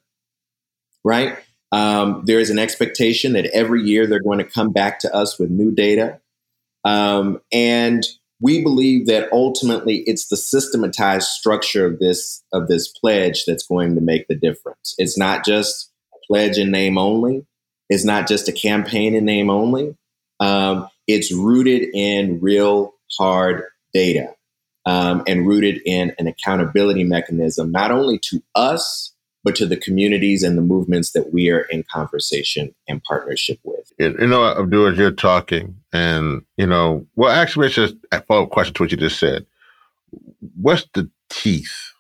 right? 1.06 1.38
Um, 1.72 2.24
there 2.26 2.40
is 2.40 2.50
an 2.50 2.60
expectation 2.60 3.34
that 3.34 3.48
every 3.48 3.84
year 3.84 4.08
they're 4.08 4.22
going 4.22 4.40
to 4.40 4.46
come 4.46 4.72
back 4.72 5.00
to 5.00 5.14
us 5.14 5.38
with 5.38 5.50
new 5.50 5.72
data. 5.72 6.20
Um, 6.86 7.42
and 7.52 8.06
we 8.40 8.64
believe 8.64 9.08
that 9.08 9.32
ultimately 9.32 10.04
it's 10.06 10.28
the 10.28 10.38
systematized 10.38 11.28
structure 11.28 11.86
of 11.86 12.00
this 12.00 12.44
of 12.54 12.68
this 12.68 12.88
pledge 12.88 13.46
that's 13.46 13.66
going 13.66 13.96
to 13.96 14.02
make 14.02 14.28
the 14.28 14.36
difference. 14.36 14.96
It's 14.98 15.18
not 15.18 15.44
just 15.44 15.92
a 16.14 16.18
pledge 16.28 16.58
in 16.58 16.72
name 16.72 16.98
only. 16.98 17.46
It's 17.90 18.06
not 18.06 18.28
just 18.28 18.48
a 18.48 18.54
campaign 18.54 19.16
in 19.16 19.26
name 19.26 19.50
only. 19.50 19.96
Um, 20.40 20.88
it's 21.08 21.34
rooted 21.34 21.90
in 21.94 22.40
real 22.40 22.94
hard 23.18 23.64
data 23.94 24.34
um, 24.86 25.24
and 25.28 25.48
rooted 25.48 25.82
in 25.86 26.14
an 26.20 26.28
accountability 26.28 27.04
mechanism, 27.04 27.72
not 27.72 27.92
only 27.92 28.20
to 28.30 28.42
us, 28.56 29.14
but 29.44 29.56
to 29.56 29.66
the 29.66 29.78
communities 29.78 30.44
and 30.44 30.58
the 30.58 30.62
movements 30.62 31.12
that 31.12 31.34
we 31.34 31.50
are 31.50 31.62
in 31.62 31.84
conversation 31.84 32.74
and 32.88 33.04
partnership 33.04 33.60
with. 33.64 33.92
You 34.00 34.28
know, 34.28 34.46
Abdul, 34.46 34.88
as 34.88 34.98
you're 34.98 35.12
talking, 35.12 35.76
and, 35.94 36.44
you 36.58 36.68
know, 36.68 37.06
well, 37.16 37.32
actually, 37.32 37.68
it's 37.68 37.76
just 37.76 37.96
a 38.12 38.22
follow 38.22 38.44
up 38.44 38.50
question 38.50 38.74
to 38.76 38.84
what 38.84 38.92
you 38.92 38.98
just 38.98 39.20
said. 39.20 39.46
What's 40.60 40.88
the 40.94 41.10
teeth? 41.30 41.94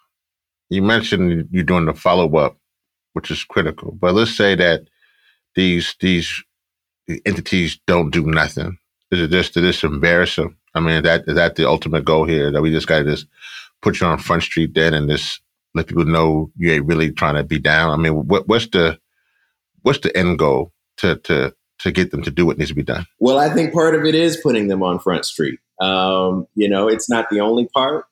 You 0.70 0.82
mentioned 0.82 1.48
you're 1.52 1.64
doing 1.64 1.86
the 1.86 1.94
follow 1.94 2.36
up, 2.38 2.58
which 3.14 3.32
is 3.32 3.44
critical, 3.44 3.92
but 3.92 4.14
let's 4.14 4.36
say 4.36 4.56
that 4.56 4.88
these 5.56 5.96
these 6.00 6.44
entities 7.26 7.80
don't 7.88 8.12
do 8.12 8.26
nothing? 8.26 8.78
Is 9.12 9.22
it 9.22 9.32
just 9.32 9.54
to 9.54 9.62
just 9.62 9.84
embarrass 9.84 10.36
them? 10.36 10.58
I 10.76 10.80
mean, 10.80 11.04
that 11.04 11.24
is 11.28 11.36
that 11.36 11.56
the 11.56 11.68
ultimate 11.68 12.06
goal 12.06 12.26
here? 12.26 12.52
That 12.52 12.62
we 12.62 12.72
just 12.72 12.88
got 12.88 13.00
to 13.00 13.06
just 13.06 13.28
put 13.82 14.00
you 14.00 14.08
on 14.08 14.20
Front 14.20 14.44
Street 14.44 14.74
then 14.74 14.94
and 14.94 15.10
just 15.10 15.42
let 15.78 15.88
people 15.88 16.06
know 16.06 16.52
you 16.58 16.72
ain't 16.72 16.86
really 16.86 17.12
trying 17.12 17.36
to 17.36 17.44
be 17.44 17.60
down. 17.60 17.92
I 17.92 18.02
mean, 18.02 18.28
what, 18.28 18.48
what's 18.48 18.68
the 18.68 19.00
what's 19.82 20.00
the 20.00 20.16
end 20.16 20.40
goal 20.40 20.74
to 20.98 21.16
to 21.18 21.54
to 21.80 21.92
get 21.92 22.12
them 22.12 22.24
to 22.24 22.32
do 22.32 22.46
what 22.46 22.58
needs 22.58 22.72
to 22.72 22.76
be 22.76 22.84
done? 22.84 23.06
Well, 23.20 23.38
I 23.40 23.50
think 23.50 23.74
part 23.74 23.96
of 23.96 24.06
it 24.06 24.16
is 24.16 24.38
putting 24.38 24.68
them 24.68 24.84
on 24.84 25.00
Front 25.00 25.26
Street. 25.26 25.60
Um, 25.82 26.48
you 26.56 26.68
know, 26.70 26.88
it's 26.88 27.10
not 27.10 27.30
the 27.30 27.40
only 27.40 27.68
part, 27.68 28.06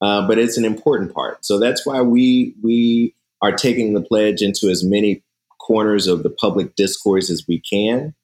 uh, 0.00 0.26
but 0.26 0.38
it's 0.38 0.56
an 0.56 0.64
important 0.64 1.12
part. 1.12 1.44
So 1.44 1.58
that's 1.58 1.84
why 1.84 2.00
we 2.00 2.54
we 2.62 3.14
are 3.42 3.52
taking 3.52 3.94
the 3.94 4.02
pledge 4.02 4.42
into 4.42 4.68
as 4.68 4.84
many 4.84 5.22
corners 5.60 6.06
of 6.06 6.22
the 6.22 6.30
public 6.30 6.74
discourse 6.74 7.30
as 7.30 7.44
we 7.46 7.60
can. 7.60 8.14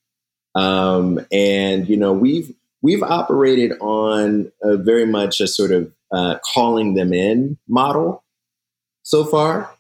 Um, 0.55 1.25
and 1.33 1.89
you 1.89 1.97
know, 1.97 2.13
we've 2.13 2.55
we've 2.83 3.03
operated 3.03 3.73
on 3.81 4.53
a 4.63 4.77
very 4.77 5.07
much 5.07 5.41
a 5.41 5.47
sort 5.47 5.73
of 5.73 5.93
uh, 6.13 6.39
calling 6.55 6.95
them 6.95 7.13
in 7.13 7.59
model 7.69 8.24
so 9.05 9.25
far. 9.25 9.71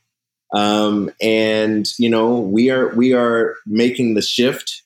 Um, 0.54 1.10
and 1.20 1.92
you 1.98 2.08
know, 2.08 2.38
we 2.38 2.70
are 2.70 2.94
we 2.94 3.12
are 3.12 3.56
making 3.66 4.14
the 4.14 4.22
shift 4.22 4.82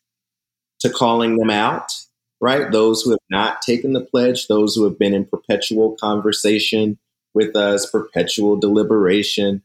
to 0.80 0.88
calling 0.88 1.36
them 1.36 1.50
out, 1.50 1.92
right? 2.40 2.72
Those 2.72 3.02
who 3.02 3.10
have 3.10 3.18
not 3.28 3.60
taken 3.60 3.92
the 3.92 4.00
pledge, 4.00 4.46
those 4.46 4.74
who 4.74 4.84
have 4.84 4.98
been 4.98 5.12
in 5.12 5.26
perpetual 5.26 5.96
conversation 6.00 6.98
with 7.34 7.54
us, 7.54 7.90
perpetual 7.90 8.56
deliberation. 8.56 9.62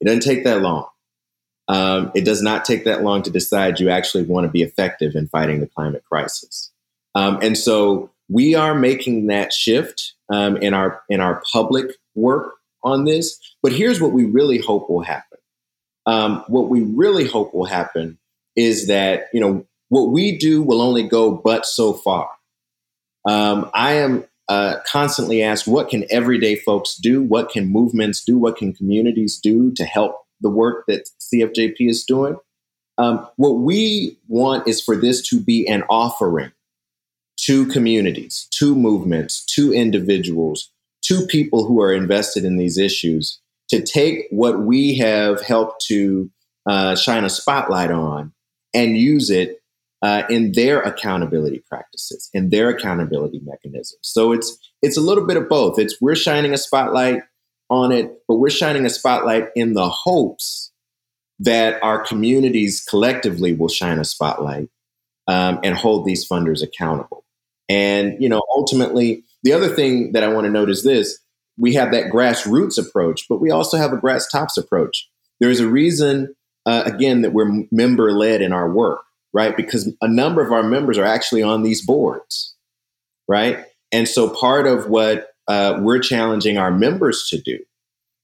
It 0.00 0.06
doesn't 0.06 0.22
take 0.22 0.42
that 0.44 0.60
long. 0.60 0.88
Um, 1.68 2.10
it 2.14 2.24
does 2.24 2.42
not 2.42 2.64
take 2.64 2.84
that 2.84 3.02
long 3.02 3.22
to 3.22 3.30
decide 3.30 3.80
you 3.80 3.88
actually 3.88 4.24
want 4.24 4.44
to 4.44 4.50
be 4.50 4.62
effective 4.62 5.14
in 5.14 5.28
fighting 5.28 5.60
the 5.60 5.66
climate 5.66 6.04
crisis. 6.04 6.72
Um, 7.14 7.38
and 7.40 7.56
so 7.56 8.10
we 8.28 8.54
are 8.54 8.74
making 8.74 9.28
that 9.28 9.52
shift 9.52 10.14
um, 10.30 10.56
in 10.56 10.74
our 10.74 11.02
in 11.08 11.20
our 11.20 11.42
public 11.52 11.92
work 12.14 12.54
on 12.84 13.04
this. 13.04 13.38
But 13.62 13.72
here's 13.72 14.00
what 14.00 14.12
we 14.12 14.24
really 14.24 14.58
hope 14.58 14.88
will 14.88 15.02
happen. 15.02 15.38
Um, 16.06 16.44
what 16.48 16.68
we 16.68 16.82
really 16.82 17.26
hope 17.26 17.54
will 17.54 17.64
happen 17.64 18.18
is 18.56 18.88
that 18.88 19.28
you 19.32 19.40
know 19.40 19.66
what 19.88 20.10
we 20.10 20.36
do 20.38 20.62
will 20.62 20.82
only 20.82 21.02
go 21.02 21.32
but 21.32 21.66
so 21.66 21.92
far. 21.92 22.30
Um, 23.26 23.70
I 23.72 23.94
am 23.94 24.24
uh, 24.48 24.76
constantly 24.86 25.42
asked, 25.42 25.66
what 25.66 25.88
can 25.88 26.04
everyday 26.10 26.56
folks 26.56 26.96
do? 26.96 27.22
What 27.22 27.48
can 27.48 27.68
movements 27.68 28.22
do? 28.22 28.38
What 28.38 28.56
can 28.56 28.72
communities 28.72 29.38
do 29.42 29.72
to 29.72 29.84
help 29.84 30.18
the 30.40 30.50
work 30.50 30.84
that 30.88 31.08
CFJP 31.20 31.76
is 31.80 32.04
doing? 32.04 32.36
Um, 32.98 33.26
what 33.36 33.60
we 33.60 34.18
want 34.28 34.68
is 34.68 34.82
for 34.82 34.96
this 34.96 35.26
to 35.28 35.40
be 35.40 35.66
an 35.66 35.82
offering 35.88 36.52
to 37.36 37.66
communities, 37.66 38.46
to 38.52 38.76
movements, 38.76 39.44
to 39.46 39.72
individuals, 39.72 40.70
to 41.04 41.26
people 41.26 41.64
who 41.64 41.80
are 41.80 41.92
invested 41.92 42.44
in 42.44 42.56
these 42.56 42.78
issues 42.78 43.40
to 43.68 43.82
take 43.82 44.26
what 44.30 44.60
we 44.60 44.96
have 44.98 45.40
helped 45.40 45.84
to 45.86 46.30
uh, 46.68 46.96
shine 46.96 47.24
a 47.24 47.30
spotlight 47.30 47.90
on 47.90 48.32
and 48.72 48.96
use 48.96 49.30
it 49.30 49.60
uh, 50.02 50.22
in 50.28 50.52
their 50.52 50.82
accountability 50.82 51.62
practices, 51.66 52.28
in 52.34 52.50
their 52.50 52.68
accountability 52.68 53.40
mechanisms. 53.44 53.98
So 54.02 54.32
it's 54.32 54.58
it's 54.82 54.98
a 54.98 55.00
little 55.00 55.26
bit 55.26 55.38
of 55.38 55.48
both. 55.48 55.78
It's 55.78 56.00
we're 56.00 56.14
shining 56.14 56.52
a 56.52 56.58
spotlight 56.58 57.22
on 57.70 57.90
it, 57.90 58.12
but 58.28 58.36
we're 58.36 58.50
shining 58.50 58.84
a 58.84 58.90
spotlight 58.90 59.48
in 59.56 59.72
the 59.72 59.88
hopes 59.88 60.72
that 61.38 61.82
our 61.82 62.04
communities 62.04 62.84
collectively 62.84 63.54
will 63.54 63.68
shine 63.68 63.98
a 63.98 64.04
spotlight 64.04 64.68
um, 65.26 65.58
and 65.64 65.74
hold 65.74 66.04
these 66.04 66.28
funders 66.28 66.62
accountable. 66.62 67.24
And 67.68 68.20
you 68.20 68.28
know, 68.28 68.42
ultimately, 68.54 69.24
the 69.44 69.52
other 69.52 69.68
thing 69.68 70.12
that 70.12 70.24
I 70.24 70.28
want 70.28 70.46
to 70.46 70.50
note 70.50 70.70
is 70.70 70.82
this: 70.82 71.18
we 71.56 71.74
have 71.74 71.92
that 71.92 72.10
grassroots 72.10 72.78
approach, 72.78 73.26
but 73.28 73.40
we 73.40 73.50
also 73.50 73.76
have 73.76 73.92
a 73.92 73.98
grass 73.98 74.26
tops 74.28 74.56
approach. 74.56 75.08
There's 75.40 75.60
a 75.60 75.68
reason, 75.68 76.34
uh, 76.66 76.82
again, 76.86 77.22
that 77.22 77.32
we're 77.32 77.64
member 77.70 78.12
led 78.12 78.42
in 78.42 78.52
our 78.52 78.72
work 78.72 79.04
right? 79.34 79.54
Because 79.54 79.92
a 80.00 80.08
number 80.08 80.42
of 80.42 80.52
our 80.52 80.62
members 80.62 80.96
are 80.96 81.04
actually 81.04 81.42
on 81.42 81.62
these 81.62 81.84
boards, 81.84 82.54
right? 83.28 83.64
And 83.92 84.08
so 84.08 84.30
part 84.30 84.66
of 84.66 84.88
what 84.88 85.28
uh, 85.48 85.78
we're 85.80 85.98
challenging 85.98 86.56
our 86.56 86.70
members 86.70 87.26
to 87.28 87.40
do 87.40 87.58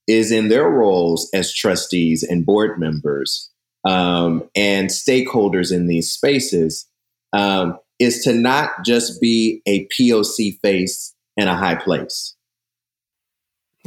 is 0.07 0.31
in 0.31 0.47
their 0.47 0.67
roles 0.67 1.29
as 1.33 1.53
trustees 1.53 2.23
and 2.23 2.45
board 2.45 2.79
members 2.79 3.51
um, 3.87 4.49
and 4.55 4.89
stakeholders 4.89 5.71
in 5.71 5.87
these 5.87 6.11
spaces 6.11 6.87
um, 7.33 7.77
is 8.01 8.23
to 8.23 8.33
not 8.33 8.83
just 8.85 9.21
be 9.21 9.61
a 9.65 9.87
POC 9.87 10.59
face 10.61 11.13
in 11.37 11.47
a 11.47 11.55
high 11.55 11.75
place. 11.75 12.35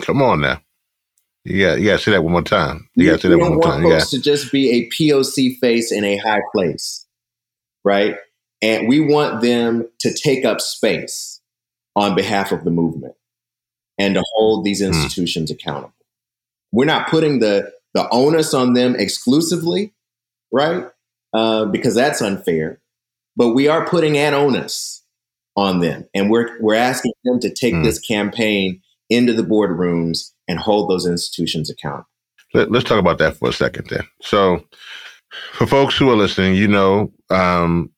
Come 0.01 0.23
on 0.23 0.41
now. 0.41 0.61
Yeah, 1.45 1.75
yeah. 1.75 1.97
Say 1.99 2.12
that 2.12 2.25
one 2.25 2.33
more 2.33 2.43
time. 2.43 2.89
You 2.95 3.11
got 3.11 3.17
to 3.17 3.23
say 3.23 3.29
that 3.29 3.39
one 3.39 3.55
more 3.55 3.62
time. 3.62 3.83
Folks 3.83 4.12
yeah. 4.12 4.19
to 4.19 4.23
just 4.23 4.51
be 4.51 4.71
a 4.71 4.89
POC 4.89 5.59
face 5.59 5.93
in 5.93 6.05
a 6.05 6.17
high 6.17 6.41
place 6.55 7.05
right? 7.85 8.17
And 8.62 8.89
we 8.89 8.99
want 8.99 9.43
them 9.43 9.89
to 10.01 10.12
take 10.12 10.45
up 10.45 10.61
space 10.61 11.41
on 11.95 12.17
behalf 12.17 12.51
of 12.51 12.65
the 12.65 12.71
movement 12.71 13.15
and 13.99 14.15
to 14.15 14.25
hold 14.33 14.65
these 14.65 14.81
hmm. 14.81 14.89
institutions 14.89 15.53
mm. 15.53 15.55
accountable. 15.55 15.93
We're 16.73 16.87
not 16.87 17.09
putting 17.09 17.39
the, 17.39 17.71
the 17.93 18.09
onus 18.11 18.53
on 18.55 18.73
them 18.73 18.97
exclusively, 18.97 19.93
right? 20.51 20.89
Uh, 21.33 21.67
because 21.67 21.95
that's 21.95 22.21
unfair. 22.21 22.81
But 23.37 23.51
we 23.51 23.68
are 23.68 23.87
putting 23.87 24.16
an 24.16 24.35
onus 24.35 25.03
on 25.57 25.80
them. 25.80 26.05
And 26.14 26.30
we're, 26.30 26.61
we're 26.61 26.74
asking 26.74 27.12
them 27.24 27.41
to 27.41 27.53
take 27.53 27.74
mm. 27.74 27.85
this 27.85 27.99
campaign 27.99 28.80
into 29.11 29.32
the 29.32 29.43
boardrooms 29.43 30.30
and 30.49 30.59
hold 30.59 30.91
those 30.91 31.07
institutions 31.07 31.70
accountable. 31.70 32.09
Let, 32.53 32.74
us 32.74 32.85
talk 32.85 32.99
about 32.99 33.18
that 33.18 33.37
for 33.37 33.49
a 33.49 33.53
second 33.53 33.89
then. 33.91 34.05
So, 34.22 34.64
for 35.53 35.66
folks 35.66 35.97
who 35.97 36.11
are 36.11 36.16
listening, 36.16 36.55
you 36.55 36.68
know, 36.68 37.12
um, 37.30 37.91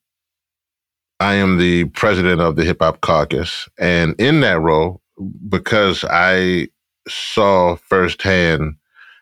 I 1.19 1.35
am 1.35 1.57
the 1.57 1.85
president 1.85 2.41
of 2.41 2.55
the 2.55 2.63
Hip 2.63 2.77
Hop 2.81 3.01
Caucus. 3.01 3.67
And 3.79 4.15
in 4.19 4.41
that 4.41 4.59
role, 4.59 5.01
because 5.47 6.03
I 6.09 6.69
saw 7.07 7.75
firsthand 7.75 8.75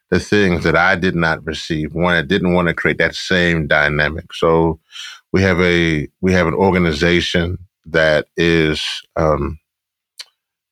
the 0.10 0.20
things 0.20 0.64
that 0.64 0.76
I 0.76 0.96
did 0.96 1.16
not 1.16 1.46
receive, 1.46 1.94
one, 1.94 2.16
I 2.16 2.22
didn't 2.22 2.54
want 2.54 2.68
to 2.70 2.74
create 2.74 2.98
that 3.00 3.16
same 3.16 3.68
dynamic. 3.68 4.34
So 4.34 4.80
we 5.36 5.44
have 5.44 5.62
a 5.62 6.08
we 6.22 6.34
have 6.34 6.48
an 6.48 6.56
organization 6.56 7.60
that 7.88 8.28
is 8.38 8.82
um, 9.18 9.60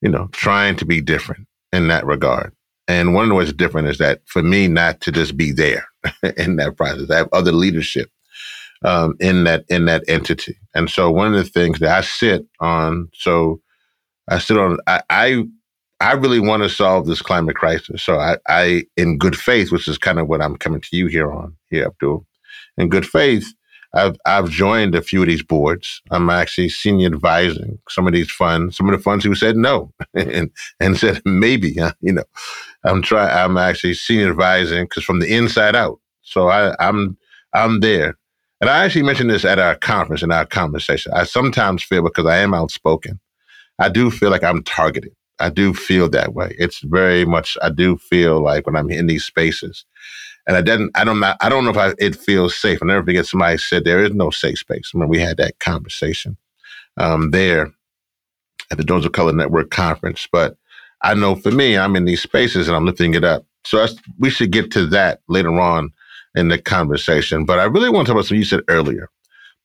you 0.01 0.09
know, 0.09 0.29
trying 0.31 0.75
to 0.77 0.85
be 0.85 1.01
different 1.01 1.47
in 1.71 1.87
that 1.89 2.05
regard. 2.05 2.53
And 2.87 3.13
one 3.13 3.23
of 3.23 3.29
the 3.29 3.35
ways 3.35 3.53
different 3.53 3.89
is 3.89 3.99
that 3.99 4.21
for 4.27 4.43
me 4.43 4.67
not 4.67 5.01
to 5.01 5.11
just 5.11 5.37
be 5.37 5.51
there 5.51 5.87
in 6.37 6.57
that 6.57 6.77
process. 6.77 7.11
I 7.11 7.17
have 7.17 7.29
other 7.33 7.53
leadership 7.53 8.09
um, 8.85 9.15
in 9.19 9.45
that 9.45 9.65
in 9.69 9.85
that 9.85 10.03
entity. 10.07 10.57
And 10.75 10.89
so 10.89 11.11
one 11.11 11.27
of 11.27 11.33
the 11.33 11.49
things 11.49 11.79
that 11.79 11.97
I 11.97 12.01
sit 12.01 12.45
on, 12.61 13.09
so 13.13 13.61
I 14.29 14.39
sit 14.39 14.57
on, 14.57 14.77
I 14.87 15.01
I, 15.09 15.43
I 16.01 16.13
really 16.13 16.41
want 16.41 16.63
to 16.63 16.69
solve 16.69 17.07
this 17.07 17.21
climate 17.21 17.55
crisis. 17.57 18.03
So 18.03 18.19
I, 18.19 18.37
I, 18.49 18.83
in 18.97 19.17
good 19.17 19.37
faith, 19.37 19.71
which 19.71 19.87
is 19.87 19.97
kind 19.97 20.19
of 20.19 20.27
what 20.27 20.41
I'm 20.41 20.57
coming 20.57 20.81
to 20.81 20.97
you 20.97 21.07
here 21.07 21.31
on 21.31 21.55
here, 21.69 21.85
Abdul, 21.85 22.25
in 22.77 22.89
good 22.89 23.07
faith. 23.07 23.53
I've 23.93 24.17
I've 24.25 24.49
joined 24.49 24.95
a 24.95 25.01
few 25.01 25.21
of 25.21 25.27
these 25.27 25.43
boards. 25.43 26.01
I'm 26.11 26.29
actually 26.29 26.69
senior 26.69 27.07
advising 27.07 27.79
some 27.89 28.07
of 28.07 28.13
these 28.13 28.31
funds, 28.31 28.77
some 28.77 28.89
of 28.89 28.97
the 28.97 29.03
funds 29.03 29.23
who 29.23 29.35
said 29.35 29.55
no 29.55 29.93
and 30.13 30.49
and 30.79 30.97
said 30.97 31.21
maybe. 31.25 31.77
You 32.01 32.13
know, 32.13 32.23
I'm 32.83 33.01
trying. 33.01 33.29
I'm 33.29 33.57
actually 33.57 33.93
senior 33.93 34.29
advising 34.29 34.85
because 34.85 35.03
from 35.03 35.19
the 35.19 35.33
inside 35.33 35.75
out. 35.75 35.99
So 36.23 36.49
I, 36.49 36.75
I'm 36.79 37.17
I'm 37.53 37.79
there. 37.81 38.17
And 38.61 38.69
I 38.69 38.85
actually 38.85 39.03
mentioned 39.03 39.29
this 39.29 39.43
at 39.43 39.59
our 39.59 39.75
conference 39.75 40.23
in 40.23 40.31
our 40.31 40.45
conversation. 40.45 41.11
I 41.13 41.25
sometimes 41.25 41.83
feel 41.83 42.01
because 42.01 42.25
I 42.25 42.37
am 42.37 42.53
outspoken, 42.53 43.19
I 43.77 43.89
do 43.89 44.09
feel 44.09 44.29
like 44.31 44.43
I'm 44.43 44.63
targeted. 44.63 45.11
I 45.39 45.49
do 45.49 45.73
feel 45.73 46.09
that 46.09 46.33
way. 46.33 46.55
It's 46.57 46.79
very 46.79 47.25
much. 47.25 47.57
I 47.61 47.69
do 47.69 47.97
feel 47.97 48.41
like 48.41 48.65
when 48.65 48.75
I'm 48.75 48.89
in 48.89 49.07
these 49.07 49.25
spaces, 49.25 49.85
and 50.47 50.57
I 50.57 50.61
didn't. 50.61 50.91
I 50.95 51.03
don't. 51.03 51.23
I 51.23 51.49
don't 51.49 51.63
know 51.63 51.71
if 51.71 51.77
I, 51.77 51.93
it 51.99 52.15
feels 52.15 52.55
safe. 52.55 52.79
I 52.81 52.85
never 52.85 53.03
forget 53.03 53.25
somebody 53.25 53.57
said 53.57 53.83
there 53.83 54.03
is 54.03 54.11
no 54.11 54.29
safe 54.29 54.59
space. 54.59 54.91
I 54.93 54.97
mean, 54.97 55.09
we 55.09 55.19
had 55.19 55.37
that 55.37 55.59
conversation 55.59 56.37
um, 56.97 57.31
there 57.31 57.71
at 58.71 58.77
the 58.77 58.83
Donors 58.83 59.05
of 59.05 59.13
Color 59.13 59.33
Network 59.33 59.69
conference. 59.71 60.27
But 60.31 60.57
I 61.01 61.13
know 61.13 61.35
for 61.35 61.51
me, 61.51 61.77
I'm 61.77 61.95
in 61.95 62.05
these 62.05 62.21
spaces 62.21 62.67
and 62.67 62.75
I'm 62.75 62.85
lifting 62.85 63.13
it 63.13 63.23
up. 63.23 63.45
So 63.65 63.85
we 64.19 64.29
should 64.29 64.51
get 64.51 64.71
to 64.71 64.85
that 64.87 65.21
later 65.29 65.57
on 65.59 65.91
in 66.35 66.49
the 66.49 66.57
conversation. 66.57 67.45
But 67.45 67.59
I 67.59 67.65
really 67.65 67.89
want 67.89 68.07
to 68.07 68.11
talk 68.11 68.15
about 68.17 68.25
something 68.25 68.39
you 68.39 68.45
said 68.45 68.63
earlier, 68.67 69.09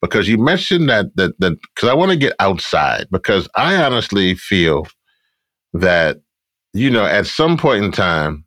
because 0.01 0.29
you 0.29 0.37
mentioned 0.37 0.89
that 0.89 1.15
that 1.15 1.37
that 1.39 1.57
because 1.75 1.89
I 1.89 1.93
want 1.93 2.11
to 2.11 2.17
get 2.17 2.35
outside 2.39 3.07
because 3.11 3.49
I 3.55 3.75
honestly 3.75 4.35
feel 4.35 4.87
that 5.73 6.21
you 6.73 6.89
know 6.89 7.05
at 7.05 7.27
some 7.27 7.57
point 7.57 7.83
in 7.83 7.91
time, 7.91 8.45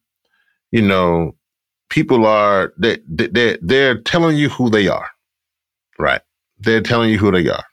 you 0.71 0.83
know, 0.83 1.35
people 1.93 2.27
are 2.27 2.73
they 2.79 2.97
they 3.07 3.59
they're 3.61 4.01
telling 4.01 4.35
you 4.35 4.49
who 4.49 4.71
they 4.71 4.89
are, 4.89 5.11
right? 5.99 6.23
They're 6.59 6.81
telling 6.81 7.11
you 7.11 7.19
who 7.19 7.31
they 7.31 7.49
are. 7.51 7.65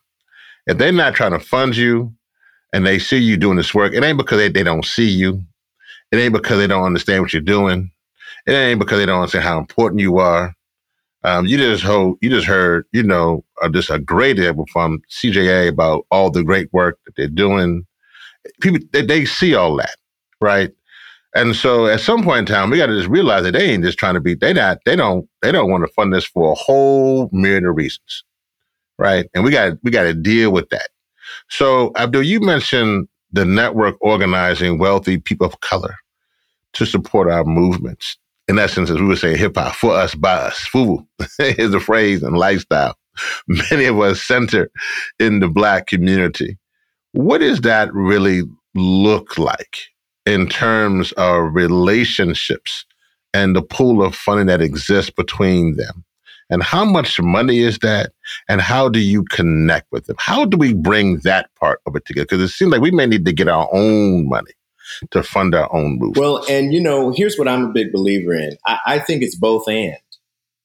If 0.67 0.78
they're 0.78 0.91
not 0.91 1.15
trying 1.15 1.32
to 1.32 1.39
fund 1.39 1.78
you 1.78 2.13
and 2.74 2.86
they 2.86 2.99
see 2.99 3.17
you 3.17 3.38
doing 3.38 3.55
this 3.55 3.74
work, 3.74 3.93
it 3.93 4.03
ain't 4.03 4.17
because 4.17 4.38
they, 4.38 4.49
they 4.49 4.63
don't 4.63 4.86
see 4.86 5.09
you. 5.09 5.41
It 6.11 6.17
ain't 6.17 6.34
because 6.34 6.57
they 6.57 6.67
don't 6.67 6.84
understand 6.84 7.24
what 7.24 7.32
you're 7.32 7.41
doing. 7.41 7.91
It 8.45 8.51
ain't 8.51 8.80
because 8.80 8.99
they 8.99 9.05
don't 9.05 9.22
understand 9.22 9.45
how 9.45 9.57
important 9.57 10.01
you 10.01 10.17
are. 10.17 10.53
Um, 11.24 11.45
you 11.45 11.57
just 11.57 11.84
heard, 11.84 12.15
you 12.22 12.30
just 12.30 12.47
heard, 12.47 12.86
you 12.91 13.03
know, 13.03 13.45
uh, 13.61 13.70
just 13.70 13.89
a 13.89 13.99
great 13.99 14.38
example 14.38 14.65
from 14.72 15.01
CJA 15.09 15.70
about 15.70 16.05
all 16.11 16.30
the 16.30 16.43
great 16.43 16.72
work 16.74 16.99
that 17.05 17.13
they're 17.15 17.28
doing. 17.28 17.86
People, 18.59 18.80
they, 18.91 19.01
they 19.01 19.26
see 19.26 19.55
all 19.55 19.76
that, 19.78 19.95
right? 20.41 20.72
And 21.36 21.56
so 21.56 21.86
at 21.88 22.00
some 22.00 22.24
point 22.24 22.40
in 22.40 22.46
time, 22.54 22.70
we 22.70 22.78
got 22.78 22.88
to 22.88 22.98
just 22.98 23.10
realize 23.10 23.44
that 23.44 23.52
they 23.52 23.70
ain't 23.70 23.84
just 23.84 24.00
trying 24.00 24.16
to 24.16 24.20
be, 24.20 24.34
they 24.34 24.54
not, 24.54 24.80
they 24.86 24.96
don't, 24.96 25.28
they 25.42 25.52
don't 25.52 25.70
want 25.70 25.86
to 25.86 25.94
fund 25.94 26.14
this 26.14 26.26
for 26.26 26.52
a 26.52 26.56
whole 26.56 27.30
myriad 27.32 27.66
of 27.66 27.76
reasons. 27.76 28.24
Right. 28.98 29.30
And 29.34 29.44
we 29.44 29.52
got, 29.52 29.78
we 29.84 29.92
got 29.92 30.04
to 30.04 30.14
deal 30.14 30.52
with 30.52 30.70
that. 30.70 30.90
So 31.50 31.92
Abdul, 31.96 32.24
you 32.24 32.40
mentioned 32.40 33.08
the 33.32 33.46
network 33.46 33.96
organizing 34.02 34.80
wealthy 34.80 35.20
people 35.20 35.48
of 35.48 35.60
color 35.62 35.96
to 36.74 36.86
support 36.86 37.30
our 37.30 37.44
movements. 37.44 38.18
In 38.48 38.58
essence, 38.58 38.90
as 38.90 38.98
we 38.98 39.06
would 39.06 39.20
say, 39.20 39.38
hip 39.38 39.56
hop, 39.56 39.76
for 39.76 39.94
us, 39.94 40.16
by 40.16 40.34
us. 40.34 40.68
Fubu 40.74 41.06
is 41.40 41.74
a 41.74 41.80
phrase 41.80 42.24
and 42.24 42.36
lifestyle. 42.36 42.98
Many 43.48 43.86
of 43.86 44.00
us 44.00 44.24
center 44.24 44.72
in 45.20 45.40
the 45.40 45.48
black 45.48 45.86
community. 45.86 46.58
What 47.12 47.40
does 47.40 47.62
that 47.62 47.94
really 47.94 48.44
look 48.74 49.38
like 49.38 49.78
in 50.26 50.47
terms 50.47 51.11
of 51.13 51.53
relationships 51.53 52.86
and 53.34 53.55
the 53.55 53.61
pool 53.61 54.03
of 54.03 54.15
funding 54.15 54.47
that 54.47 54.61
exists 54.61 55.11
between 55.11 55.76
them? 55.76 56.03
And 56.51 56.63
how 56.63 56.84
much 56.84 57.22
money 57.22 57.59
is 57.59 57.78
that? 57.80 58.11
And 58.47 58.59
how 58.59 58.89
do 58.89 58.99
you 58.99 59.24
connect 59.26 59.91
with 59.91 60.07
them? 60.07 60.15
How 60.20 60.45
do 60.45 60.57
we 60.57 60.74
bring 60.74 61.20
that 61.20 61.49
part 61.59 61.80
of 61.86 61.95
it 61.95 62.05
together? 62.05 62.26
Because 62.26 62.41
it 62.41 62.49
seems 62.49 62.72
like 62.72 62.82
we 62.82 62.91
may 62.91 63.05
need 63.05 63.26
to 63.26 63.34
get 63.34 63.47
our 63.47 63.70
own 63.72 64.28
money 64.28 64.51
to 65.11 65.22
fund 65.22 65.53
our 65.53 65.72
own 65.74 65.99
movement. 65.99 66.17
Well, 66.17 66.43
and 66.49 66.74
you 66.74 66.82
know, 66.82 67.11
here's 67.15 67.38
what 67.38 67.47
I'm 67.47 67.65
a 67.65 67.72
big 67.72 67.91
believer 67.91 68.34
in. 68.34 68.57
I, 68.65 68.80
I 68.86 68.99
think 68.99 69.22
it's 69.22 69.36
both 69.36 69.67
and. 69.67 69.97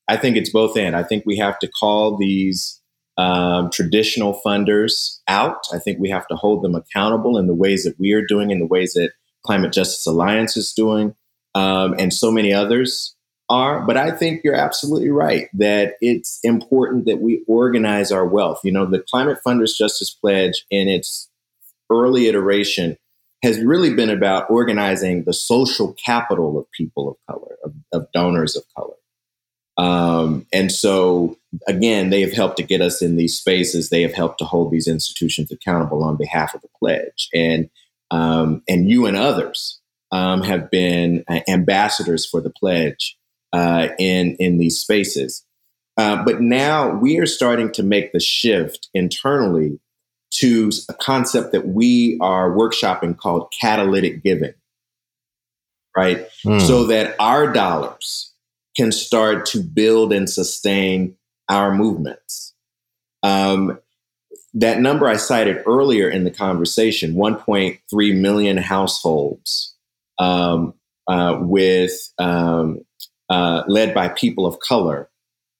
I 0.09 0.17
think 0.17 0.37
it's 0.37 0.51
both 0.51 0.77
and. 0.77 0.97
I 0.97 1.03
think 1.03 1.25
we 1.27 1.37
have 1.37 1.59
to 1.59 1.69
call 1.69 2.17
these 2.17 2.81
um, 3.17 3.71
traditional 3.71 4.41
funders 4.45 5.19
out. 5.29 5.59
I 5.73 5.79
think 5.79 5.99
we 5.99 6.11
have 6.11 6.27
to 6.29 6.37
hold 6.37 6.63
them 6.63 6.75
accountable 6.75 7.39
in 7.39 7.47
the 7.47 7.55
ways 7.55 7.85
that 7.85 7.99
we 7.99 8.13
are 8.13 8.25
doing, 8.25 8.51
in 8.51 8.59
the 8.59 8.67
ways 8.67 8.95
that 8.95 9.13
Climate 9.47 9.73
Justice 9.73 10.07
Alliance 10.07 10.57
is 10.57 10.73
doing, 10.73 11.15
um, 11.55 11.95
and 11.99 12.13
so 12.13 12.31
many 12.31 12.53
others 12.53 13.15
are. 13.49 13.83
But 13.83 13.97
I 13.97 14.11
think 14.11 14.43
you're 14.43 14.55
absolutely 14.55 15.11
right 15.11 15.49
that 15.55 15.95
it's 16.01 16.41
important 16.43 17.07
that 17.07 17.21
we 17.21 17.45
organize 17.47 18.11
our 18.11 18.27
wealth. 18.27 18.61
You 18.65 18.73
know, 18.73 18.87
the 18.87 19.05
Climate 19.11 19.39
Funders 19.47 19.77
Justice 19.77 20.11
Pledge 20.11 20.65
in 20.71 20.89
its 20.89 21.29
early 21.91 22.27
iteration 22.27 22.97
has 23.43 23.61
really 23.61 23.93
been 23.93 24.09
about 24.09 24.51
organizing 24.51 25.25
the 25.25 25.35
social 25.35 25.95
capital 26.05 26.59
of 26.59 26.71
people 26.73 27.11
of 27.11 27.17
color, 27.31 27.57
of, 27.63 27.75
of 27.93 28.09
donors 28.13 28.57
of 28.57 28.65
color. 28.75 28.95
Um, 29.77 30.47
and 30.53 30.73
so, 30.73 31.37
again, 31.67 32.11
they 32.11 32.21
have 32.23 32.33
helped 32.33 32.57
to 32.59 32.63
get 32.63 32.81
us 32.81 33.03
in 33.03 33.17
these 33.17 33.37
spaces. 33.37 33.91
They 33.91 34.03
have 34.03 34.15
helped 34.15 34.39
to 34.39 34.45
hold 34.45 34.71
these 34.71 34.89
institutions 34.89 35.51
accountable 35.51 36.03
on 36.03 36.17
behalf 36.17 36.55
of 36.55 36.63
the 36.63 36.69
pledge. 36.79 37.29
And 37.35 37.69
um, 38.11 38.63
and 38.69 38.89
you 38.89 39.07
and 39.07 39.17
others 39.17 39.81
um, 40.13 40.43
have 40.43 40.71
been 40.71 41.25
uh, 41.29 41.41
ambassadors 41.49 42.27
for 42.27 42.41
the 42.41 42.51
pledge 42.51 43.17
uh, 43.53 43.89
in 43.99 44.37
in 44.39 44.59
these 44.59 44.79
spaces. 44.79 45.45
Uh, 45.97 46.25
but 46.25 46.41
now 46.41 46.93
we 46.93 47.19
are 47.19 47.27
starting 47.27 47.71
to 47.71 47.83
make 47.83 48.13
the 48.13 48.21
shift 48.21 48.89
internally 48.95 49.79
to 50.31 50.71
a 50.89 50.95
concept 50.95 51.53
that 51.53 51.69
we 51.69 52.19
are 52.21 52.51
workshopping 52.51 53.17
called 53.17 53.53
catalytic 53.61 54.23
giving, 54.23 54.55
right? 55.97 56.29
Mm. 56.45 56.61
So 56.61 56.85
that 56.85 57.15
our 57.21 57.53
dollars 57.53 58.33
can 58.77 58.91
start 58.91 59.47
to 59.47 59.63
build 59.63 60.13
and 60.13 60.29
sustain 60.29 61.17
our 61.49 61.73
movements. 61.73 62.55
Um, 63.23 63.79
that 64.55 64.81
number 64.81 65.09
I 65.09 65.17
cited 65.17 65.63
earlier 65.67 66.09
in 66.09 66.25
the 66.25 66.31
conversation 66.31 67.15
1.3 67.15 68.21
million 68.21 68.57
households 68.57 69.75
um, 70.19 70.75
uh, 71.09 71.39
with 71.41 71.93
um, 72.19 72.85
uh, 73.29 73.65
led 73.67 73.93
by 73.93 74.09
people 74.09 74.47
of 74.47 74.61
color 74.61 75.11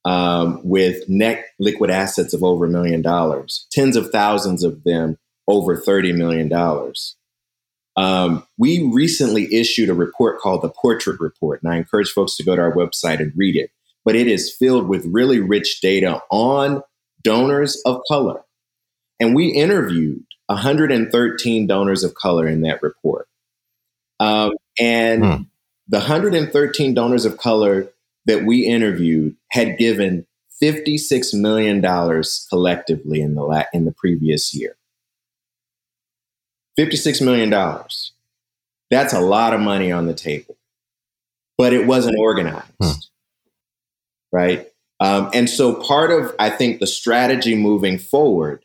um, 0.05 0.61
with 0.63 1.09
net 1.09 1.47
liquid 1.59 1.91
assets 1.91 2.33
of 2.35 2.45
over 2.45 2.67
a 2.67 2.71
million 2.71 3.03
dollars, 3.03 3.67
tens 3.73 3.97
of 3.97 4.11
thousands 4.11 4.63
of 4.63 4.85
them 4.85 5.19
over 5.49 5.77
$30 5.77 6.17
million. 6.17 6.53
Um, 7.97 8.47
we 8.59 8.91
recently 8.93 9.53
issued 9.53 9.89
a 9.89 9.95
report 9.95 10.41
called 10.41 10.63
the 10.63 10.69
Portrait 10.69 11.21
Report, 11.21 11.63
and 11.63 11.73
I 11.73 11.77
encourage 11.77 12.11
folks 12.11 12.37
to 12.37 12.45
go 12.45 12.55
to 12.55 12.63
our 12.63 12.75
website 12.75 13.21
and 13.21 13.33
read 13.37 13.57
it. 13.57 13.71
But 14.05 14.17
it 14.17 14.27
is 14.27 14.55
filled 14.55 14.89
with 14.89 15.07
really 15.07 15.41
rich 15.41 15.81
data 15.81 16.21
on 16.31 16.83
donors 17.23 17.81
of 17.87 18.03
color. 18.09 18.44
And 19.21 19.35
we 19.35 19.49
interviewed 19.49 20.25
113 20.47 21.67
donors 21.67 22.05
of 22.05 22.15
color 22.15 22.47
in 22.47 22.63
that 22.63 22.83
report. 22.83 23.29
Um, 24.21 24.53
and 24.79 25.25
hmm. 25.25 25.43
the 25.89 25.99
113 25.99 26.95
donors 26.95 27.25
of 27.25 27.37
color 27.37 27.89
that 28.27 28.45
we 28.45 28.67
interviewed 28.67 29.37
had 29.51 29.79
given 29.79 30.27
$56 30.63 31.35
million 31.35 31.83
collectively 32.49 33.21
in 33.21 33.35
the, 33.35 33.43
la- 33.43 33.65
in 33.73 33.85
the 33.85 33.93
previous 33.93 34.55
year. 34.55 34.77
$56 36.79 37.25
million. 37.25 37.51
That's 38.91 39.13
a 39.13 39.21
lot 39.21 39.55
of 39.55 39.61
money 39.61 39.93
on 39.93 40.07
the 40.07 40.15
table, 40.15 40.57
but 41.57 41.73
it 41.73 41.87
wasn't 41.87 42.19
organized. 42.19 42.67
Hmm. 42.83 42.93
Right. 44.33 44.69
Um, 45.01 45.31
and 45.33 45.49
so 45.49 45.75
part 45.75 46.11
of, 46.11 46.35
I 46.39 46.51
think, 46.51 46.81
the 46.81 46.87
strategy 46.87 47.55
moving 47.55 47.99
forward 47.99 48.64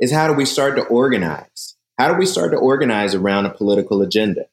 is 0.00 0.12
how 0.12 0.28
do 0.28 0.34
we 0.34 0.44
start 0.44 0.76
to 0.76 0.84
organize? 0.84 1.76
How 1.98 2.12
do 2.12 2.18
we 2.18 2.26
start 2.26 2.52
to 2.52 2.58
organize 2.58 3.14
around 3.14 3.46
a 3.46 3.50
political 3.50 4.02
agenda? 4.02 4.46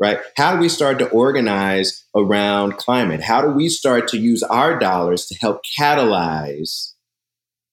right? 0.00 0.18
How 0.36 0.54
do 0.54 0.58
we 0.58 0.68
start 0.68 0.98
to 0.98 1.08
organize 1.10 2.04
around 2.16 2.78
climate? 2.78 3.20
How 3.20 3.42
do 3.42 3.50
we 3.50 3.68
start 3.68 4.08
to 4.08 4.18
use 4.18 4.42
our 4.42 4.78
dollars 4.78 5.26
to 5.26 5.36
help 5.36 5.62
catalyze 5.78 6.94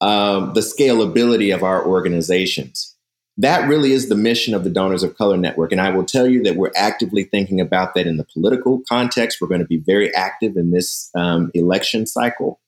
um, 0.02 0.54
the 0.54 0.60
scalability 0.60 1.56
of 1.56 1.64
our 1.64 1.84
organizations? 1.84 2.96
That 3.38 3.70
really 3.70 3.94
is 3.94 4.10
the 4.10 4.16
mission 4.16 4.54
of 4.54 4.64
the 4.64 4.70
Donors 4.70 5.04
of 5.04 5.16
Color 5.16 5.38
Network. 5.38 5.72
And 5.72 5.80
I 5.80 5.92
will 5.92 6.04
tell 6.04 6.28
you 6.28 6.44
that 6.44 6.56
we're 6.56 6.72
actively 6.76 7.24
thinking 7.24 7.62
about 7.62 7.94
that 7.94 8.08
in 8.08 8.18
the 8.18 8.26
political 8.26 8.82
context. 8.90 9.40
We're 9.40 9.48
going 9.48 9.62
to 9.62 9.68
be 9.68 9.78
very 9.78 10.14
active 10.14 10.58
in 10.58 10.72
this 10.72 11.10
um, 11.16 11.52
election 11.54 12.08
cycle 12.08 12.60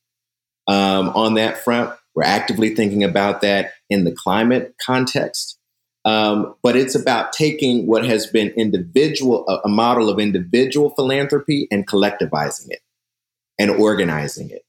um, 0.67 1.09
on 1.09 1.33
that 1.33 1.63
front. 1.63 1.98
We're 2.19 2.25
actively 2.25 2.75
thinking 2.75 3.01
about 3.05 3.39
that 3.43 3.71
in 3.89 4.03
the 4.03 4.11
climate 4.11 4.75
context. 4.85 5.57
Um, 6.03 6.53
but 6.61 6.75
it's 6.75 6.93
about 6.93 7.31
taking 7.31 7.87
what 7.87 8.05
has 8.05 8.27
been 8.27 8.49
individual, 8.57 9.47
a, 9.47 9.61
a 9.63 9.69
model 9.69 10.09
of 10.09 10.19
individual 10.19 10.89
philanthropy 10.89 11.69
and 11.71 11.87
collectivizing 11.87 12.71
it 12.71 12.81
and 13.57 13.71
organizing 13.71 14.49
it 14.49 14.65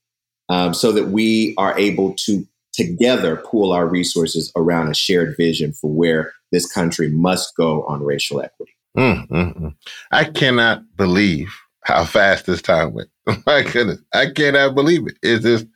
um, 0.48 0.74
so 0.74 0.92
that 0.92 1.08
we 1.08 1.54
are 1.58 1.76
able 1.76 2.14
to 2.26 2.46
together 2.72 3.34
pool 3.34 3.72
our 3.72 3.88
resources 3.88 4.52
around 4.54 4.86
a 4.86 4.94
shared 4.94 5.36
vision 5.36 5.72
for 5.72 5.90
where 5.90 6.32
this 6.52 6.72
country 6.72 7.08
must 7.08 7.56
go 7.56 7.82
on 7.86 8.00
racial 8.00 8.40
equity. 8.40 8.76
Mm, 8.96 9.26
mm, 9.28 9.60
mm. 9.60 9.74
I 10.12 10.22
cannot 10.22 10.84
believe 10.96 11.52
how 11.90 12.04
fast 12.04 12.46
this 12.46 12.62
time 12.62 12.94
went. 12.94 13.08
My 13.46 13.62
goodness, 13.62 14.00
I 14.14 14.30
cannot 14.30 14.74
believe 14.74 15.06
it. 15.06 15.18
It's 15.22 15.44
just, 15.44 15.66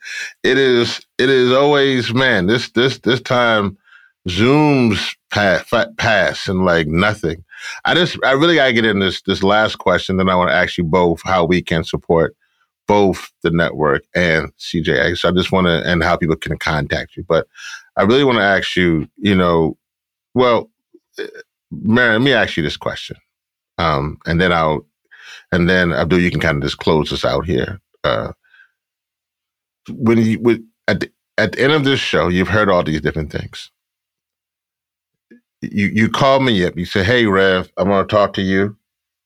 it 0.43 0.59
is, 0.59 1.05
it 1.19 1.29
is 1.29 1.53
always, 1.53 2.15
man. 2.15 2.47
This, 2.47 2.71
this, 2.71 2.99
this 2.99 3.21
time 3.21 3.77
zooms 4.29 5.17
past, 5.31 6.49
and 6.49 6.65
like 6.65 6.87
nothing. 6.87 7.45
I 7.85 7.95
just, 7.95 8.19
I 8.25 8.33
really 8.33 8.55
got 8.55 8.67
to 8.67 8.73
get 8.73 8.85
in 8.85 9.01
this, 9.01 9.23
this 9.23 9.43
last 9.43 9.77
question. 9.77 10.17
Then 10.17 10.29
I 10.29 10.37
want 10.37 10.51
to 10.51 10.57
ask 10.57 10.79
you 10.79 10.85
both 10.85 11.21
how 11.25 11.45
we 11.45 11.62
can 11.62 11.85
support 11.85 12.37
both 12.87 13.31
the 13.43 13.51
network 13.51 14.05
and 14.15 14.55
CJA. 14.57 15.19
So 15.19 15.29
I 15.29 15.33
just 15.33 15.53
want 15.53 15.67
to, 15.67 15.83
and 15.89 16.03
how 16.03 16.17
people 16.17 16.37
can 16.37 16.59
contact 16.59 17.17
you. 17.17 17.25
But 17.27 17.47
I 17.97 18.03
really 18.03 18.25
want 18.25 18.39
to 18.39 18.45
ask 18.45 18.77
you, 18.77 19.09
you 19.17 19.35
know, 19.35 19.77
well, 20.35 20.71
Mary, 21.71 22.12
let 22.12 22.21
me 22.21 22.33
ask 22.33 22.57
you 22.57 22.62
this 22.62 22.77
question. 22.77 23.17
Um, 23.79 24.19
and 24.27 24.41
then 24.41 24.53
I'll, 24.53 24.87
and 25.55 25.71
then 25.71 25.93
Abdul, 25.93 26.21
you 26.21 26.33
can 26.33 26.41
kind 26.41 26.59
of 26.59 26.65
just 26.65 26.79
close 26.79 27.11
this 27.11 27.25
out 27.25 27.47
here. 27.47 27.81
Uh, 28.05 28.33
when 29.91 30.19
you, 30.19 30.65
at 30.89 31.01
the, 31.01 31.13
at 31.39 31.53
the 31.53 31.63
end 31.63 31.73
of 31.73 31.85
this 31.85 32.01
show, 32.01 32.29
you've 32.29 32.49
heard 32.49 32.71
all 32.71 32.85
these 32.85 33.01
different 33.03 33.33
things 33.33 33.71
you 35.63 35.87
you 35.89 36.09
call 36.09 36.41
me 36.41 36.65
up. 36.65 36.77
You 36.77 36.85
say, 36.85 37.05
"Hey, 37.05 37.27
Rev, 37.27 37.71
I'm 37.77 37.89
going 37.89 38.07
to 38.07 38.11
talk 38.13 38.35
to 38.35 38.43
you," 38.43 38.77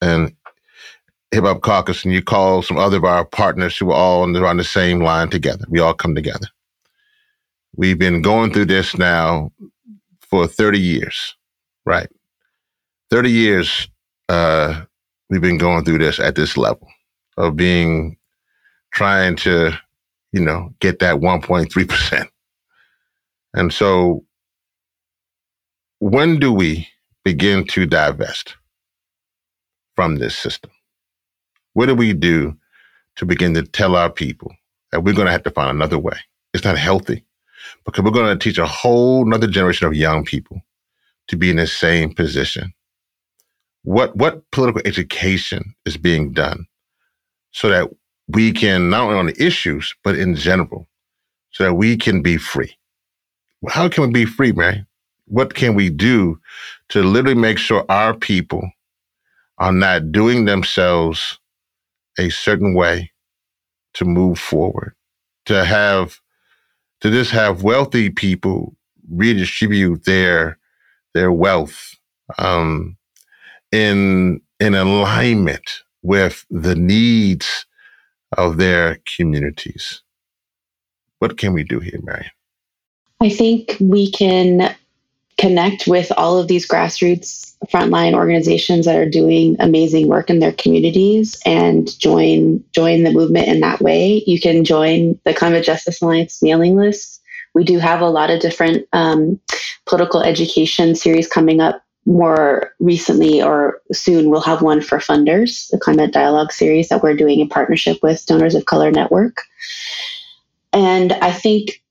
and 0.01 0.35
Hip 1.33 1.45
Hop 1.45 1.63
Caucus, 1.63 2.05
and 2.05 2.15
you 2.15 2.23
call 2.23 2.63
some 2.63 2.79
other 2.79 2.99
of 2.99 3.05
our 3.05 3.25
partners 3.25 3.77
who 3.77 3.91
are 3.91 3.95
all 3.97 4.23
on 4.23 4.33
the, 4.33 4.45
on 4.45 4.57
the 4.57 4.65
same 4.65 5.01
line 5.01 5.31
together. 5.31 5.65
We 5.69 5.81
all 5.81 5.95
come 5.95 6.15
together. 6.15 6.47
We've 7.77 7.99
been 7.99 8.23
going 8.23 8.53
through 8.53 8.67
this 8.67 8.97
now 8.99 9.53
for 10.23 10.47
30 10.47 10.81
years, 10.81 11.37
right? 11.87 12.09
30 13.11 13.31
years 13.31 13.89
uh, 14.29 14.83
we've 15.31 15.41
been 15.41 15.59
going 15.59 15.85
through 15.85 15.99
this 15.99 16.19
at 16.19 16.35
this 16.35 16.57
level 16.57 16.89
of 17.37 17.57
being 17.57 18.17
trying 18.93 19.37
to, 19.37 19.73
you 20.33 20.41
know, 20.41 20.75
get 20.81 20.99
that 21.01 21.17
1.3%. 21.17 22.29
And 23.55 23.73
so 23.73 24.25
when 26.01 26.39
do 26.39 26.53
we 26.53 26.89
begin 27.25 27.67
to 27.69 27.87
divest 27.87 28.57
from 29.97 30.17
this 30.17 30.37
system? 30.37 30.71
What 31.75 31.87
do 31.87 31.95
we 31.95 32.13
do 32.13 32.57
to 33.17 33.27
begin 33.27 33.55
to 33.55 33.63
tell 33.63 33.97
our 33.97 34.11
people 34.11 34.53
that 34.93 35.03
we're 35.03 35.15
going 35.15 35.27
to 35.27 35.33
have 35.33 35.43
to 35.45 35.51
find 35.51 35.71
another 35.71 35.99
way? 35.99 36.17
It's 36.55 36.65
not 36.65 36.79
healthy 36.79 37.25
because 37.85 38.05
we're 38.05 38.11
going 38.11 38.37
to 38.37 38.43
teach 38.43 38.59
a 38.59 38.67
whole 38.67 39.25
nother 39.25 39.47
generation 39.47 39.87
of 39.87 39.95
young 39.95 40.25
people 40.25 40.61
to 41.29 41.37
be 41.37 41.51
in 41.51 41.57
the 41.57 41.67
same 41.67 42.15
position. 42.15 42.73
What, 43.83 44.17
what 44.17 44.51
political 44.51 44.83
education 44.85 45.75
is 45.87 45.97
being 45.97 46.33
done 46.33 46.67
so 47.53 47.69
that 47.69 47.89
we 48.29 48.53
can, 48.53 48.91
not 48.91 49.05
only 49.05 49.19
on 49.19 49.27
the 49.27 49.43
issues, 49.43 49.95
but 50.05 50.17
in 50.17 50.35
general, 50.35 50.87
so 51.53 51.65
that 51.65 51.75
we 51.75 51.97
can 51.97 52.23
be 52.23 52.37
free? 52.37 52.77
How 53.69 53.89
can 53.89 54.05
we 54.05 54.11
be 54.11 54.25
free, 54.25 54.53
man? 54.53 54.87
What 55.27 55.55
can 55.55 55.75
we 55.75 55.91
do 55.91 56.41
to 56.91 57.03
literally 57.03 57.41
make 57.41 57.59
sure 57.59 57.85
our 57.89 58.15
people 58.15 58.71
are 59.59 59.73
not 59.73 60.13
doing 60.13 60.45
themselves 60.45 61.39
a 62.19 62.31
certain 62.31 62.75
way 62.75 63.11
to 63.95 64.05
move 64.05 64.39
forward, 64.39 64.95
to 65.47 65.65
have 65.65 66.21
to 67.01 67.11
just 67.11 67.31
have 67.31 67.63
wealthy 67.63 68.11
people 68.11 68.77
redistribute 69.11 70.05
their 70.05 70.59
their 71.15 71.33
wealth 71.33 71.97
um, 72.39 72.98
in 73.73 74.41
in 74.61 74.75
alignment 74.75 75.83
with 76.03 76.45
the 76.51 76.75
needs 76.75 77.67
of 78.37 78.57
their 78.57 78.99
communities. 79.17 80.03
What 81.19 81.39
can 81.39 81.53
we 81.53 81.65
do 81.65 81.81
here, 81.81 81.99
Marion? 82.03 82.31
I 83.21 83.31
think 83.31 83.77
we 83.81 84.11
can 84.11 84.75
connect 85.39 85.87
with 85.87 86.13
all 86.17 86.39
of 86.39 86.49
these 86.49 86.69
grassroots 86.69 87.55
frontline 87.67 88.15
organizations 88.15 88.87
that 88.87 88.97
are 88.97 89.09
doing 89.09 89.57
amazing 89.59 90.09
work 90.09 90.31
in 90.31 90.39
their 90.39 90.53
communities 90.53 91.41
and 91.45 91.99
join 91.99 92.63
join 92.73 93.03
the 93.03 93.13
movement 93.13 93.49
in 93.49 93.61
that 93.61 93.81
way. 93.81 94.23
You 94.27 94.41
can 94.41 94.65
join 94.65 95.19
the 95.25 95.35
Climate 95.35 95.65
Justice 95.65 96.01
Alliance 96.03 96.43
mailing 96.43 96.77
list. 96.77 97.21
We 97.55 97.65
do 97.65 97.79
have 97.79 98.01
a 98.01 98.09
lot 98.09 98.31
of 98.31 98.41
different 98.41 98.87
um, 98.93 99.41
political 99.87 100.23
education 100.23 100.95
series 100.95 101.27
coming 101.27 101.61
up 101.61 101.83
more 102.09 102.73
recently 102.81 103.43
or 103.43 103.81
soon 103.93 104.31
we'll 104.31 104.41
have 104.41 104.63
one 104.63 104.81
for 104.81 104.99
funders 104.99 105.69
the 105.71 105.79
climate 105.79 106.13
dialogue 106.13 106.51
series 106.51 106.89
that 106.89 107.03
we're 107.03 107.15
doing 107.15 107.39
in 107.39 107.49
partnership 107.49 107.99
with 108.03 108.25
donors 108.27 108.55
of 108.55 108.65
color 108.65 108.91
network 108.91 109.43
and 110.73 111.13
i 111.13 111.31
think 111.31 111.83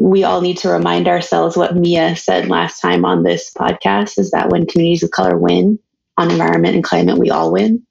we 0.00 0.24
all 0.24 0.40
need 0.40 0.56
to 0.56 0.70
remind 0.70 1.06
ourselves 1.06 1.58
what 1.58 1.76
Mia 1.76 2.16
said 2.16 2.48
last 2.48 2.80
time 2.80 3.04
on 3.04 3.22
this 3.22 3.52
podcast 3.52 4.18
is 4.18 4.30
that 4.30 4.48
when 4.48 4.64
communities 4.64 5.02
of 5.02 5.10
color 5.10 5.36
win 5.36 5.78
on 6.16 6.30
environment 6.30 6.74
and 6.74 6.82
climate, 6.82 7.18
we 7.18 7.30
all 7.30 7.52
win. 7.52 7.86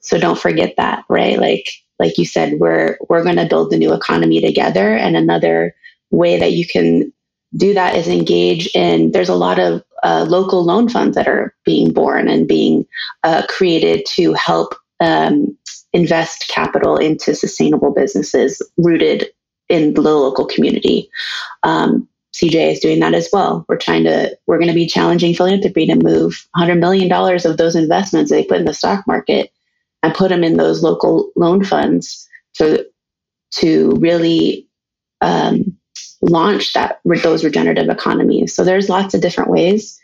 So 0.00 0.18
don't 0.18 0.38
forget 0.38 0.76
that, 0.78 1.04
right? 1.10 1.38
Like 1.38 1.68
like 1.98 2.16
you 2.16 2.24
said, 2.24 2.54
we're 2.58 2.96
we're 3.10 3.22
going 3.22 3.36
to 3.36 3.44
build 3.46 3.70
the 3.70 3.76
new 3.76 3.92
economy 3.92 4.40
together. 4.40 4.96
And 4.96 5.14
another 5.14 5.74
way 6.10 6.38
that 6.38 6.52
you 6.52 6.66
can 6.66 7.12
do 7.56 7.74
that 7.74 7.94
is 7.94 8.08
engage 8.08 8.68
in. 8.74 9.12
There's 9.12 9.28
a 9.28 9.34
lot 9.34 9.58
of 9.58 9.82
uh, 10.02 10.26
local 10.28 10.64
loan 10.64 10.88
funds 10.88 11.16
that 11.16 11.28
are 11.28 11.54
being 11.64 11.92
born 11.92 12.28
and 12.28 12.46
being 12.46 12.86
uh, 13.24 13.42
created 13.48 14.04
to 14.06 14.34
help 14.34 14.74
um, 15.00 15.56
invest 15.92 16.48
capital 16.48 16.96
into 16.96 17.34
sustainable 17.34 17.92
businesses 17.92 18.62
rooted 18.76 19.28
in 19.68 19.94
the 19.94 20.00
local 20.00 20.46
community. 20.46 21.10
Um, 21.62 22.08
CJA 22.34 22.72
is 22.72 22.80
doing 22.80 23.00
that 23.00 23.14
as 23.14 23.30
well. 23.32 23.64
We're 23.68 23.78
trying 23.78 24.04
to, 24.04 24.36
we're 24.46 24.58
going 24.58 24.68
to 24.68 24.74
be 24.74 24.86
challenging 24.86 25.34
philanthropy 25.34 25.86
to 25.86 25.96
move 25.96 26.46
$100 26.56 26.78
million 26.78 27.10
of 27.10 27.56
those 27.56 27.74
investments 27.74 28.30
they 28.30 28.44
put 28.44 28.58
in 28.58 28.66
the 28.66 28.74
stock 28.74 29.06
market 29.06 29.50
and 30.02 30.14
put 30.14 30.28
them 30.28 30.44
in 30.44 30.58
those 30.58 30.82
local 30.82 31.30
loan 31.34 31.64
funds 31.64 32.28
to, 32.54 32.86
to 33.52 33.96
really 33.98 34.68
um, 35.22 35.76
launch 36.22 36.72
that 36.72 37.00
with 37.04 37.22
those 37.22 37.44
regenerative 37.44 37.88
economies. 37.88 38.54
So 38.54 38.64
there's 38.64 38.88
lots 38.88 39.14
of 39.14 39.20
different 39.20 39.50
ways 39.50 40.00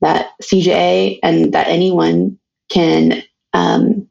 that 0.00 0.30
CJA 0.42 1.18
and 1.22 1.52
that 1.54 1.68
anyone 1.68 2.38
can 2.70 3.22
um, 3.52 4.08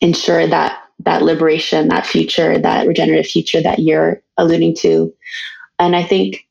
ensure 0.00 0.46
that 0.46 0.80
that 1.00 1.22
liberation, 1.22 1.88
that 1.88 2.06
future, 2.06 2.58
that 2.58 2.86
regenerative 2.86 3.26
future 3.26 3.62
that 3.62 3.80
you're 3.80 4.22
alluding 4.36 4.74
to. 4.76 5.12
And 5.78 5.96
I 5.96 6.02
think, 6.02 6.46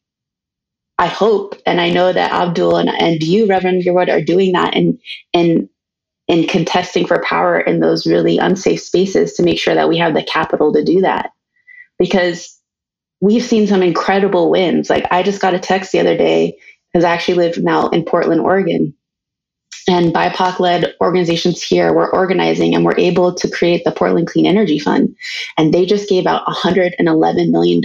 I 0.97 1.07
hope, 1.07 1.55
and 1.65 1.81
I 1.81 1.89
know 1.89 2.13
that 2.13 2.31
Abdul 2.31 2.77
and, 2.77 2.89
and 2.89 3.21
you, 3.23 3.47
Reverend 3.47 3.83
Yearwood, 3.83 4.11
are 4.11 4.21
doing 4.21 4.51
that 4.53 4.75
and 4.75 4.99
and 5.33 5.69
in 6.27 6.47
contesting 6.47 7.05
for 7.05 7.21
power 7.23 7.59
in 7.59 7.79
those 7.79 8.07
really 8.07 8.37
unsafe 8.37 8.81
spaces 8.81 9.33
to 9.33 9.43
make 9.43 9.59
sure 9.59 9.75
that 9.75 9.89
we 9.89 9.97
have 9.97 10.13
the 10.13 10.23
capital 10.23 10.71
to 10.73 10.83
do 10.83 11.01
that. 11.01 11.31
Because 11.99 12.59
we've 13.23 13.43
seen 13.43 13.65
some 13.67 13.81
incredible 13.81 14.51
wins. 14.51 14.89
Like 14.89 15.05
I 15.09 15.23
just 15.23 15.41
got 15.41 15.53
a 15.53 15.59
text 15.59 15.93
the 15.93 15.99
other 15.99 16.17
day 16.17 16.57
because 16.91 17.05
I 17.05 17.13
actually 17.13 17.35
live 17.35 17.57
now 17.57 17.87
in 17.89 18.03
Portland, 18.03 18.41
Oregon 18.41 18.93
and 19.87 20.13
BIPOC 20.13 20.59
led 20.59 20.93
organizations 21.01 21.61
here 21.61 21.93
were 21.93 22.13
organizing 22.13 22.75
and 22.75 22.85
were 22.85 22.97
able 22.97 23.33
to 23.33 23.49
create 23.49 23.83
the 23.83 23.91
Portland 23.91 24.27
Clean 24.27 24.45
Energy 24.45 24.79
Fund. 24.79 25.15
And 25.57 25.73
they 25.73 25.85
just 25.85 26.09
gave 26.09 26.25
out 26.25 26.45
$111 26.45 27.49
million 27.49 27.81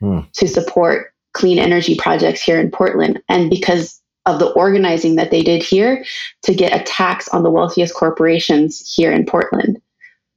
hmm. 0.00 0.20
to 0.32 0.48
support 0.48 1.12
clean 1.32 1.58
energy 1.58 1.96
projects 1.96 2.42
here 2.42 2.60
in 2.60 2.70
Portland. 2.70 3.22
And 3.28 3.50
because 3.50 4.00
of 4.26 4.38
the 4.38 4.50
organizing 4.52 5.16
that 5.16 5.30
they 5.30 5.42
did 5.42 5.62
here 5.62 6.04
to 6.42 6.54
get 6.54 6.78
a 6.78 6.84
tax 6.84 7.28
on 7.28 7.42
the 7.42 7.50
wealthiest 7.50 7.94
corporations 7.94 8.92
here 8.94 9.12
in 9.12 9.26
Portland. 9.26 9.80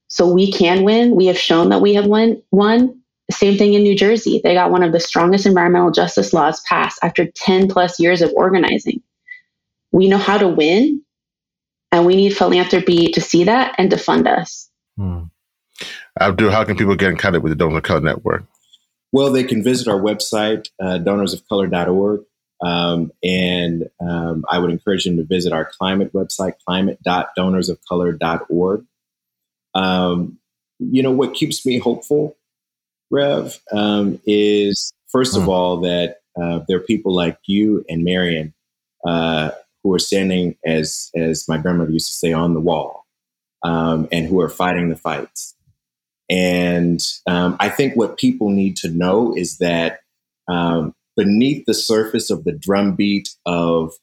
So 0.08 0.32
we 0.32 0.52
can 0.52 0.84
win. 0.84 1.16
We 1.16 1.26
have 1.28 1.38
shown 1.38 1.70
that 1.70 1.82
we 1.82 1.94
have 1.94 2.08
won. 2.08 2.42
won. 2.52 3.00
Same 3.32 3.58
thing 3.58 3.74
in 3.74 3.84
New 3.84 3.96
Jersey. 3.96 4.40
They 4.44 4.54
got 4.54 4.72
one 4.72 4.84
of 4.84 4.92
the 4.92 5.00
strongest 5.00 5.46
environmental 5.46 5.92
justice 5.92 6.32
laws 6.32 6.62
passed 6.62 7.00
after 7.02 7.26
10 7.26 7.68
plus 7.68 8.00
years 8.00 8.22
of 8.22 8.32
organizing 8.36 9.02
we 9.96 10.08
know 10.10 10.18
how 10.18 10.38
to 10.38 10.50
win 10.50 11.02
and 11.90 12.06
we 12.06 12.18
need 12.18 12.36
philanthropy 12.36 13.14
to 13.14 13.22
see 13.22 13.46
that 13.46 13.76
and 13.78 13.90
to 13.92 13.98
fund 13.98 14.28
us. 14.28 14.70
Hmm. 14.98 15.22
Abdul, 16.20 16.52
how 16.52 16.66
can 16.66 16.76
people 16.76 16.98
get 16.98 17.12
in 17.12 17.18
contact 17.18 17.44
with 17.44 17.52
the 17.52 17.56
Donors 17.56 17.78
of 17.78 17.84
Color 17.84 18.02
Network? 18.02 18.44
Well, 19.14 19.32
they 19.32 19.46
can 19.46 19.64
visit 19.64 19.88
our 19.88 20.00
website, 20.00 20.68
uh, 20.82 21.00
donorsofcolor.org. 21.00 22.24
Um, 22.62 23.14
and 23.24 23.90
um, 24.02 24.44
I 24.50 24.60
would 24.60 24.72
encourage 24.72 25.06
them 25.06 25.16
to 25.16 25.24
visit 25.24 25.54
our 25.54 25.64
climate 25.64 26.12
website, 26.12 26.56
climate.donorsofcolor.org. 26.66 28.86
Um, 29.74 30.40
you 30.80 31.04
know, 31.04 31.12
what 31.12 31.34
keeps 31.34 31.66
me 31.66 31.78
hopeful, 31.78 32.36
Rev, 33.16 33.60
um, 33.72 34.20
is 34.26 34.94
first 35.08 35.38
of 35.38 35.44
hmm. 35.44 35.50
all 35.50 35.78
that 35.82 36.18
uh, 36.40 36.60
there 36.68 36.78
are 36.78 36.82
people 36.82 37.16
like 37.16 37.40
you 37.46 37.86
and 37.88 38.04
Marion 38.04 38.54
uh, 39.06 39.52
who 39.84 39.94
are 39.94 40.00
standing, 40.00 40.58
as 40.66 41.10
as 41.16 41.48
my 41.48 41.58
grandmother 41.58 41.92
used 41.92 42.08
to 42.08 42.14
say, 42.14 42.34
on 42.34 42.54
the 42.54 42.60
wall, 42.60 43.06
um, 43.64 44.08
and 44.12 44.26
who 44.26 44.42
are 44.42 44.50
fighting 44.50 44.90
the 44.90 44.96
fights. 44.96 45.56
And 46.30 47.00
um, 47.28 47.56
I 47.60 47.70
think 47.70 47.96
what 47.96 48.18
people 48.18 48.50
need 48.50 48.78
to 48.78 48.90
know 48.90 49.36
is 49.36 49.60
that 49.60 50.00
um, 50.48 50.94
beneath 51.16 51.66
the 51.66 51.74
surface 51.74 52.30
of 52.30 52.44
the 52.44 52.52
drumbeat 52.52 53.30
of 53.46 53.94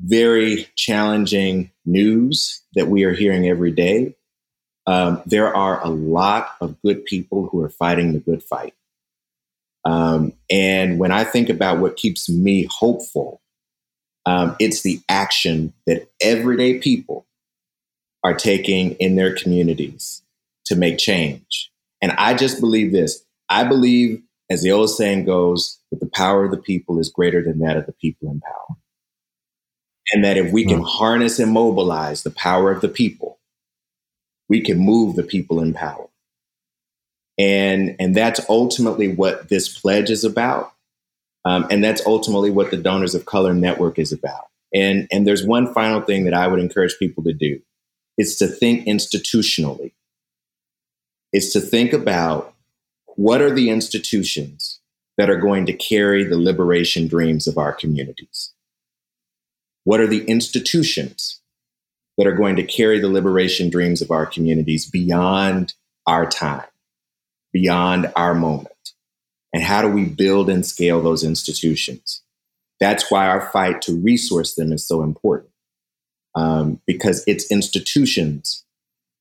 very 0.00 0.68
challenging 0.76 1.70
news 1.86 2.62
that 2.74 2.88
we 2.88 3.04
are 3.04 3.14
hearing 3.14 3.48
every 3.48 3.72
day, 3.72 4.14
um, 4.86 5.22
there 5.26 5.54
are 5.54 5.84
a 5.84 5.88
lot 5.88 6.54
of 6.60 6.80
good 6.82 7.04
people 7.04 7.48
who 7.48 7.60
are 7.62 7.68
fighting 7.68 8.12
the 8.12 8.20
good 8.20 8.42
fight. 8.42 8.74
Um, 9.84 10.32
and 10.50 10.98
when 10.98 11.12
I 11.12 11.24
think 11.24 11.48
about 11.48 11.78
what 11.78 11.96
keeps 11.96 12.28
me 12.28 12.68
hopeful, 12.70 13.40
um, 14.26 14.56
it's 14.58 14.82
the 14.82 15.00
action 15.08 15.72
that 15.86 16.08
everyday 16.20 16.78
people 16.78 17.26
are 18.24 18.34
taking 18.34 18.92
in 18.92 19.14
their 19.14 19.34
communities 19.34 20.22
to 20.66 20.74
make 20.74 20.98
change. 20.98 21.70
And 22.02 22.12
I 22.12 22.34
just 22.34 22.60
believe 22.60 22.92
this. 22.92 23.24
I 23.48 23.62
believe, 23.62 24.20
as 24.50 24.62
the 24.62 24.72
old 24.72 24.90
saying 24.90 25.24
goes, 25.24 25.78
that 25.90 26.00
the 26.00 26.10
power 26.12 26.44
of 26.44 26.50
the 26.50 26.56
people 26.56 26.98
is 26.98 27.08
greater 27.08 27.42
than 27.42 27.60
that 27.60 27.76
of 27.76 27.86
the 27.86 27.92
people 27.92 28.28
in 28.30 28.40
power. 28.40 28.76
And 30.12 30.24
that 30.24 30.36
if 30.36 30.52
we 30.52 30.64
can 30.64 30.80
mm. 30.80 30.86
harness 30.86 31.38
and 31.38 31.52
mobilize 31.52 32.22
the 32.22 32.30
power 32.30 32.70
of 32.72 32.80
the 32.80 32.88
people, 32.88 33.35
we 34.48 34.60
can 34.60 34.78
move 34.78 35.16
the 35.16 35.22
people 35.22 35.60
in 35.60 35.74
power. 35.74 36.08
And, 37.38 37.96
and 37.98 38.14
that's 38.14 38.40
ultimately 38.48 39.08
what 39.08 39.48
this 39.48 39.68
pledge 39.68 40.10
is 40.10 40.24
about. 40.24 40.72
Um, 41.44 41.66
and 41.70 41.84
that's 41.84 42.04
ultimately 42.06 42.50
what 42.50 42.70
the 42.70 42.76
Donors 42.76 43.14
of 43.14 43.26
Color 43.26 43.54
Network 43.54 43.98
is 43.98 44.12
about. 44.12 44.46
And, 44.74 45.06
and 45.12 45.26
there's 45.26 45.44
one 45.44 45.72
final 45.72 46.00
thing 46.00 46.24
that 46.24 46.34
I 46.34 46.48
would 46.48 46.60
encourage 46.60 46.98
people 46.98 47.22
to 47.24 47.32
do. 47.32 47.60
It's 48.16 48.36
to 48.38 48.46
think 48.46 48.86
institutionally. 48.86 49.92
It's 51.32 51.52
to 51.52 51.60
think 51.60 51.92
about 51.92 52.54
what 53.16 53.40
are 53.40 53.54
the 53.54 53.70
institutions 53.70 54.80
that 55.16 55.30
are 55.30 55.40
going 55.40 55.66
to 55.66 55.72
carry 55.72 56.24
the 56.24 56.38
liberation 56.38 57.08
dreams 57.08 57.46
of 57.46 57.58
our 57.58 57.72
communities? 57.72 58.52
What 59.84 60.00
are 60.00 60.06
the 60.06 60.24
institutions 60.24 61.40
that 62.16 62.26
are 62.26 62.34
going 62.34 62.56
to 62.56 62.62
carry 62.62 62.98
the 62.98 63.08
liberation 63.08 63.70
dreams 63.70 64.02
of 64.02 64.10
our 64.10 64.26
communities 64.26 64.88
beyond 64.88 65.74
our 66.06 66.28
time, 66.28 66.66
beyond 67.52 68.12
our 68.16 68.34
moment? 68.34 68.70
And 69.52 69.62
how 69.62 69.82
do 69.82 69.88
we 69.88 70.04
build 70.04 70.50
and 70.50 70.64
scale 70.66 71.00
those 71.00 71.24
institutions? 71.24 72.22
That's 72.78 73.10
why 73.10 73.26
our 73.26 73.50
fight 73.50 73.80
to 73.82 73.96
resource 73.96 74.54
them 74.54 74.72
is 74.72 74.86
so 74.86 75.02
important, 75.02 75.50
um, 76.34 76.80
because 76.86 77.24
it's 77.26 77.50
institutions 77.50 78.64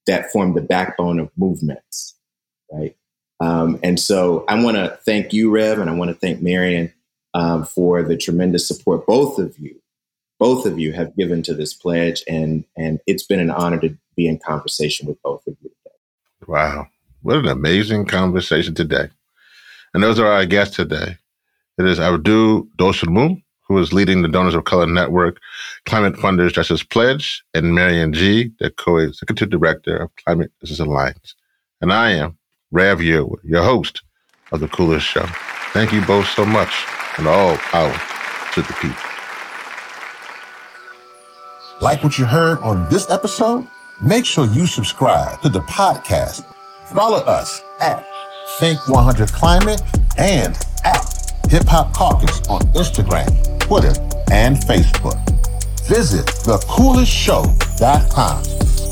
that 0.07 0.31
form 0.31 0.53
the 0.53 0.61
backbone 0.61 1.19
of 1.19 1.31
movements, 1.37 2.15
right? 2.71 2.95
Um, 3.39 3.79
and 3.83 3.99
so 3.99 4.45
I 4.47 4.61
want 4.61 4.77
to 4.77 4.97
thank 5.05 5.33
you, 5.33 5.49
Rev, 5.49 5.79
and 5.79 5.89
I 5.89 5.93
want 5.93 6.09
to 6.09 6.15
thank 6.15 6.41
Marion 6.41 6.93
um, 7.33 7.65
for 7.65 8.03
the 8.03 8.17
tremendous 8.17 8.67
support 8.67 9.05
both 9.05 9.39
of 9.39 9.57
you, 9.59 9.81
both 10.39 10.65
of 10.65 10.79
you 10.79 10.93
have 10.93 11.15
given 11.15 11.41
to 11.43 11.53
this 11.53 11.73
pledge, 11.73 12.23
and 12.27 12.65
and 12.75 12.99
it's 13.07 13.23
been 13.23 13.39
an 13.39 13.51
honor 13.51 13.79
to 13.79 13.95
be 14.15 14.27
in 14.27 14.39
conversation 14.39 15.07
with 15.07 15.21
both 15.21 15.45
of 15.47 15.55
you 15.61 15.69
today. 15.69 15.95
Wow, 16.47 16.87
what 17.21 17.37
an 17.37 17.47
amazing 17.47 18.05
conversation 18.05 18.73
today! 18.73 19.09
And 19.93 20.03
those 20.03 20.19
are 20.19 20.27
our 20.27 20.45
guests 20.45 20.75
today. 20.75 21.17
It 21.77 21.85
is 21.85 21.99
Abdul 21.99 22.67
Dosunmu, 22.77 23.41
who 23.67 23.77
is 23.79 23.93
leading 23.93 24.21
the 24.21 24.27
Donors 24.27 24.55
of 24.55 24.65
Color 24.65 24.87
Network, 24.87 25.39
Climate 25.85 26.15
Funders 26.15 26.53
Justice 26.53 26.83
Pledge, 26.83 27.43
and 27.53 27.73
Marion 27.73 28.13
Gee., 28.13 28.51
the 28.59 28.69
co-executive 28.69 29.49
director 29.49 29.97
of 29.97 30.15
Climate 30.23 30.51
Justice 30.61 30.79
Alliance. 30.79 31.35
And 31.81 31.91
I 31.91 32.11
am 32.11 32.37
Rev 32.71 32.99
Yearwood, 32.99 33.43
your 33.43 33.63
host 33.63 34.03
of 34.51 34.59
The 34.59 34.67
Coolest 34.67 35.05
Show. 35.05 35.25
Thank 35.73 35.91
you 35.91 36.01
both 36.05 36.27
so 36.27 36.45
much, 36.45 36.85
and 37.17 37.27
all 37.27 37.57
power 37.57 37.99
to 38.53 38.61
the 38.61 38.73
people. 38.81 39.14
Like 41.81 42.03
what 42.03 42.17
you 42.17 42.25
heard 42.25 42.59
on 42.59 42.87
this 42.89 43.09
episode? 43.09 43.67
Make 44.01 44.25
sure 44.25 44.45
you 44.47 44.65
subscribe 44.65 45.41
to 45.41 45.49
the 45.49 45.59
podcast. 45.61 46.45
Follow 46.93 47.17
us 47.17 47.61
at 47.81 48.05
Think 48.59 48.87
100 48.87 49.31
Climate 49.33 49.81
and 50.17 50.57
at 50.85 51.03
Hip 51.49 51.65
Hop 51.67 51.93
Caucus 51.93 52.41
on 52.47 52.61
Instagram, 52.73 53.27
Twitter, 53.59 53.91
and 54.31 54.55
Facebook. 54.55 55.19
Visit 55.87 56.25
thecoolestshow.com 56.27 58.43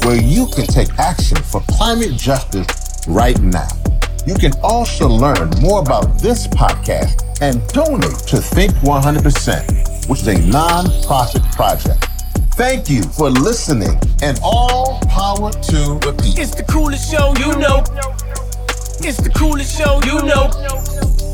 where 0.06 0.22
you 0.22 0.48
can 0.48 0.66
take 0.68 0.90
action 1.00 1.38
for 1.38 1.62
climate 1.70 2.12
justice 2.18 2.68
right 3.08 3.40
now. 3.40 3.70
You 4.28 4.36
can 4.36 4.52
also 4.62 5.08
learn 5.08 5.50
more 5.62 5.80
about 5.80 6.20
this 6.20 6.48
podcast 6.48 7.24
and 7.42 7.66
donate 7.70 8.18
to 8.28 8.38
Think 8.38 8.74
100%, 8.74 10.10
which 10.10 10.20
is 10.22 10.28
a 10.28 10.38
non-profit 10.48 11.44
project. 11.54 12.10
Thank 12.56 12.88
you 12.88 13.02
for 13.02 13.32
listening 13.32 14.00
and 14.22 14.40
all 14.44 15.00
power 15.10 15.52
to 15.52 16.00
people. 16.00 16.40
It's 16.40 16.54
the 16.54 16.64
coolest 16.70 17.12
show 17.12 17.34
you 17.40 17.58
know. 17.58 17.80
It's 19.02 19.18
the 19.18 19.32
coolest 19.36 19.76
show 19.76 20.00
you 20.06 20.22
know. 20.22 21.33